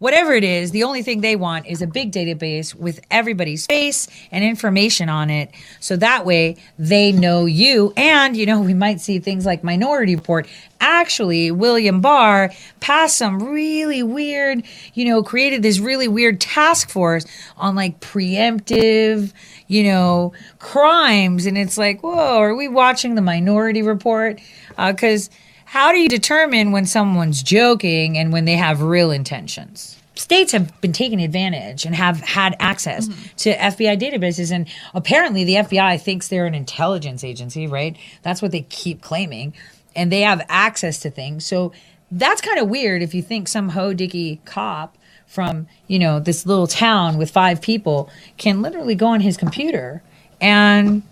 whatever 0.00 0.32
it 0.32 0.42
is, 0.42 0.72
the 0.72 0.82
only 0.82 1.02
thing 1.02 1.20
they 1.20 1.36
want 1.36 1.66
is 1.66 1.80
a 1.80 1.86
big 1.86 2.10
database 2.10 2.74
with 2.74 3.00
everybody's 3.10 3.66
face 3.66 4.08
and 4.32 4.42
information 4.42 5.08
on 5.08 5.30
it. 5.30 5.50
So 5.78 5.94
that 5.96 6.24
way 6.26 6.56
they 6.78 7.12
know 7.12 7.44
you. 7.44 7.92
And, 7.96 8.36
you 8.36 8.46
know, 8.46 8.60
we 8.70 8.74
might 8.74 9.00
see 9.00 9.20
things 9.20 9.46
like 9.46 9.62
Minority 9.62 10.16
Report. 10.16 10.48
Actually, 10.80 11.50
William 11.50 12.00
Barr 12.00 12.50
passed 12.80 13.18
some 13.18 13.40
really 13.42 14.02
weird, 14.02 14.64
you 14.94 15.04
know, 15.04 15.22
created 15.22 15.62
this 15.62 15.78
really 15.78 16.08
weird 16.08 16.40
task 16.40 16.88
force 16.88 17.26
on 17.58 17.74
like 17.74 18.00
preemptive, 18.00 19.32
you 19.68 19.84
know, 19.84 20.32
crimes. 20.58 21.44
And 21.44 21.58
it's 21.58 21.76
like, 21.76 22.02
whoa, 22.02 22.38
are 22.38 22.54
we 22.54 22.68
watching 22.68 23.16
the 23.16 23.22
Minority 23.22 23.82
Report? 23.82 24.40
Uh, 24.78 24.92
because 24.92 25.28
how 25.70 25.92
do 25.92 25.98
you 25.98 26.08
determine 26.08 26.72
when 26.72 26.84
someone's 26.84 27.44
joking 27.44 28.18
and 28.18 28.32
when 28.32 28.44
they 28.44 28.56
have 28.56 28.82
real 28.82 29.12
intentions? 29.12 29.96
States 30.16 30.50
have 30.50 30.80
been 30.80 30.92
taking 30.92 31.22
advantage 31.22 31.84
and 31.84 31.94
have 31.94 32.18
had 32.18 32.56
access 32.58 33.06
mm-hmm. 33.06 33.36
to 33.36 33.56
FBI 33.56 33.96
databases. 33.96 34.50
And 34.50 34.66
apparently, 34.94 35.44
the 35.44 35.54
FBI 35.54 36.00
thinks 36.00 36.26
they're 36.26 36.46
an 36.46 36.56
intelligence 36.56 37.22
agency, 37.22 37.68
right? 37.68 37.96
That's 38.22 38.42
what 38.42 38.50
they 38.50 38.62
keep 38.62 39.00
claiming. 39.00 39.54
And 39.94 40.10
they 40.10 40.22
have 40.22 40.44
access 40.48 40.98
to 41.02 41.10
things. 41.10 41.46
So 41.46 41.72
that's 42.10 42.40
kind 42.40 42.58
of 42.58 42.68
weird 42.68 43.00
if 43.00 43.14
you 43.14 43.22
think 43.22 43.46
some 43.46 43.68
ho 43.68 43.94
dicky 43.94 44.40
cop 44.44 44.98
from, 45.28 45.68
you 45.86 46.00
know, 46.00 46.18
this 46.18 46.46
little 46.46 46.66
town 46.66 47.16
with 47.16 47.30
five 47.30 47.62
people 47.62 48.10
can 48.38 48.60
literally 48.60 48.96
go 48.96 49.06
on 49.06 49.20
his 49.20 49.36
computer 49.36 50.02
and 50.40 51.04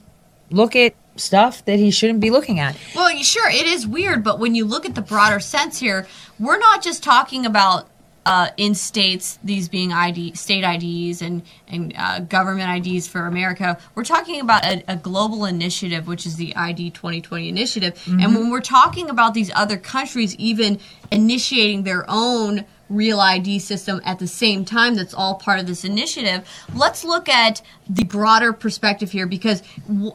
look 0.51 0.75
at 0.75 0.97
stuff 1.19 1.65
that 1.65 1.79
he 1.79 1.91
shouldn't 1.91 2.21
be 2.21 2.31
looking 2.31 2.59
at. 2.61 2.77
Well, 2.95 3.15
sure, 3.23 3.49
it 3.51 3.67
is 3.67 3.87
weird, 3.87 4.23
but 4.25 4.39
when 4.39 4.55
you 4.55 4.65
look 4.65 4.87
at 4.87 4.95
the 4.95 5.03
broader 5.03 5.41
sense 5.41 5.79
here, 5.81 6.07
we're 6.39 6.59
not 6.59 6.83
just 6.83 7.03
talking 7.03 7.45
about 7.47 7.89
uh, 8.27 8.51
in 8.59 8.75
states 8.75 9.39
these 9.43 9.71
being 9.71 9.91
ID 9.91 10.35
state 10.35 10.63
IDs 10.63 11.23
and 11.23 11.41
and 11.67 11.95
uh, 11.97 12.19
government 12.21 12.87
IDs 12.87 13.09
for 13.09 13.25
America. 13.27 13.79
We're 13.95 14.05
talking 14.05 14.41
about 14.41 14.67
a, 14.67 14.83
a 14.87 14.97
global 14.97 15.47
initiative, 15.47 16.07
which 16.07 16.27
is 16.27 16.37
the 16.37 16.55
ID 16.55 16.91
2020 16.91 17.49
initiative. 17.49 18.03
And 18.07 18.21
Mhm. 18.21 18.35
when 18.37 18.51
we're 18.51 18.61
talking 18.61 19.09
about 19.09 19.33
these 19.33 19.51
other 19.55 19.79
countries 19.79 20.37
even 20.37 20.79
initiating 21.11 21.85
their 21.85 22.05
own 22.07 22.67
real 22.89 23.21
ID 23.21 23.59
system 23.59 24.01
at 24.05 24.19
the 24.19 24.27
same 24.27 24.65
time 24.65 24.95
that's 24.95 25.15
all 25.15 25.35
part 25.35 25.61
of 25.61 25.67
this 25.67 25.85
initiative. 25.85 26.49
Let's 26.75 27.05
look 27.05 27.29
at 27.29 27.61
the 27.89 28.05
broader 28.05 28.53
perspective 28.53 29.11
here 29.11 29.27
because 29.27 29.63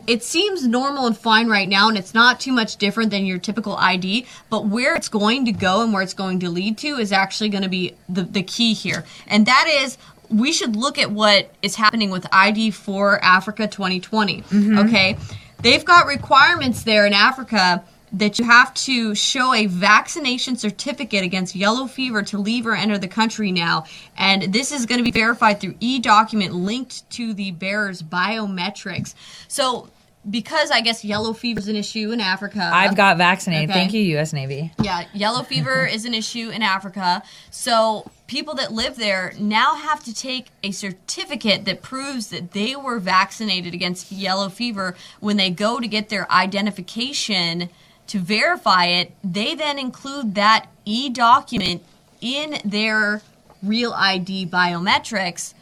it 0.08 0.24
seems 0.24 0.68
normal 0.68 1.06
and 1.08 1.18
fine 1.18 1.48
right 1.48 1.70
now 1.70 1.90
and 1.90 1.98
it's 1.98 2.14
not 2.14 2.40
too 2.40 2.52
much 2.52 2.78
different 2.78 3.12
than 3.12 3.26
your 3.26 3.38
typical 3.40 3.76
ID, 3.78 4.26
but 4.50 4.66
where 4.66 4.96
it's 4.96 5.10
going 5.10 5.46
to 5.46 5.52
go 5.52 5.82
and 5.84 5.94
where 5.94 6.02
it's 6.04 6.14
going 6.14 6.40
to 6.40 6.50
lead 6.50 6.78
to 6.80 6.96
is 6.98 7.12
actually 7.12 7.50
going 7.50 7.64
to 7.64 7.70
be 7.70 7.94
the, 8.10 8.24
the 8.24 8.44
key 8.44 8.74
here. 8.74 9.04
And 9.28 9.46
that 9.46 9.68
is 9.84 9.98
we 10.30 10.52
should 10.52 10.76
look 10.76 10.98
at 10.98 11.12
what 11.12 11.52
is 11.62 11.76
happening 11.76 12.10
with 12.10 12.26
ID 12.32 12.72
for 12.72 13.24
Africa 13.24 13.68
2020. 13.68 14.42
Mhm. 14.42 14.88
Okay? 14.88 15.18
They've 15.62 15.86
got 15.86 16.08
requirements 16.08 16.84
there 16.84 17.06
in 17.06 17.14
Africa 17.14 17.84
that 18.14 18.38
you 18.38 18.46
have 18.46 18.74
to 18.76 19.16
show 19.16 19.54
a 19.54 19.66
vaccination 19.66 20.56
certificate 20.56 21.24
against 21.24 21.56
yellow 21.56 21.88
fever 21.88 22.22
to 22.22 22.38
leave 22.38 22.68
or 22.68 22.76
enter 22.76 22.98
the 22.98 23.08
country 23.08 23.52
now. 23.52 23.86
And 24.16 24.54
this 24.54 24.72
is 24.72 24.86
going 24.86 25.00
to 25.00 25.04
be 25.04 25.12
verified 25.12 25.60
through 25.60 25.76
e 25.80 26.00
document 26.00 26.54
linked 26.54 27.10
to 27.12 27.34
the 27.34 27.52
bearer's 27.52 28.04
biometrics. 28.04 29.16
So, 29.48 29.90
because 30.30 30.72
I 30.72 30.80
guess 30.80 31.04
yellow 31.04 31.34
fever 31.34 31.60
is 31.60 31.68
an 31.68 31.76
issue 31.76 32.12
in 32.12 32.22
Africa. 32.22 32.70
I've 32.74 32.96
got 32.96 33.18
vaccinated. 33.18 33.70
Okay. 33.70 33.80
Thank 33.80 33.94
you, 33.94 34.02
U.S. 34.14 34.32
Navy. 34.32 34.72
Yeah, 34.82 35.06
yellow 35.14 35.44
fever 35.44 35.86
is 35.92 36.06
an 36.06 36.14
issue 36.14 36.50
in 36.50 36.62
Africa. 36.62 37.24
So 37.50 38.10
people 38.28 38.54
that 38.56 38.72
live 38.72 38.96
there 38.96 39.34
now 39.38 39.76
have 39.76 40.04
to 40.06 40.14
take 40.14 40.48
a 40.64 40.72
certificate 40.72 41.66
that 41.66 41.82
proves 41.82 42.28
that 42.28 42.52
they 42.52 42.76
were 42.76 43.00
vaccinated 43.00 43.74
against 43.74 44.12
yellow 44.12 44.48
fever 44.48 44.96
when 45.20 45.36
they 45.36 45.50
go 45.50 45.80
to 45.80 45.88
get 45.88 46.08
their 46.08 46.32
identification 46.32 47.70
to 48.14 48.20
verify 48.20 48.86
it. 48.86 49.12
They 49.24 49.56
then 49.56 49.80
include 49.80 50.36
that 50.36 50.68
e 50.86 51.10
document 51.10 51.82
in 52.22 52.60
their 52.64 53.24
real 53.64 53.92
ID 53.92 54.46
biometrics 54.46 55.56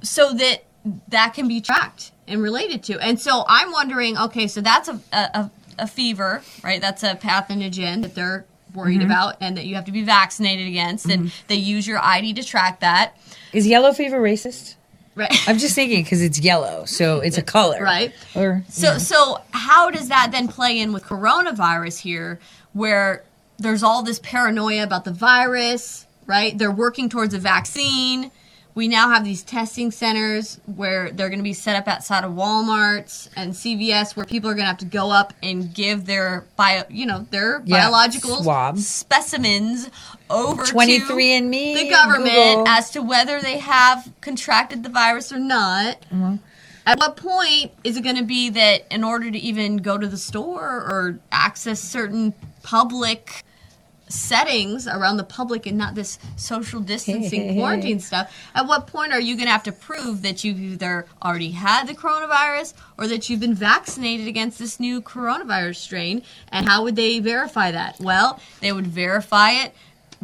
so 0.00 0.32
that 0.32 0.62
that 1.08 1.34
can 1.34 1.48
be 1.48 1.60
tracked 1.60 2.12
and 2.28 2.40
related 2.40 2.84
to. 2.84 3.00
And 3.00 3.18
so 3.20 3.44
I'm 3.48 3.72
wondering, 3.72 4.16
okay, 4.16 4.46
so 4.46 4.60
that's 4.60 4.88
a 4.88 5.00
a, 5.12 5.50
a 5.80 5.86
fever, 5.88 6.40
right? 6.62 6.80
That's 6.80 7.02
a 7.02 7.16
pathogen 7.16 8.02
that 8.02 8.14
they're 8.14 8.44
worried 8.72 9.00
Mhm. 9.00 9.06
about 9.06 9.36
and 9.40 9.56
that 9.56 9.66
you 9.66 9.74
have 9.74 9.86
to 9.86 9.92
be 9.92 10.02
vaccinated 10.04 10.68
against, 10.68 11.06
and 11.06 11.32
they 11.48 11.56
use 11.56 11.84
your 11.84 11.98
ID 12.00 12.32
to 12.34 12.44
track 12.44 12.78
that. 12.78 13.16
Is 13.52 13.66
yellow 13.66 13.92
fever 13.92 14.20
racist? 14.20 14.76
Right. 15.14 15.32
I'm 15.48 15.58
just 15.58 15.74
thinking 15.74 16.02
because 16.02 16.22
it's 16.22 16.40
yellow, 16.40 16.84
so 16.86 17.20
it's 17.20 17.38
a 17.38 17.42
color, 17.42 17.82
Right. 17.82 18.12
Or 18.34 18.64
So 18.68 18.98
so 18.98 19.40
how 19.52 19.90
does 19.90 20.08
that 20.08 20.30
then 20.32 20.48
play 20.48 20.78
in 20.80 20.92
with 20.92 21.04
coronavirus 21.04 22.00
here 22.00 22.40
where 22.72 23.22
there's 23.58 23.82
all 23.82 24.02
this 24.02 24.18
paranoia 24.18 24.82
about 24.82 25.04
the 25.04 25.12
virus, 25.12 26.06
right? 26.26 26.56
They're 26.56 26.72
working 26.72 27.08
towards 27.08 27.34
a 27.34 27.38
vaccine. 27.38 28.32
We 28.76 28.88
now 28.88 29.10
have 29.10 29.24
these 29.24 29.44
testing 29.44 29.92
centers 29.92 30.60
where 30.66 31.10
they're 31.12 31.28
going 31.28 31.38
to 31.38 31.44
be 31.44 31.52
set 31.52 31.76
up 31.76 31.86
outside 31.86 32.24
of 32.24 32.32
Walmarts 32.32 33.28
and 33.36 33.52
CVS 33.52 34.16
where 34.16 34.26
people 34.26 34.50
are 34.50 34.54
going 34.54 34.64
to 34.64 34.68
have 34.68 34.78
to 34.78 34.84
go 34.84 35.12
up 35.12 35.32
and 35.44 35.72
give 35.72 36.06
their 36.06 36.44
bio, 36.56 36.82
you 36.88 37.06
know, 37.06 37.24
their 37.30 37.62
Yeah, 37.64 37.84
biological 37.84 38.42
swabs. 38.42 38.86
specimens 38.88 39.88
over 40.28 40.64
23andMe, 40.64 41.74
to 41.76 41.84
the 41.84 41.90
government 41.90 42.34
Google. 42.34 42.68
as 42.68 42.90
to 42.90 43.00
whether 43.00 43.40
they 43.40 43.58
have 43.58 44.10
contracted 44.20 44.82
the 44.82 44.88
virus 44.88 45.32
or 45.32 45.38
not. 45.38 46.00
Mm-hmm. 46.12 46.36
At 46.86 46.98
what 46.98 47.16
point 47.16 47.70
is 47.84 47.96
it 47.96 48.02
going 48.02 48.16
to 48.16 48.24
be 48.24 48.50
that 48.50 48.86
in 48.90 49.04
order 49.04 49.30
to 49.30 49.38
even 49.38 49.76
go 49.78 49.96
to 49.96 50.06
the 50.08 50.18
store 50.18 50.60
or 50.68 51.18
access 51.30 51.80
certain 51.80 52.34
public 52.64 53.44
settings 54.08 54.86
around 54.86 55.16
the 55.16 55.24
public 55.24 55.66
and 55.66 55.78
not 55.78 55.94
this 55.94 56.18
social 56.36 56.80
distancing 56.80 57.54
quarantine 57.58 58.00
stuff, 58.00 58.34
at 58.54 58.66
what 58.66 58.86
point 58.86 59.12
are 59.12 59.20
you 59.20 59.34
going 59.36 59.46
to 59.46 59.52
have 59.52 59.62
to 59.64 59.72
prove 59.72 60.22
that 60.22 60.44
you've 60.44 60.60
either 60.60 61.06
already 61.22 61.50
had 61.50 61.86
the 61.86 61.94
coronavirus 61.94 62.74
or 62.98 63.06
that 63.08 63.28
you've 63.28 63.40
been 63.40 63.54
vaccinated 63.54 64.26
against 64.26 64.58
this 64.58 64.78
new 64.78 65.00
coronavirus 65.00 65.76
strain? 65.76 66.22
And 66.48 66.68
how 66.68 66.82
would 66.84 66.96
they 66.96 67.18
verify 67.20 67.70
that? 67.70 67.98
Well, 68.00 68.40
they 68.60 68.72
would 68.72 68.86
verify 68.86 69.52
it 69.52 69.74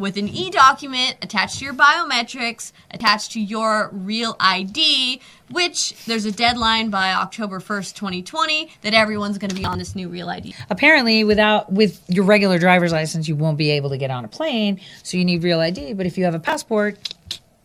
with 0.00 0.16
an 0.16 0.28
e 0.28 0.50
document 0.50 1.16
attached 1.22 1.58
to 1.58 1.64
your 1.64 1.74
biometrics, 1.74 2.72
attached 2.90 3.32
to 3.32 3.40
your 3.40 3.90
real 3.92 4.34
ID, 4.40 5.20
which 5.50 5.94
there's 6.06 6.24
a 6.24 6.32
deadline 6.32 6.90
by 6.90 7.12
October 7.12 7.60
1st, 7.60 7.94
2020, 7.94 8.70
that 8.82 8.94
everyone's 8.94 9.38
going 9.38 9.50
to 9.50 9.54
be 9.54 9.64
on 9.64 9.78
this 9.78 9.94
new 9.94 10.08
real 10.08 10.28
ID. 10.28 10.54
apparently 10.70 11.22
without 11.24 11.70
with 11.72 12.02
your 12.08 12.24
regular 12.24 12.58
driver's 12.58 12.92
license 12.92 13.28
you 13.28 13.36
won't 13.36 13.58
be 13.58 13.70
able 13.70 13.90
to 13.90 13.98
get 13.98 14.10
on 14.10 14.24
a 14.24 14.28
plane 14.28 14.80
so 15.02 15.16
you 15.16 15.24
need 15.24 15.42
real 15.42 15.60
id 15.60 15.92
but 15.94 16.06
if 16.06 16.16
you 16.16 16.24
have 16.24 16.34
a 16.34 16.38
passport 16.38 17.14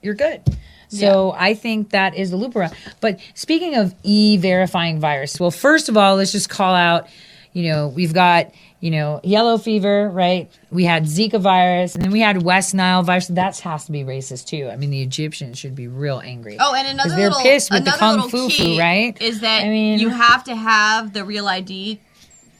you're 0.02 0.14
good. 0.14 0.42
So 0.90 1.34
i 1.38 1.54
think 1.54 1.90
that 1.92 2.16
is 2.16 2.30
the 2.32 2.38
loop 2.38 2.56
around. 2.56 2.74
But 3.02 3.20
speaking 3.34 3.76
of 3.76 3.94
e-verifying 4.04 5.00
virus 5.00 5.40
well 5.40 5.52
first 5.52 5.90
of 5.90 5.98
all 5.98 6.16
let's 6.16 6.32
just 6.32 6.50
call 6.50 6.76
out 6.76 7.08
you 7.56 7.72
know 7.72 7.88
we've 7.88 8.14
got 8.14 8.52
you 8.82 8.92
know 8.92 9.20
yellow 9.24 9.58
fever 9.58 10.10
right 10.10 10.52
we 10.72 10.84
had 10.84 11.04
zika 11.06 11.40
virus 11.40 11.96
and 11.96 12.04
then 12.04 12.12
we 12.12 12.20
had 12.20 12.44
west 12.44 12.74
nile 12.76 13.02
virus 13.02 13.28
that 13.28 13.58
has 13.60 13.86
to 13.86 13.92
be 13.94 14.04
racist 14.04 14.46
too 14.48 14.68
i 14.70 14.76
mean 14.76 14.90
the 14.92 15.02
egyptians 15.02 15.58
should 15.58 15.74
be 15.74 15.88
real 15.88 16.20
angry 16.24 16.58
Oh, 16.60 16.76
and 16.76 16.86
another 16.88 17.16
they're 17.16 17.30
little, 17.30 17.42
pissed 17.42 17.72
with 17.72 17.86
the 17.86 17.96
another 17.98 18.30
kung 18.30 18.50
fu 18.50 18.78
right 18.78 19.20
Is 19.22 19.40
that 19.40 19.64
I 19.64 19.70
mean- 19.70 20.00
you 20.00 20.10
have 20.10 20.44
to 20.44 20.56
have 20.56 21.14
the 21.14 21.24
real 21.24 21.48
ID 21.48 22.00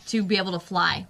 to 0.08 0.24
be 0.24 0.38
able 0.38 0.52
to 0.54 0.60
fly. 0.60 1.08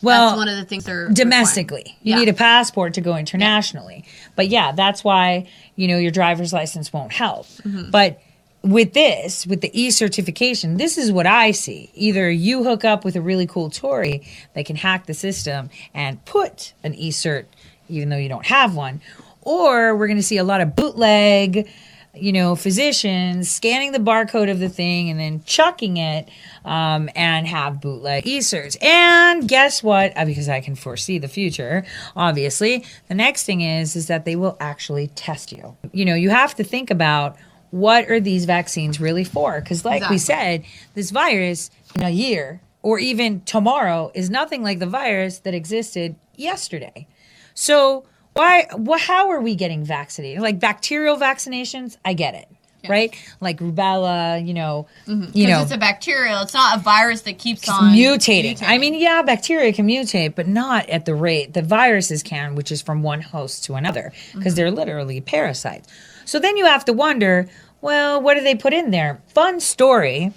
Well, 0.00 0.28
That's 0.30 0.38
one 0.38 0.48
of 0.48 0.56
the 0.56 0.64
things 0.64 0.84
they're 0.84 1.08
domestically. 1.10 1.96
You 2.02 2.14
Yeah. 2.14 2.18
need 2.20 2.28
a 2.30 2.32
passport 2.32 2.94
to 2.94 3.00
go 3.02 3.14
internationally. 3.16 4.04
But 4.34 4.48
yeah, 4.48 4.72
that's 4.72 5.04
why, 5.04 5.46
you 5.76 5.86
know, 5.86 5.98
your 5.98 6.10
driver's 6.10 6.50
license 6.52 6.92
won't 6.94 7.12
help. 7.12 7.46
Mhm. 7.62 7.90
But 7.90 8.18
with 8.62 8.92
this, 8.92 9.46
with 9.46 9.60
the 9.60 9.70
e-certification, 9.80 10.76
this 10.76 10.96
is 10.96 11.10
what 11.10 11.26
I 11.26 11.50
see. 11.50 11.90
Either 11.94 12.30
you 12.30 12.64
hook 12.64 12.84
up 12.84 13.04
with 13.04 13.16
a 13.16 13.20
really 13.20 13.46
cool 13.46 13.70
Tory 13.70 14.26
that 14.54 14.66
can 14.66 14.76
hack 14.76 15.06
the 15.06 15.14
system 15.14 15.70
and 15.92 16.24
put 16.24 16.72
an 16.84 16.94
e-cert 16.94 17.46
even 17.88 18.08
though 18.08 18.16
you 18.16 18.28
don't 18.28 18.46
have 18.46 18.74
one, 18.74 19.00
or 19.42 19.94
we're 19.94 20.06
going 20.06 20.16
to 20.16 20.22
see 20.22 20.38
a 20.38 20.44
lot 20.44 20.60
of 20.60 20.74
bootleg 20.74 21.68
you 22.14 22.30
know, 22.30 22.54
physicians 22.54 23.50
scanning 23.50 23.92
the 23.92 23.98
barcode 23.98 24.50
of 24.50 24.58
the 24.58 24.68
thing 24.68 25.08
and 25.08 25.18
then 25.18 25.42
chucking 25.44 25.96
it 25.96 26.28
um, 26.62 27.08
and 27.16 27.46
have 27.46 27.80
bootleg 27.80 28.26
e-certs. 28.26 28.76
And 28.82 29.48
guess 29.48 29.82
what? 29.82 30.12
Uh, 30.14 30.26
Because 30.26 30.46
I 30.46 30.60
can 30.60 30.74
foresee 30.74 31.18
the 31.18 31.28
future, 31.28 31.86
obviously, 32.14 32.84
the 33.08 33.14
next 33.14 33.44
thing 33.44 33.62
is 33.62 33.96
is 33.96 34.08
that 34.08 34.26
they 34.26 34.36
will 34.36 34.58
actually 34.60 35.06
test 35.06 35.52
you. 35.52 35.74
You 35.92 36.04
know, 36.04 36.14
you 36.14 36.28
have 36.28 36.54
to 36.56 36.64
think 36.64 36.90
about 36.90 37.36
what 37.72 38.08
are 38.08 38.20
these 38.20 38.44
vaccines 38.44 39.00
really 39.00 39.24
for? 39.24 39.60
Because, 39.60 39.84
like 39.84 40.08
we 40.08 40.18
said, 40.18 40.62
this 40.94 41.10
virus 41.10 41.70
in 41.96 42.02
a 42.02 42.10
year 42.10 42.60
or 42.82 42.98
even 43.00 43.40
tomorrow 43.40 44.12
is 44.14 44.30
nothing 44.30 44.62
like 44.62 44.78
the 44.78 44.86
virus 44.86 45.38
that 45.40 45.54
existed 45.54 46.14
yesterday. 46.36 47.06
So, 47.54 48.04
why? 48.34 48.66
Well, 48.76 48.98
how 48.98 49.30
are 49.30 49.40
we 49.40 49.54
getting 49.56 49.84
vaccinated? 49.84 50.40
Like 50.42 50.60
bacterial 50.60 51.16
vaccinations, 51.16 51.96
I 52.04 52.12
get 52.14 52.34
it, 52.34 52.48
right? 52.88 53.14
Like 53.40 53.58
rubella, 53.58 54.46
you 54.46 54.52
know, 54.54 54.86
you 55.06 55.16
Because 55.16 55.34
know, 55.34 55.62
it's 55.62 55.72
a 55.72 55.78
bacterial. 55.78 56.40
It's 56.42 56.54
not 56.54 56.78
a 56.78 56.80
virus 56.82 57.22
that 57.22 57.38
keeps 57.38 57.66
on 57.68 57.94
mutating. 57.94 58.62
I 58.62 58.76
mean, 58.78 58.94
yeah, 58.94 59.22
bacteria 59.22 59.72
can 59.72 59.86
mutate, 59.86 60.34
but 60.34 60.46
not 60.46 60.88
at 60.90 61.04
the 61.06 61.14
rate 61.14 61.52
the 61.54 61.62
viruses 61.62 62.22
can, 62.22 62.54
which 62.54 62.70
is 62.72 62.82
from 62.82 63.02
one 63.02 63.20
host 63.22 63.64
to 63.64 63.74
another, 63.74 64.12
because 64.34 64.52
Mhm. 64.52 64.56
they're 64.56 64.70
literally 64.70 65.20
parasites. 65.22 65.88
So 66.32 66.38
then 66.38 66.56
you 66.56 66.64
have 66.64 66.86
to 66.86 66.94
wonder, 66.94 67.46
well, 67.82 68.18
what 68.22 68.38
do 68.38 68.40
they 68.40 68.54
put 68.54 68.72
in 68.72 68.90
there? 68.90 69.20
Fun 69.34 69.60
story. 69.60 70.32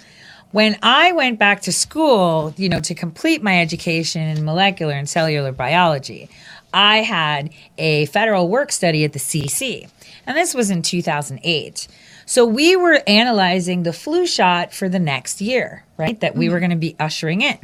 When 0.50 0.76
I 0.82 1.12
went 1.12 1.38
back 1.38 1.62
to 1.62 1.72
school, 1.72 2.52
you 2.58 2.68
know, 2.68 2.80
to 2.80 2.94
complete 2.94 3.42
my 3.42 3.58
education 3.62 4.20
in 4.20 4.44
molecular 4.44 4.92
and 4.92 5.08
cellular 5.08 5.52
biology, 5.52 6.28
I 6.74 6.98
had 6.98 7.48
a 7.78 8.04
federal 8.04 8.50
work 8.50 8.72
study 8.72 9.04
at 9.04 9.14
the 9.14 9.18
CDC. 9.18 9.88
And 10.26 10.36
this 10.36 10.52
was 10.52 10.68
in 10.68 10.82
2008. 10.82 11.88
So 12.26 12.44
we 12.44 12.74
were 12.74 13.00
analyzing 13.06 13.84
the 13.84 13.92
flu 13.92 14.26
shot 14.26 14.74
for 14.74 14.88
the 14.88 14.98
next 14.98 15.40
year, 15.40 15.84
right? 15.96 16.18
That 16.20 16.34
we 16.34 16.46
mm-hmm. 16.46 16.54
were 16.54 16.60
going 16.60 16.70
to 16.70 16.76
be 16.76 16.96
ushering 16.98 17.40
in. 17.40 17.58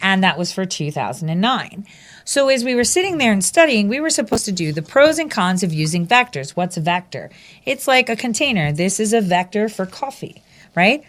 And 0.00 0.22
that 0.24 0.36
was 0.36 0.52
for 0.52 0.66
2009. 0.66 1.86
So 2.24 2.48
as 2.48 2.64
we 2.64 2.74
were 2.74 2.84
sitting 2.84 3.18
there 3.18 3.32
and 3.32 3.44
studying, 3.44 3.88
we 3.88 4.00
were 4.00 4.10
supposed 4.10 4.44
to 4.46 4.52
do 4.52 4.72
the 4.72 4.82
pros 4.82 5.18
and 5.18 5.30
cons 5.30 5.62
of 5.62 5.72
using 5.72 6.06
vectors. 6.06 6.50
What's 6.50 6.76
a 6.76 6.80
vector? 6.80 7.30
It's 7.64 7.86
like 7.86 8.08
a 8.08 8.16
container. 8.16 8.72
This 8.72 9.00
is 9.00 9.12
a 9.12 9.20
vector 9.20 9.68
for 9.68 9.86
coffee, 9.86 10.42
right? 10.74 11.04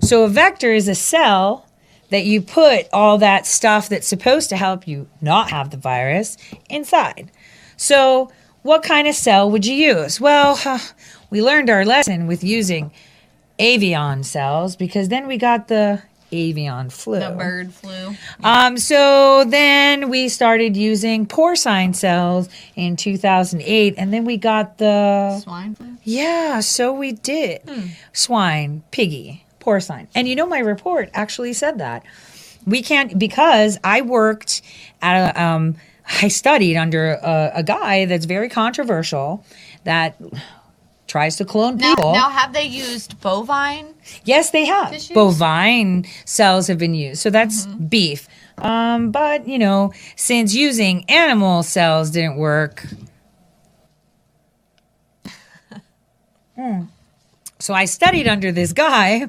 So 0.00 0.24
a 0.24 0.28
vector 0.28 0.72
is 0.72 0.88
a 0.88 0.94
cell 0.94 1.68
that 2.10 2.24
you 2.24 2.40
put 2.40 2.86
all 2.92 3.18
that 3.18 3.46
stuff 3.46 3.88
that's 3.88 4.08
supposed 4.08 4.48
to 4.50 4.56
help 4.56 4.88
you 4.88 5.08
not 5.20 5.50
have 5.50 5.70
the 5.70 5.76
virus 5.76 6.36
inside. 6.70 7.30
So, 7.76 8.30
what 8.62 8.82
kind 8.82 9.08
of 9.08 9.14
cell 9.14 9.50
would 9.50 9.66
you 9.66 9.74
use? 9.74 10.20
Well, 10.20 10.56
huh, 10.56 10.78
we 11.30 11.42
learned 11.42 11.70
our 11.70 11.84
lesson 11.84 12.26
with 12.26 12.42
using 12.44 12.92
avian 13.58 14.22
cells 14.22 14.76
because 14.76 15.08
then 15.08 15.26
we 15.26 15.36
got 15.36 15.68
the 15.68 16.02
avian 16.32 16.90
flu. 16.90 17.20
The 17.20 17.30
bird 17.30 17.72
flu. 17.72 18.14
Um, 18.42 18.78
so 18.78 19.44
then 19.44 20.10
we 20.10 20.28
started 20.28 20.76
using 20.76 21.26
porcine 21.26 21.94
cells 21.94 22.48
in 22.76 22.96
2008, 22.96 23.94
and 23.96 24.12
then 24.12 24.24
we 24.24 24.36
got 24.36 24.78
the 24.78 25.40
swine 25.40 25.74
flu. 25.74 25.96
Yeah, 26.04 26.60
so 26.60 26.92
we 26.92 27.12
did. 27.12 27.62
Swine, 28.12 28.82
piggy, 28.90 29.44
porcine. 29.60 30.08
And 30.14 30.28
you 30.28 30.36
know, 30.36 30.46
my 30.46 30.58
report 30.60 31.10
actually 31.14 31.52
said 31.52 31.78
that. 31.78 32.04
We 32.66 32.82
can't, 32.82 33.18
because 33.18 33.78
I 33.82 34.02
worked 34.02 34.60
at 35.00 35.34
a, 35.34 35.42
um, 35.42 35.76
I 36.22 36.28
studied 36.28 36.76
under 36.76 37.12
a, 37.12 37.52
a 37.56 37.62
guy 37.62 38.06
that's 38.06 38.24
very 38.24 38.48
controversial 38.48 39.44
that 39.84 40.16
tries 41.06 41.36
to 41.36 41.44
clone 41.44 41.76
Now, 41.76 41.94
people. 41.94 42.12
now, 42.12 42.28
have 42.30 42.52
they 42.52 42.64
used 42.64 43.20
bovine? 43.20 43.94
Yes, 44.24 44.50
they 44.50 44.64
have. 44.66 44.90
Tissues? 44.90 45.14
Bovine 45.14 46.06
cells 46.24 46.66
have 46.66 46.78
been 46.78 46.94
used. 46.94 47.20
So 47.20 47.30
that's 47.30 47.66
beef. 47.66 48.28
Um, 48.58 49.10
but, 49.10 49.46
you 49.48 49.58
know, 49.58 49.92
since 50.16 50.54
using 50.54 51.04
animal 51.08 51.62
cells 51.62 52.10
didn't 52.10 52.36
work. 52.36 52.86
Hmm. 56.56 56.86
So 57.60 57.72
I 57.72 57.84
studied 57.84 58.26
under 58.26 58.50
this 58.50 58.72
guy 58.72 59.28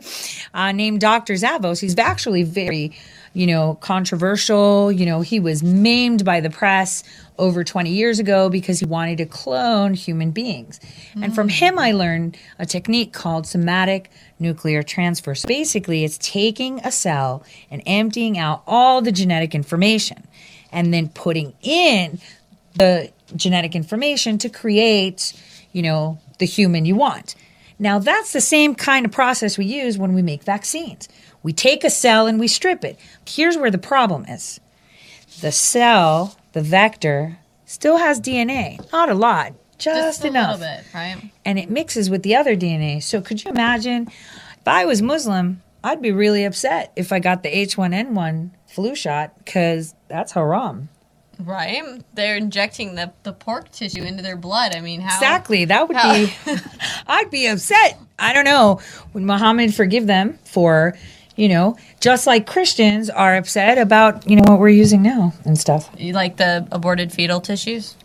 uh, 0.53 0.71
named 0.71 0.99
Dr. 1.01 1.34
Zavos. 1.34 1.80
He's 1.80 1.95
actually 1.97 2.41
very, 2.41 2.97
you 3.34 3.47
know, 3.47 3.75
controversial. 3.82 4.91
You 4.91 5.05
know, 5.05 5.21
he 5.21 5.39
was 5.39 5.63
maimed 5.63 6.25
by 6.25 6.39
the 6.39 6.49
press 6.49 7.03
over 7.38 7.63
20 7.63 7.89
years 7.89 8.19
ago 8.19 8.49
because 8.49 8.80
he 8.80 8.86
wanted 8.86 9.17
to 9.19 9.25
clone 9.25 9.93
human 9.93 10.32
beings. 10.32 10.80
And 11.21 11.34
from 11.34 11.49
him, 11.49 11.80
I 11.80 11.91
learned 11.91 12.38
a 12.57 12.65
technique 12.65 13.13
called 13.13 13.47
somatic 13.47 14.11
nuclear 14.39 14.84
transfer. 14.84 15.36
So 15.36 15.47
basically, 15.47 16.03
it's 16.03 16.17
taking 16.17 16.80
a 16.80 16.91
cell 16.91 17.43
and 17.71 17.82
emptying 17.86 18.38
out 18.38 18.63
all 18.67 19.01
the 19.01 19.11
genetic 19.11 19.55
information 19.55 20.27
and 20.71 20.93
then 20.93 21.09
putting 21.09 21.53
in 21.61 22.19
the 22.75 23.11
genetic 23.36 23.75
information 23.75 24.38
to 24.39 24.49
create, 24.49 25.34
you 25.71 25.82
know, 25.82 26.19
the 26.39 26.45
human 26.45 26.86
you 26.86 26.95
want. 26.95 27.36
Now, 27.80 27.99
that's 27.99 28.34
the 28.34 28.41
same 28.41 28.75
kind 28.75 29.05
of 29.05 29.11
process 29.11 29.57
we 29.57 29.65
use 29.65 29.97
when 29.97 30.13
we 30.13 30.21
make 30.21 30.43
vaccines. 30.43 31.07
We 31.44 31.54
take 31.54 31.84
a 31.84 31.90
cell 31.90 32.28
and 32.28 32.40
we 32.40 32.48
strip 32.48 32.84
it. 32.84 33.00
Here's 33.28 33.58
where 33.58 33.72
the 33.72 33.78
problem 33.78 34.26
is 34.26 34.60
the 35.42 35.52
cell, 35.52 36.36
the 36.54 36.62
vector, 36.62 37.38
still 37.66 37.98
has 37.98 38.20
DNA. 38.20 38.92
Not 38.92 39.10
a 39.10 39.14
lot, 39.14 39.54
just, 39.78 40.24
a 40.24 40.28
enough. 40.28 40.60
little 40.60 40.76
bit, 40.76 40.86
right? 40.94 41.32
And 41.46 41.58
it 41.58 41.70
mixes 41.70 42.10
with 42.10 42.24
the 42.24 42.36
other 42.36 42.56
DNA. 42.56 43.02
So, 43.02 43.22
could 43.22 43.44
you 43.44 43.52
imagine 43.52 44.08
if 44.08 44.68
I 44.68 44.86
was 44.86 45.02
Muslim, 45.02 45.62
I'd 45.84 46.02
be 46.02 46.12
really 46.12 46.44
upset 46.44 46.92
if 46.98 47.14
I 47.14 47.20
got 47.20 47.44
the 47.44 47.50
H1N1 47.50 48.50
flu 48.68 48.96
shot 48.96 49.34
because 49.38 49.96
that's 50.10 50.34
haram. 50.34 50.90
Right? 51.40 51.82
They're 52.16 52.36
injecting 52.36 52.96
the, 52.96 53.14
the 53.24 53.32
pork 53.32 53.72
tissue 53.72 54.04
into 54.04 54.22
their 54.22 54.36
blood. 54.36 54.76
I 54.76 54.82
mean, 54.82 55.00
how 55.00 55.16
Exactly. 55.16 55.64
That 55.64 55.88
would 55.88 55.96
how- 55.96 56.14
be, 56.14 56.34
I'd 57.08 57.32
be 57.32 57.48
upset. 57.48 57.98
I 58.18 58.34
don't 58.34 58.44
know. 58.44 58.82
Would 59.14 59.24
Muhammad 59.24 59.74
forgive 59.74 60.06
them 60.06 60.38
for, 60.44 60.98
you 61.40 61.48
know, 61.48 61.78
just 62.02 62.28
like 62.28 62.46
Christians 62.46 63.10
are 63.10 63.38
upset 63.38 63.78
about, 63.78 64.30
you 64.30 64.36
know, 64.36 64.44
what 64.46 64.60
we're 64.60 64.70
using 64.70 65.02
now 65.02 65.34
and 65.46 65.58
stuff. 65.58 65.90
You 65.98 66.12
like 66.12 66.36
the 66.36 66.68
aborted 66.72 67.14
fetal 67.14 67.40
tissues? 67.40 67.96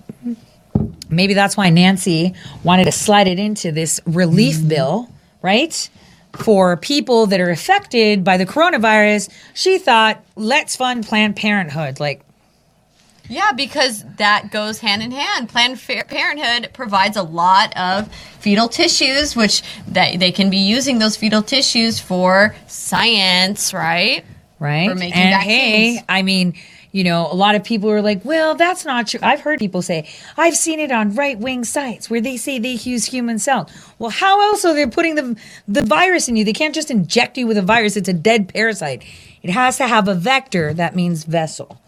Maybe 1.11 1.35
that's 1.35 1.57
why 1.57 1.71
Nancy 1.71 2.35
wanted 2.63 2.85
to 2.85 2.93
slide 2.93 3.27
it 3.27 3.39
into 3.39 3.73
this 3.73 4.01
relief 4.07 4.57
mm-hmm. 4.57 4.69
bill, 4.69 5.11
right? 5.43 5.91
For 6.33 6.77
people 6.77 7.27
that 7.27 7.41
are 7.41 7.51
affected 7.51 8.25
by 8.25 8.37
the 8.37 8.47
coronavirus. 8.47 9.31
She 9.53 9.79
thought, 9.79 10.25
let's 10.37 10.77
fund 10.77 11.07
Planned 11.07 11.37
Parenthood. 11.37 12.01
Like, 12.01 12.25
Yeah, 13.29 13.53
because 13.53 14.05
that 14.17 14.51
goes 14.51 14.81
hand 14.81 15.03
in 15.03 15.11
hand. 15.11 15.49
Planned 15.49 15.81
Parenthood 15.81 16.71
provides 16.75 17.17
a 17.17 17.23
lot 17.23 17.77
of 17.77 18.13
fetal 18.39 18.69
tissues, 18.69 19.35
which 19.35 19.63
that 19.89 20.19
they 20.19 20.31
can 20.31 20.51
be 20.51 20.59
using 20.59 20.99
those 20.99 21.17
fetal 21.17 21.43
tissues 21.43 21.99
for 21.99 22.55
science, 22.67 23.73
right? 23.73 24.25
right? 24.59 24.89
For 24.89 24.95
making 24.95 25.15
and 25.15 25.31
vaccines. 25.31 25.99
hey, 25.99 26.05
I 26.09 26.23
mean, 26.23 26.55
you 26.93 27.03
know, 27.03 27.27
a 27.31 27.35
lot 27.35 27.55
of 27.55 27.65
people 27.65 27.91
are 27.91 28.03
like, 28.03 28.25
well, 28.25 28.55
that's 28.55 28.85
not 28.85 29.09
true. 29.09 29.21
I've 29.23 29.41
heard 29.41 29.59
people 29.59 29.83
say, 29.83 30.09
I've 30.37 30.57
seen 30.57 30.79
it 30.79 30.93
on 30.93 31.15
right 31.15 31.39
wing 31.39 31.65
sites 31.65 32.09
where 32.09 32.21
they 32.21 32.37
say 32.37 32.59
they 32.59 32.73
use 32.73 33.07
human 33.07 33.39
cells. 33.39 33.71
Well, 33.99 34.11
how 34.11 34.41
else 34.41 34.65
are 34.65 34.75
they 34.75 34.87
putting 34.87 35.17
the, 35.17 35.37
the 35.67 35.83
virus 35.83 36.29
in 36.29 36.37
you? 36.37 36.45
They 36.45 36.53
can't 36.53 36.75
just 36.75 36.91
inject 36.91 37.37
you 37.37 37.47
with 37.47 37.57
a 37.59 37.63
virus, 37.63 37.97
it's 37.97 38.09
a 38.09 38.13
dead 38.13 38.49
parasite. 38.49 39.03
It 39.43 39.51
has 39.51 39.77
to 39.79 39.89
have 39.89 40.09
a 40.09 40.15
vector, 40.15 40.73
that 40.75 40.95
means 40.95 41.25
vessel. 41.25 41.81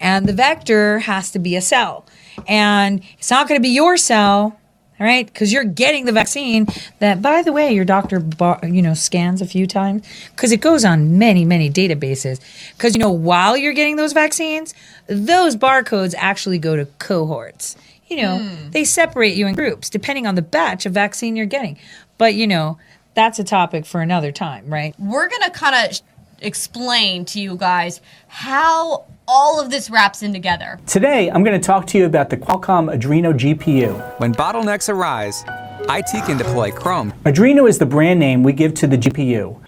And 0.00 0.26
the 0.26 0.32
vector 0.32 1.00
has 1.00 1.30
to 1.32 1.38
be 1.38 1.56
a 1.56 1.60
cell. 1.60 2.04
And 2.46 3.02
it's 3.18 3.30
not 3.30 3.48
going 3.48 3.58
to 3.58 3.62
be 3.62 3.70
your 3.70 3.96
cell. 3.96 4.58
All 5.00 5.04
right, 5.06 5.26
because 5.26 5.52
you're 5.52 5.64
getting 5.64 6.04
the 6.04 6.12
vaccine 6.12 6.68
that, 7.00 7.20
by 7.20 7.42
the 7.42 7.52
way, 7.52 7.72
your 7.74 7.84
doctor, 7.84 8.20
bar, 8.20 8.60
you 8.62 8.80
know, 8.80 8.94
scans 8.94 9.42
a 9.42 9.46
few 9.46 9.66
times 9.66 10.06
because 10.30 10.52
it 10.52 10.60
goes 10.60 10.84
on 10.84 11.18
many, 11.18 11.44
many 11.44 11.68
databases. 11.68 12.38
Because 12.76 12.94
you 12.94 13.00
know, 13.00 13.10
while 13.10 13.56
you're 13.56 13.72
getting 13.72 13.96
those 13.96 14.12
vaccines, 14.12 14.72
those 15.08 15.56
barcodes 15.56 16.14
actually 16.16 16.58
go 16.60 16.76
to 16.76 16.86
cohorts. 17.00 17.76
You 18.06 18.18
know, 18.22 18.38
Hmm. 18.38 18.70
they 18.70 18.84
separate 18.84 19.34
you 19.34 19.48
in 19.48 19.56
groups 19.56 19.90
depending 19.90 20.28
on 20.28 20.36
the 20.36 20.42
batch 20.42 20.86
of 20.86 20.92
vaccine 20.92 21.34
you're 21.34 21.46
getting. 21.46 21.76
But 22.16 22.34
you 22.34 22.46
know, 22.46 22.78
that's 23.14 23.40
a 23.40 23.44
topic 23.44 23.86
for 23.86 24.00
another 24.00 24.30
time, 24.30 24.72
right? 24.72 24.94
We're 25.00 25.28
going 25.28 25.42
to 25.42 25.50
kind 25.50 25.74
of 25.90 26.00
explain 26.40 27.24
to 27.26 27.40
you 27.40 27.56
guys 27.56 28.00
how 28.28 29.06
all 29.26 29.60
of 29.60 29.70
this 29.70 29.90
wraps 29.90 30.22
in 30.22 30.32
together. 30.32 30.78
Today, 30.86 31.30
I'm 31.30 31.44
going 31.44 31.58
to 31.58 31.64
talk 31.64 31.86
to 31.88 31.98
you 31.98 32.06
about 32.06 32.30
the 32.30 32.36
Qualcomm 32.36 32.94
Adreno 32.94 33.32
GPU. 33.32 34.20
When 34.20 34.34
bottlenecks 34.34 34.88
arise, 34.88 35.44
IT 35.88 36.24
can 36.24 36.36
deploy 36.36 36.70
Chrome. 36.70 37.12
Adreno 37.24 37.68
is 37.68 37.78
the 37.78 37.86
brand 37.86 38.20
name 38.20 38.42
we 38.42 38.52
give 38.52 38.74
to 38.74 38.86
the 38.86 38.98
GPU. 38.98 39.60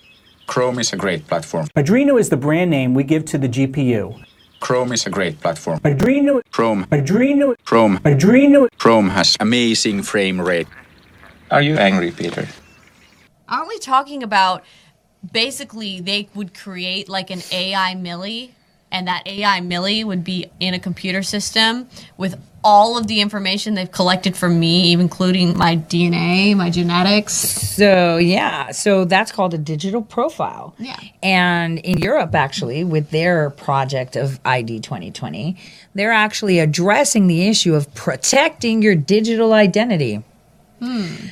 Chrome 0.46 0.78
is 0.78 0.92
a 0.92 0.96
great 0.96 1.26
platform. 1.26 1.66
Adreno 1.76 2.18
is 2.18 2.28
the 2.28 2.36
brand 2.36 2.70
name 2.70 2.94
we 2.94 3.02
give 3.02 3.24
to 3.26 3.38
the 3.38 3.48
GPU. 3.48 4.22
Chrome 4.60 4.92
is 4.92 5.06
a 5.06 5.10
great 5.10 5.40
platform. 5.40 5.78
Adreno, 5.80 6.40
Chrome. 6.50 6.84
Adreno, 6.86 7.54
Chrome. 7.64 7.98
Adreno. 7.98 8.68
Chrome 8.78 9.10
has 9.10 9.36
amazing 9.40 10.02
frame 10.02 10.40
rate. 10.40 10.68
Are 11.50 11.62
you 11.62 11.76
angry, 11.76 12.10
Peter? 12.10 12.48
Aren't 13.48 13.68
we 13.68 13.78
talking 13.78 14.22
about 14.22 14.64
basically 15.32 16.00
they 16.00 16.28
would 16.34 16.54
create 16.54 17.08
like 17.08 17.30
an 17.30 17.42
AI 17.52 17.94
Millie 17.94 18.55
and 18.90 19.08
that 19.08 19.26
AI 19.26 19.60
Millie 19.60 20.04
would 20.04 20.24
be 20.24 20.50
in 20.60 20.74
a 20.74 20.78
computer 20.78 21.22
system 21.22 21.88
with 22.16 22.40
all 22.64 22.98
of 22.98 23.06
the 23.06 23.20
information 23.20 23.74
they've 23.74 23.92
collected 23.92 24.36
from 24.36 24.58
me, 24.58 24.92
including 24.92 25.56
my 25.56 25.76
DNA, 25.76 26.56
my 26.56 26.68
genetics. 26.68 27.32
So 27.32 28.16
yeah, 28.16 28.72
so 28.72 29.04
that's 29.04 29.30
called 29.30 29.54
a 29.54 29.58
digital 29.58 30.02
profile. 30.02 30.74
Yeah. 30.78 30.98
And 31.22 31.78
in 31.78 31.98
Europe, 31.98 32.34
actually, 32.34 32.82
with 32.82 33.10
their 33.10 33.50
project 33.50 34.16
of 34.16 34.40
ID 34.44 34.80
2020, 34.80 35.56
they're 35.94 36.10
actually 36.10 36.58
addressing 36.58 37.28
the 37.28 37.46
issue 37.46 37.74
of 37.74 37.94
protecting 37.94 38.82
your 38.82 38.96
digital 38.96 39.52
identity. 39.52 40.24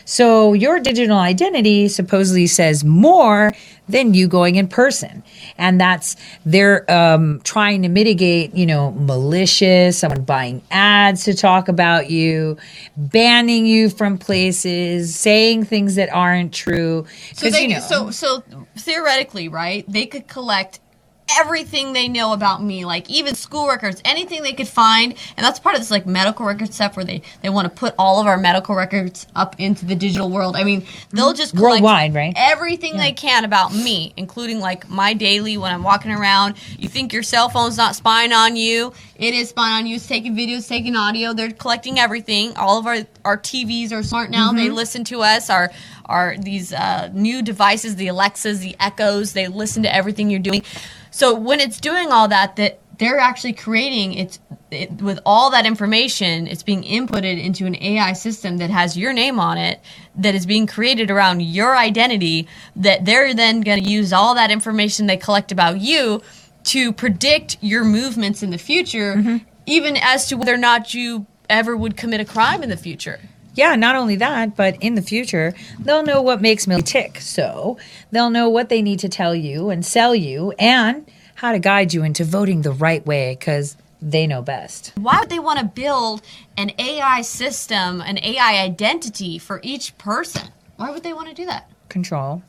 So 0.05 0.53
your 0.53 0.81
digital 0.81 1.19
identity 1.19 1.89
supposedly 1.89 2.47
says 2.47 2.85
more 2.85 3.53
than 3.89 4.15
you 4.15 4.27
going 4.27 4.57
in 4.57 4.69
person, 4.69 5.23
and 5.59 5.79
that's 5.79 6.17
they're 6.47 6.91
um, 6.91 7.41
trying 7.45 7.83
to 7.83 7.89
mitigate, 7.89 8.55
you 8.55 8.65
know, 8.65 8.93
malicious, 8.93 9.99
someone 9.99 10.23
buying 10.23 10.63
ads 10.71 11.25
to 11.25 11.35
talk 11.35 11.69
about 11.69 12.09
you, 12.11 12.57
banning 12.97 13.67
you 13.67 13.91
from 13.91 14.17
places, 14.17 15.15
saying 15.15 15.65
things 15.65 15.97
that 15.97 16.09
aren't 16.11 16.55
true. 16.55 17.05
So 17.35 17.51
they 17.51 17.63
you 17.63 17.69
know, 17.69 17.81
so 17.81 18.11
so 18.11 18.43
theoretically, 18.77 19.49
right? 19.49 19.85
They 19.87 20.07
could 20.07 20.27
collect 20.27 20.81
everything 21.39 21.93
they 21.93 22.09
know 22.09 22.33
about 22.33 22.63
me, 22.63 22.85
like 22.85 23.09
even 23.11 23.35
school 23.35 23.69
records, 23.69 24.01
anything 24.05 24.43
they 24.43 24.53
could 24.53 24.69
find, 24.69 25.15
and 25.37 25.45
that's 25.45 25.59
part 25.59 25.75
of 25.75 25.81
this 25.81 25.91
like 25.91 26.07
medical 26.07 26.45
record 26.47 26.73
stuff 26.73 26.97
where 26.97 27.05
they 27.05 27.23
they 27.43 27.49
want 27.49 27.65
to 27.67 27.71
put 27.71 27.95
all 27.99 28.21
of 28.21 28.27
our 28.27 28.37
medical 28.37 28.75
records 28.75 29.27
up 29.35 29.59
into 29.59 29.85
the 29.87 29.95
digital 29.95 30.31
world. 30.31 30.57
I 30.57 30.65
mean, 30.65 30.87
they'll 31.11 31.33
just 31.33 31.55
collect 31.57 31.83
Worldwide, 31.83 32.15
right? 32.15 32.33
Everything 32.37 32.97
they 32.97 33.13
can 33.13 33.45
about 33.45 33.75
me, 33.75 34.13
including 34.17 34.61
like 34.61 34.89
my 34.89 35.15
daily 35.15 35.57
when 35.57 35.73
I'm 35.73 35.83
walking 35.83 36.11
around. 36.13 36.57
You 36.79 36.89
think 36.89 37.13
your 37.13 37.23
cell 37.23 37.49
phone's 37.49 37.77
not 37.77 37.97
spying 37.97 38.33
on 38.33 38.57
you? 38.57 38.93
It 39.17 39.35
is 39.35 39.49
spying 39.51 39.75
on 39.75 39.87
you. 39.87 39.97
It's 39.97 40.07
taking 40.07 40.35
videos, 40.37 40.69
taking 40.69 40.97
audio. 40.97 41.33
They're 41.33 41.53
collecting 41.53 41.99
everything. 41.99 42.57
All 42.57 42.79
of 42.79 42.87
our 42.87 42.99
our 43.25 43.39
TVs 43.39 43.93
are 43.93 44.03
smart 44.03 44.31
now. 44.31 44.53
They 44.53 44.69
Mhm. 44.69 44.75
listen 44.75 45.05
to 45.05 45.23
us. 45.23 45.49
Our 45.49 45.71
our 46.07 46.37
these 46.37 46.73
uh, 46.73 47.09
new 47.15 47.41
devices, 47.41 47.97
the 47.97 48.09
Alexas, 48.09 48.59
the 48.61 48.77
Echoes. 48.79 49.33
They 49.33 49.49
listen 49.49 49.83
to 49.85 49.95
everything 49.95 50.29
you're 50.31 50.41
doing. 50.41 50.63
So 51.15 51.33
when 51.33 51.61
it's 51.61 51.79
doing 51.79 52.11
all 52.11 52.27
that, 52.27 52.57
that 52.57 52.81
they're 52.99 53.21
actually 53.21 53.53
creating 53.53 54.15
it's 54.15 54.41
it, 54.73 54.91
with 55.01 55.21
all 55.25 55.49
that 55.53 55.65
information. 55.65 56.49
It's 56.49 56.65
being 56.65 56.83
inputted 56.83 57.41
into 57.41 57.67
an 57.67 57.77
AI 57.77 58.15
system 58.15 58.57
that 58.57 58.71
has 58.71 58.97
your 58.97 59.13
name 59.13 59.39
on 59.39 59.57
it, 59.57 59.81
that 60.17 60.35
is 60.35 60.45
being 60.45 60.67
created 60.67 61.13
around 61.13 61.41
your 61.41 61.77
identity. 61.77 62.49
That 62.75 63.05
they're 63.05 63.33
then 63.33 63.61
going 63.61 63.85
to 63.85 63.89
use 63.89 64.13
all 64.13 64.35
that 64.35 64.51
information 64.51 65.07
they 65.07 65.17
collect 65.17 65.53
about 65.53 65.81
you 65.81 66.21
to 66.65 66.93
predict 66.93 67.59
your 67.61 67.85
movements 67.85 68.43
in 68.43 68.51
the 68.51 68.59
future, 68.59 69.15
mm-hmm. 69.15 69.37
even 69.67 69.97
as 69.97 70.27
to 70.27 70.37
whether 70.37 70.55
or 70.55 70.59
not 70.59 70.95
you 70.95 71.27
ever 71.49 71.77
would 71.77 71.97
commit 71.97 72.21
a 72.21 72.25
crime 72.25 72.61
in 72.65 72.71
the 72.71 72.77
future. 72.77 73.21
Yeah, 73.55 73.77
not 73.77 73.95
only 73.95 74.17
that, 74.17 74.57
but 74.57 74.77
in 74.81 74.97
the 74.97 75.03
future, 75.03 75.55
they'll 75.79 76.03
know 76.03 76.21
what 76.21 76.43
makes 76.43 76.67
Millie 76.67 76.83
tick. 76.83 77.21
So 77.21 77.79
they'll 78.11 78.31
know 78.31 78.49
what 78.49 78.69
they 78.69 78.83
need 78.83 78.99
to 79.01 79.09
tell 79.09 79.35
you 79.35 79.71
and 79.71 79.85
sell 79.87 80.15
you 80.15 80.53
and 80.59 81.09
how 81.37 81.53
to 81.53 81.59
guide 81.59 81.95
you 81.95 82.03
into 82.03 82.25
voting 82.25 82.63
the 82.63 82.73
right 82.73 83.05
way 83.07 83.37
because 83.39 83.77
they 84.03 84.27
know 84.27 84.43
best. 84.43 84.93
Why 84.97 85.21
would 85.21 85.31
they 85.31 85.39
want 85.39 85.61
to 85.61 85.65
build 85.65 86.23
an 86.57 86.73
AI 86.79 87.23
system, 87.23 88.01
an 88.01 88.19
AI 88.19 88.63
identity 88.63 89.39
for 89.39 89.61
each 89.63 89.97
person? 89.99 90.49
Why 90.77 90.91
would 90.91 91.03
they 91.03 91.13
want 91.13 91.29
to 91.29 91.35
do 91.35 91.47
that? 91.47 91.71
Control. 91.89 92.43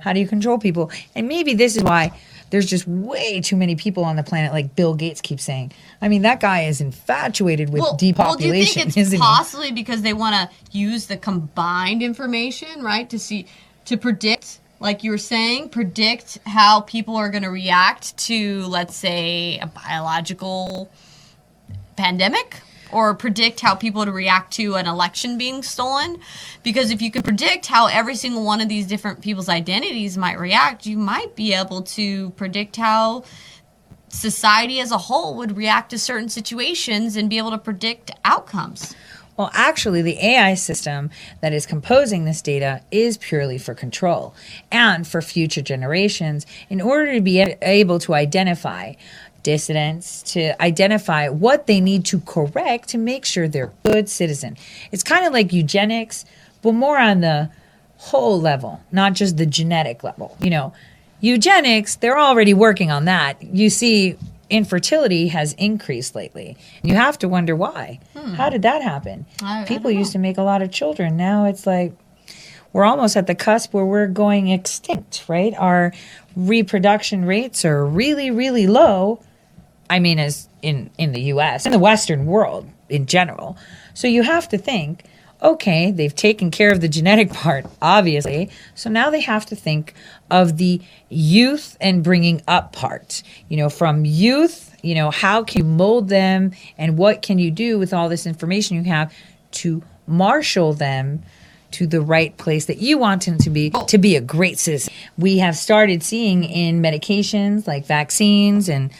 How 0.00 0.12
do 0.12 0.20
you 0.20 0.26
control 0.26 0.58
people? 0.58 0.90
And 1.14 1.28
maybe 1.28 1.54
this 1.54 1.76
is 1.76 1.82
why 1.82 2.18
there's 2.50 2.66
just 2.66 2.86
way 2.86 3.40
too 3.40 3.56
many 3.56 3.76
people 3.76 4.04
on 4.04 4.16
the 4.16 4.22
planet, 4.22 4.52
like 4.52 4.74
Bill 4.74 4.94
Gates 4.94 5.20
keeps 5.20 5.44
saying. 5.44 5.72
I 6.02 6.08
mean, 6.08 6.22
that 6.22 6.40
guy 6.40 6.62
is 6.62 6.80
infatuated 6.80 7.70
with 7.70 7.82
well, 7.82 7.96
depopulation, 7.96 8.50
well, 8.50 8.52
do 8.52 8.58
you 8.58 8.64
think 8.64 8.86
it's 8.86 8.96
isn't 8.96 9.18
he? 9.18 9.20
possibly 9.20 9.70
because 9.70 10.02
they 10.02 10.14
want 10.14 10.34
to 10.34 10.76
use 10.76 11.06
the 11.06 11.16
combined 11.16 12.02
information, 12.02 12.82
right, 12.82 13.08
to 13.10 13.18
see 13.18 13.46
to 13.84 13.96
predict, 13.96 14.60
like 14.78 15.04
you 15.04 15.10
were 15.10 15.18
saying, 15.18 15.68
predict 15.68 16.38
how 16.46 16.80
people 16.80 17.16
are 17.16 17.28
going 17.28 17.42
to 17.42 17.50
react 17.50 18.16
to, 18.16 18.64
let's 18.66 18.96
say, 18.96 19.58
a 19.58 19.66
biological 19.66 20.90
pandemic? 21.96 22.60
Or 22.92 23.14
predict 23.14 23.60
how 23.60 23.76
people 23.76 24.00
would 24.00 24.08
react 24.08 24.54
to 24.54 24.74
an 24.74 24.88
election 24.88 25.38
being 25.38 25.62
stolen. 25.62 26.18
Because 26.64 26.90
if 26.90 27.00
you 27.00 27.12
could 27.12 27.22
predict 27.22 27.66
how 27.66 27.86
every 27.86 28.16
single 28.16 28.44
one 28.44 28.60
of 28.60 28.68
these 28.68 28.88
different 28.88 29.20
people's 29.20 29.48
identities 29.48 30.18
might 30.18 30.40
react, 30.40 30.86
you 30.86 30.98
might 30.98 31.36
be 31.36 31.54
able 31.54 31.82
to 31.82 32.30
predict 32.30 32.74
how 32.74 33.22
society 34.10 34.80
as 34.80 34.90
a 34.90 34.98
whole 34.98 35.34
would 35.36 35.56
react 35.56 35.90
to 35.90 35.98
certain 35.98 36.28
situations 36.28 37.16
and 37.16 37.30
be 37.30 37.38
able 37.38 37.50
to 37.50 37.58
predict 37.58 38.10
outcomes. 38.24 38.94
Well, 39.36 39.50
actually, 39.54 40.02
the 40.02 40.18
AI 40.18 40.54
system 40.54 41.08
that 41.40 41.54
is 41.54 41.64
composing 41.64 42.26
this 42.26 42.42
data 42.42 42.82
is 42.90 43.16
purely 43.16 43.56
for 43.56 43.72
control 43.72 44.34
and 44.70 45.06
for 45.06 45.22
future 45.22 45.62
generations 45.62 46.44
in 46.68 46.80
order 46.82 47.14
to 47.14 47.22
be 47.22 47.40
able 47.40 47.98
to 48.00 48.12
identify 48.12 48.94
dissidents, 49.42 50.22
to 50.34 50.60
identify 50.62 51.28
what 51.28 51.66
they 51.66 51.80
need 51.80 52.04
to 52.04 52.20
correct 52.20 52.90
to 52.90 52.98
make 52.98 53.24
sure 53.24 53.48
they're 53.48 53.72
good 53.82 54.10
citizen. 54.10 54.58
It's 54.92 55.02
kind 55.02 55.24
of 55.24 55.32
like 55.32 55.54
eugenics, 55.54 56.26
but 56.60 56.72
more 56.72 56.98
on 56.98 57.22
the 57.22 57.50
whole 57.96 58.38
level, 58.38 58.82
not 58.92 59.14
just 59.14 59.38
the 59.38 59.46
genetic 59.46 60.04
level. 60.04 60.36
You 60.40 60.50
know, 60.50 60.72
eugenics, 61.20 61.96
they're 61.96 62.18
already 62.18 62.54
working 62.54 62.90
on 62.90 63.04
that. 63.06 63.42
You 63.42 63.70
see, 63.70 64.16
infertility 64.48 65.28
has 65.28 65.52
increased 65.54 66.14
lately. 66.14 66.56
You 66.82 66.94
have 66.96 67.18
to 67.20 67.28
wonder 67.28 67.54
why. 67.54 68.00
Hmm. 68.16 68.34
How 68.34 68.48
did 68.50 68.62
that 68.62 68.82
happen? 68.82 69.26
I- 69.42 69.62
I 69.62 69.64
People 69.64 69.90
don't 69.90 69.98
used 69.98 70.12
to 70.12 70.18
make 70.18 70.38
a 70.38 70.42
lot 70.42 70.62
of 70.62 70.70
children. 70.70 71.16
Now 71.16 71.44
it's 71.46 71.66
like 71.66 71.92
we're 72.72 72.84
almost 72.84 73.16
at 73.16 73.26
the 73.26 73.34
cusp 73.34 73.72
where 73.74 73.84
we're 73.84 74.06
going 74.06 74.48
extinct, 74.48 75.24
right? 75.28 75.54
Our 75.58 75.92
reproduction 76.36 77.24
rates 77.24 77.64
are 77.64 77.84
really, 77.84 78.30
really 78.30 78.66
low. 78.66 79.20
I 79.88 79.98
mean, 79.98 80.18
as 80.18 80.48
in 80.62 80.90
in 80.98 81.12
the 81.12 81.20
U.S. 81.34 81.66
in 81.66 81.72
the 81.72 81.78
Western 81.78 82.26
world 82.26 82.68
in 82.88 83.06
general. 83.06 83.56
So 83.94 84.06
you 84.08 84.22
have 84.22 84.48
to 84.50 84.58
think, 84.58 85.02
okay, 85.42 85.90
they've 85.90 86.14
taken 86.14 86.50
care 86.50 86.72
of 86.72 86.80
the 86.80 86.88
genetic 86.88 87.32
part, 87.34 87.66
obviously. 87.80 88.50
So 88.74 88.90
now 88.90 89.10
they 89.10 89.20
have 89.20 89.46
to 89.46 89.56
think 89.56 89.94
of 90.30 90.56
the 90.56 90.80
youth 91.08 91.76
and 91.80 92.04
bringing 92.04 92.42
up 92.46 92.72
part. 92.72 93.22
You 93.48 93.56
know, 93.56 93.68
from 93.68 94.04
youth, 94.04 94.76
you 94.82 94.94
know, 94.94 95.10
how 95.10 95.44
can 95.44 95.58
you 95.58 95.64
mold 95.64 96.08
them, 96.08 96.52
and 96.78 96.96
what 96.96 97.22
can 97.22 97.38
you 97.38 97.50
do 97.50 97.78
with 97.78 97.92
all 97.92 98.08
this 98.08 98.26
information 98.26 98.76
you 98.76 98.84
have 98.84 99.12
to 99.52 99.82
marshal 100.06 100.72
them 100.72 101.22
to 101.72 101.86
the 101.86 102.00
right 102.00 102.36
place 102.36 102.66
that 102.66 102.78
you 102.78 102.98
want 102.98 103.24
them 103.26 103.38
to 103.38 103.50
be 103.50 103.70
oh. 103.74 103.84
to 103.86 103.98
be 103.98 104.16
a 104.16 104.20
great 104.20 104.58
citizen. 104.58 104.92
We 105.16 105.38
have 105.38 105.56
started 105.56 106.02
seeing 106.02 106.44
in 106.44 106.82
medications 106.82 107.66
like 107.66 107.86
vaccines 107.86 108.68
and 108.68 108.90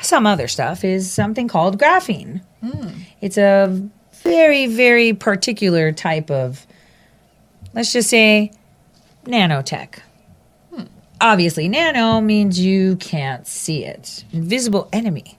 some 0.00 0.26
other 0.26 0.48
stuff 0.48 0.84
is 0.84 1.10
something 1.10 1.48
called 1.48 1.78
graphene. 1.78 2.42
Hmm. 2.60 2.88
It's 3.20 3.38
a 3.38 3.88
very, 4.24 4.66
very 4.66 5.12
particular 5.12 5.92
type 5.92 6.30
of, 6.30 6.66
let's 7.74 7.92
just 7.92 8.10
say, 8.10 8.50
nanotech. 9.24 10.00
Obviously, 11.20 11.68
nano 11.68 12.20
means 12.20 12.58
you 12.58 12.96
can't 12.96 13.46
see 13.46 13.84
it. 13.84 14.24
Invisible 14.32 14.88
enemy. 14.92 15.38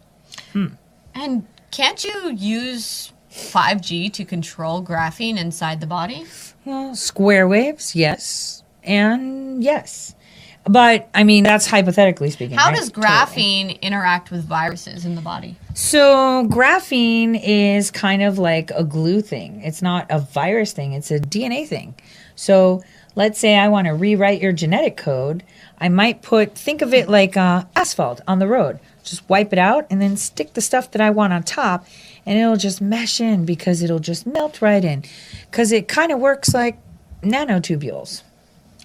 Hmm. 0.54 0.68
And 1.14 1.46
can't 1.70 2.04
you 2.04 2.32
use 2.32 3.12
5G 3.32 4.12
to 4.14 4.26
control 4.26 4.84
graphene 4.84 5.38
inside 5.38 5.82
the 5.82 5.88
body? 5.88 6.26
Well, 6.64 6.96
square 6.96 7.48
waves, 7.48 7.96
yes. 7.96 8.64
And 8.84 9.64
yes. 9.64 10.16
But, 10.64 11.10
I 11.14 11.24
mean, 11.24 11.44
that's 11.44 11.68
hypothetically 11.68 12.32
speaking. 12.32 12.58
How 12.58 12.70
right? 12.70 12.78
does 12.78 12.90
graphene 12.90 13.80
interact 13.82 14.32
with 14.32 14.44
viruses 14.46 15.06
in 15.06 15.14
the 15.16 15.22
body? 15.22 15.56
So, 15.78 16.48
graphene 16.48 17.38
is 17.44 17.92
kind 17.92 18.24
of 18.24 18.40
like 18.40 18.72
a 18.72 18.82
glue 18.82 19.20
thing. 19.20 19.60
It's 19.62 19.82
not 19.82 20.08
a 20.10 20.20
virus 20.20 20.72
thing, 20.72 20.94
it's 20.94 21.12
a 21.12 21.20
DNA 21.20 21.68
thing. 21.68 21.96
So, 22.34 22.82
let's 23.14 23.38
say 23.38 23.58
I 23.58 23.68
want 23.68 23.88
to 23.88 23.94
rewrite 23.94 24.42
your 24.42 24.54
genetic 24.54 24.96
code. 24.96 25.44
I 25.78 25.90
might 25.90 26.22
put, 26.22 26.56
think 26.56 26.82
of 26.82 26.94
it 26.94 27.10
like 27.10 27.36
uh, 27.36 27.66
asphalt 27.76 28.22
on 28.26 28.40
the 28.40 28.48
road. 28.48 28.80
Just 29.04 29.28
wipe 29.28 29.52
it 29.52 29.60
out 29.60 29.86
and 29.90 30.02
then 30.02 30.16
stick 30.16 30.54
the 30.54 30.62
stuff 30.62 30.92
that 30.92 31.02
I 31.02 31.10
want 31.10 31.34
on 31.34 31.44
top, 31.44 31.86
and 32.26 32.40
it'll 32.40 32.56
just 32.56 32.80
mesh 32.80 33.20
in 33.20 33.44
because 33.44 33.84
it'll 33.84 34.00
just 34.00 34.26
melt 34.26 34.62
right 34.62 34.84
in. 34.86 35.04
Because 35.52 35.74
it 35.74 35.90
kind 35.90 36.14
of 36.14 36.22
works 36.22 36.54
like 36.54 36.80
nanotubules. 37.22 38.24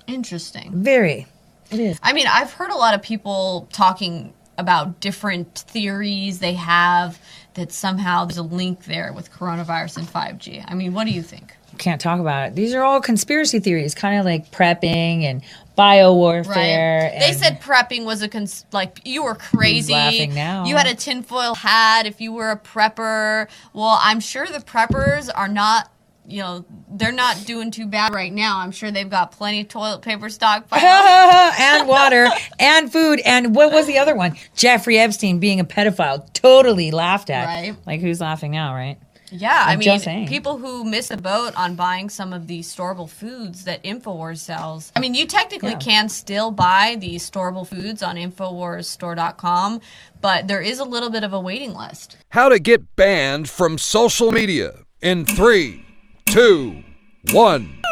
Interesting. 0.09 0.72
Very. 0.82 1.28
It 1.70 1.78
is. 1.78 2.01
I 2.03 2.14
mean, 2.14 2.26
I've 2.26 2.53
heard 2.53 2.72
a 2.72 2.76
lot 2.76 2.95
of 2.95 3.03
people 3.03 3.68
talking 3.72 4.32
about 4.61 5.00
different 5.00 5.58
theories 5.58 6.38
they 6.38 6.54
have 6.54 7.20
that 7.54 7.72
somehow 7.72 8.24
there's 8.24 8.38
a 8.38 8.42
link 8.42 8.84
there 8.84 9.12
with 9.12 9.32
coronavirus 9.32 9.98
and 9.98 10.06
5G. 10.06 10.64
I 10.68 10.74
mean, 10.74 10.94
what 10.94 11.06
do 11.06 11.11
you 11.11 11.22
think? 11.22 11.54
can't 11.80 12.00
talk 12.00 12.20
about 12.20 12.48
it. 12.48 12.54
These 12.54 12.74
are 12.74 12.82
all 12.82 13.00
conspiracy 13.00 13.58
theories, 13.58 13.94
kind 13.94 14.20
of 14.20 14.24
like 14.24 14.52
prepping 14.52 15.24
and 15.24 15.42
bio 15.74 16.14
warfare. 16.14 17.11
They 17.18 17.32
said 17.32 17.61
prepping 17.61 18.04
was 18.04 18.22
a 18.22 18.28
cons- 18.28 18.66
like 18.70 19.00
you 19.04 19.24
were 19.24 19.34
crazy. 19.34 19.92
laughing 19.92 20.34
now? 20.34 20.66
You 20.66 20.76
had 20.76 20.86
a 20.86 20.94
tinfoil 20.94 21.54
hat 21.54 22.06
if 22.06 22.20
you 22.20 22.32
were 22.32 22.50
a 22.50 22.56
prepper. 22.58 23.48
Well, 23.72 23.98
I'm 24.00 24.20
sure 24.20 24.46
the 24.46 24.58
preppers 24.58 25.28
are 25.34 25.48
not. 25.48 25.90
You 26.26 26.42
know, 26.42 26.64
they're 26.90 27.10
not 27.12 27.44
doing 27.44 27.70
too 27.70 27.86
bad 27.86 28.12
right 28.14 28.32
now. 28.32 28.58
I'm 28.58 28.70
sure 28.70 28.90
they've 28.90 29.08
got 29.10 29.32
plenty 29.32 29.62
of 29.62 29.68
toilet 29.68 30.02
paper 30.02 30.26
stockpiled. 30.26 30.72
and 31.60 31.88
water 31.88 32.28
and 32.58 32.92
food 32.92 33.20
and 33.24 33.54
what 33.54 33.72
was 33.72 33.86
the 33.86 33.98
other 33.98 34.14
one? 34.14 34.36
Jeffrey 34.54 34.98
Epstein 34.98 35.40
being 35.40 35.58
a 35.58 35.64
pedophile, 35.64 36.32
totally 36.32 36.90
laughed 36.92 37.30
at. 37.30 37.46
Right. 37.46 37.76
Like 37.86 38.00
who's 38.00 38.20
laughing 38.20 38.52
now, 38.52 38.74
right? 38.74 38.98
Yeah, 39.32 39.52
I 39.64 39.72
I'm 39.74 39.78
mean, 39.78 39.86
just 39.86 40.04
people 40.28 40.58
who 40.58 40.84
miss 40.84 41.12
a 41.12 41.16
boat 41.16 41.52
on 41.56 41.76
buying 41.76 42.08
some 42.10 42.32
of 42.32 42.48
these 42.48 42.72
storable 42.74 43.08
foods 43.08 43.62
that 43.64 43.80
Infowars 43.84 44.38
sells. 44.38 44.90
I 44.96 45.00
mean, 45.00 45.14
you 45.14 45.24
technically 45.24 45.70
Yeah. 45.70 45.78
can 45.78 46.08
still 46.08 46.50
buy 46.50 46.96
these 46.98 47.28
storable 47.30 47.64
foods 47.64 48.02
on 48.02 48.16
InfoWarsStore.com, 48.16 49.80
but 50.20 50.48
there 50.48 50.60
is 50.60 50.78
a 50.80 50.84
little 50.84 51.10
bit 51.10 51.22
of 51.24 51.32
a 51.32 51.40
waiting 51.40 51.74
list. 51.74 52.16
How 52.30 52.48
to 52.48 52.58
get 52.58 52.96
banned 52.96 53.48
from 53.48 53.78
social 53.78 54.32
media 54.32 54.72
in 55.00 55.24
three, 55.24 55.84
two, 56.31 56.85
one. 57.33 57.83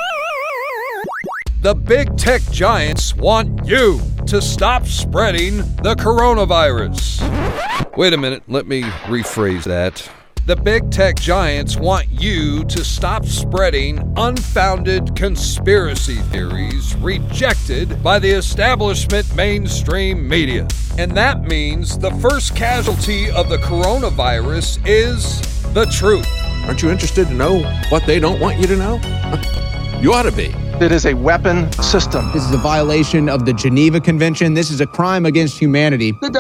The 1.61 1.75
big 1.75 2.17
tech 2.17 2.41
giants 2.53 3.17
want 3.17 3.67
you 3.67 4.01
to 4.29 4.41
stop 4.41 4.87
spreading 4.87 5.57
the 5.83 5.97
coronavirus. 5.99 7.97
Wait 7.97 8.13
a 8.13 8.17
minute, 8.17 8.45
let 8.47 8.69
me 8.69 8.83
rephrase 8.83 9.65
that. 9.65 10.09
The 10.49 10.57
big 10.57 10.91
tech 10.91 11.17
giants 11.17 11.77
want 11.77 12.07
you 12.11 12.65
to 12.65 12.83
stop 12.83 13.27
spreading 13.27 13.99
unfounded 14.17 15.15
conspiracy 15.15 16.15
theories 16.33 16.97
rejected 16.97 18.03
by 18.03 18.19
the 18.19 18.31
establishment 18.31 19.37
mainstream 19.37 20.27
media. 20.27 20.67
And 20.97 21.15
that 21.15 21.43
means 21.43 21.99
the 21.99 22.13
first 22.13 22.57
casualty 22.57 23.31
of 23.31 23.51
the 23.51 23.59
coronavirus 23.59 24.81
is 24.87 25.43
the 25.75 25.85
truth. 25.85 26.27
Aren't 26.65 26.81
you 26.81 26.89
interested 26.89 27.29
to 27.29 27.35
know 27.35 27.61
what 27.91 28.07
they 28.07 28.19
don't 28.19 28.41
want 28.41 28.59
you 28.59 28.67
to 28.69 28.77
know? 28.77 29.78
You 30.01 30.13
ought 30.13 30.23
to 30.23 30.33
be. 30.33 30.55
It 30.81 30.93
is 30.93 31.07
a 31.07 31.15
weapon 31.15 31.73
system. 31.73 32.31
This 32.33 32.45
is 32.45 32.53
a 32.53 32.57
violation 32.59 33.29
of 33.29 33.45
the 33.45 33.53
Geneva 33.53 34.01
Convention. 34.01 34.55
This 34.55 34.71
is 34.71 34.81
a 34.81 34.87
crime 34.87 35.27
against 35.27 35.59
humanity. 35.59 36.13
The 36.13 36.31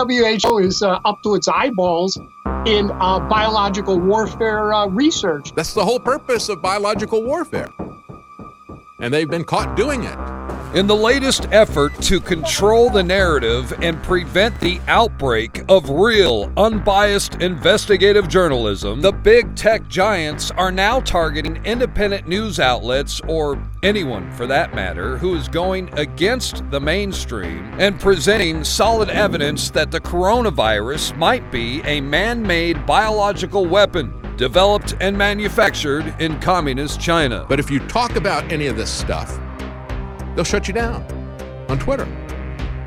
WHO 0.44 0.58
is 0.58 0.80
uh, 0.80 1.00
up 1.04 1.24
to 1.24 1.34
its 1.34 1.48
eyeballs 1.48 2.16
in 2.66 2.92
uh, 2.92 3.18
biological 3.28 3.98
warfare 3.98 4.72
uh, 4.72 4.86
research. 4.86 5.52
That's 5.56 5.74
the 5.74 5.84
whole 5.84 5.98
purpose 5.98 6.48
of 6.48 6.62
biological 6.62 7.24
warfare. 7.24 7.72
And 9.00 9.12
they've 9.12 9.28
been 9.28 9.44
caught 9.44 9.76
doing 9.76 10.04
it. 10.04 10.47
In 10.74 10.86
the 10.86 10.94
latest 10.94 11.48
effort 11.50 11.94
to 12.02 12.20
control 12.20 12.90
the 12.90 13.02
narrative 13.02 13.72
and 13.82 14.02
prevent 14.02 14.60
the 14.60 14.78
outbreak 14.86 15.64
of 15.70 15.88
real, 15.88 16.52
unbiased 16.58 17.36
investigative 17.36 18.28
journalism, 18.28 19.00
the 19.00 19.10
big 19.10 19.56
tech 19.56 19.88
giants 19.88 20.50
are 20.50 20.70
now 20.70 21.00
targeting 21.00 21.64
independent 21.64 22.28
news 22.28 22.60
outlets, 22.60 23.18
or 23.28 23.58
anyone 23.82 24.30
for 24.32 24.46
that 24.46 24.74
matter, 24.74 25.16
who 25.16 25.34
is 25.34 25.48
going 25.48 25.88
against 25.98 26.62
the 26.70 26.80
mainstream 26.80 27.64
and 27.78 27.98
presenting 27.98 28.62
solid 28.62 29.08
evidence 29.08 29.70
that 29.70 29.90
the 29.90 30.00
coronavirus 30.00 31.16
might 31.16 31.50
be 31.50 31.80
a 31.84 32.02
man 32.02 32.42
made 32.42 32.84
biological 32.84 33.64
weapon 33.64 34.12
developed 34.36 34.94
and 35.00 35.16
manufactured 35.16 36.14
in 36.20 36.38
communist 36.40 37.00
China. 37.00 37.46
But 37.48 37.58
if 37.58 37.70
you 37.70 37.80
talk 37.88 38.16
about 38.16 38.52
any 38.52 38.66
of 38.66 38.76
this 38.76 38.90
stuff, 38.90 39.40
they'll 40.38 40.44
shut 40.44 40.68
you 40.68 40.74
down 40.74 41.02
on 41.68 41.80
Twitter, 41.80 42.04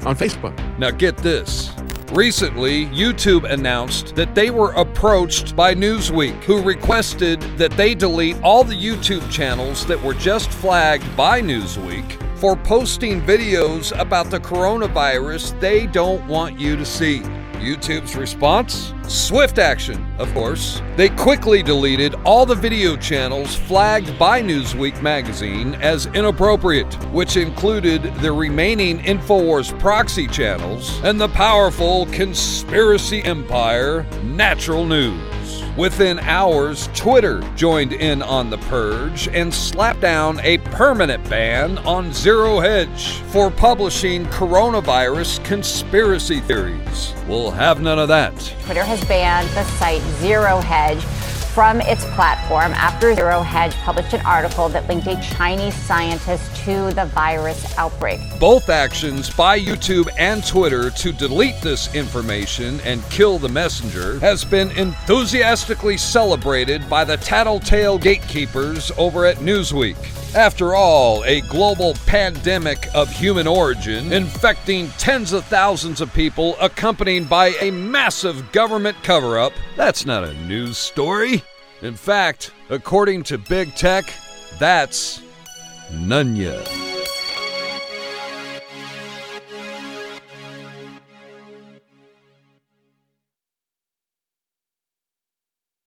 on 0.05 0.15
Facebook. 0.15 0.57
Now, 0.79 0.89
get 0.89 1.17
this. 1.17 1.73
Recently, 2.13 2.85
YouTube 2.85 3.43
announced 3.43 4.15
that 4.15 4.33
they 4.35 4.51
were 4.51 4.71
approached 4.71 5.53
by 5.53 5.75
Newsweek, 5.75 6.41
who 6.45 6.61
requested 6.61 7.41
that 7.57 7.71
they 7.71 7.93
delete 7.93 8.41
all 8.41 8.63
the 8.63 8.73
YouTube 8.73 9.29
channels 9.29 9.85
that 9.87 10.01
were 10.01 10.13
just 10.13 10.49
flagged 10.49 11.03
by 11.17 11.41
Newsweek 11.41 12.17
for 12.37 12.55
posting 12.55 13.21
videos 13.21 13.91
about 13.99 14.29
the 14.29 14.39
coronavirus 14.39 15.59
they 15.59 15.87
don't 15.87 16.25
want 16.27 16.57
you 16.57 16.77
to 16.77 16.85
see. 16.85 17.21
YouTube's 17.62 18.16
response? 18.16 18.93
Swift 19.07 19.59
action, 19.59 20.05
of 20.18 20.34
course. 20.34 20.82
They 20.95 21.09
quickly 21.09 21.62
deleted 21.62 22.16
all 22.26 22.45
the 22.45 22.55
video 22.55 22.97
channels 22.97 23.55
flagged 23.55 24.18
by 24.18 24.41
Newsweek 24.41 25.01
magazine 25.01 25.76
as 25.76 26.07
inappropriate, 26.07 26.93
which 27.12 27.38
included 27.38 28.03
the 28.16 28.32
remaining 28.32 28.99
InfoWars 28.99 29.78
proxy 29.80 30.28
channels 30.28 30.99
and 31.03 31.22
the 31.22 31.30
powerful 31.30 32.07
conspiracy 32.07 33.24
empire 33.24 34.03
Natural 34.24 34.86
News. 34.86 35.40
Within 35.77 36.19
hours, 36.19 36.89
Twitter 36.93 37.41
joined 37.55 37.93
in 37.93 38.21
on 38.21 38.49
the 38.49 38.57
purge 38.57 39.27
and 39.29 39.53
slapped 39.53 40.01
down 40.01 40.39
a 40.41 40.57
permanent 40.59 41.27
ban 41.29 41.77
on 41.79 42.13
Zero 42.13 42.59
Hedge 42.59 43.13
for 43.31 43.49
publishing 43.49 44.25
coronavirus 44.25 45.43
conspiracy 45.45 46.39
theories. 46.41 47.13
We'll 47.27 47.51
have 47.51 47.81
none 47.81 47.99
of 47.99 48.07
that. 48.09 48.33
Twitter 48.65 48.83
has 48.83 49.03
banned 49.05 49.47
the 49.49 49.63
site 49.63 50.01
Zero 50.19 50.59
Hedge 50.59 51.03
from 51.53 51.81
its 51.81 52.05
platform 52.15 52.71
after 52.73 53.13
Zero 53.13 53.41
Hedge 53.41 53.75
published 53.77 54.13
an 54.13 54.25
article 54.25 54.69
that 54.69 54.87
linked 54.87 55.07
a 55.07 55.19
Chinese 55.21 55.75
scientist 55.75 56.55
to 56.63 56.91
the 56.91 57.05
virus 57.07 57.77
outbreak. 57.77 58.21
Both 58.39 58.69
actions 58.69 59.29
by 59.29 59.59
YouTube 59.59 60.09
and 60.17 60.45
Twitter 60.45 60.89
to 60.89 61.11
delete 61.11 61.59
this 61.61 61.93
information 61.93 62.79
and 62.81 63.03
kill 63.09 63.37
the 63.37 63.49
messenger 63.49 64.17
has 64.19 64.45
been 64.45 64.71
enthusiastically 64.71 65.97
celebrated 65.97 66.89
by 66.89 67.03
the 67.03 67.17
tattletale 67.17 67.97
gatekeepers 67.97 68.91
over 68.97 69.25
at 69.25 69.37
Newsweek. 69.37 69.97
After 70.33 70.75
all, 70.75 71.25
a 71.25 71.41
global 71.41 71.93
pandemic 72.05 72.87
of 72.95 73.09
human 73.09 73.47
origin, 73.47 74.13
infecting 74.13 74.87
tens 74.91 75.33
of 75.33 75.43
thousands 75.45 75.99
of 75.99 76.13
people, 76.13 76.55
accompanied 76.61 77.27
by 77.27 77.49
a 77.59 77.69
massive 77.69 78.49
government 78.53 78.95
cover 79.03 79.37
up, 79.37 79.51
that's 79.75 80.05
not 80.05 80.23
a 80.23 80.33
news 80.33 80.77
story. 80.77 81.43
In 81.82 81.95
fact, 81.95 82.51
according 82.69 83.23
to 83.23 83.38
Big 83.38 83.73
Tech, 83.75 84.13
that's 84.59 85.21
Nunya. 85.91 86.90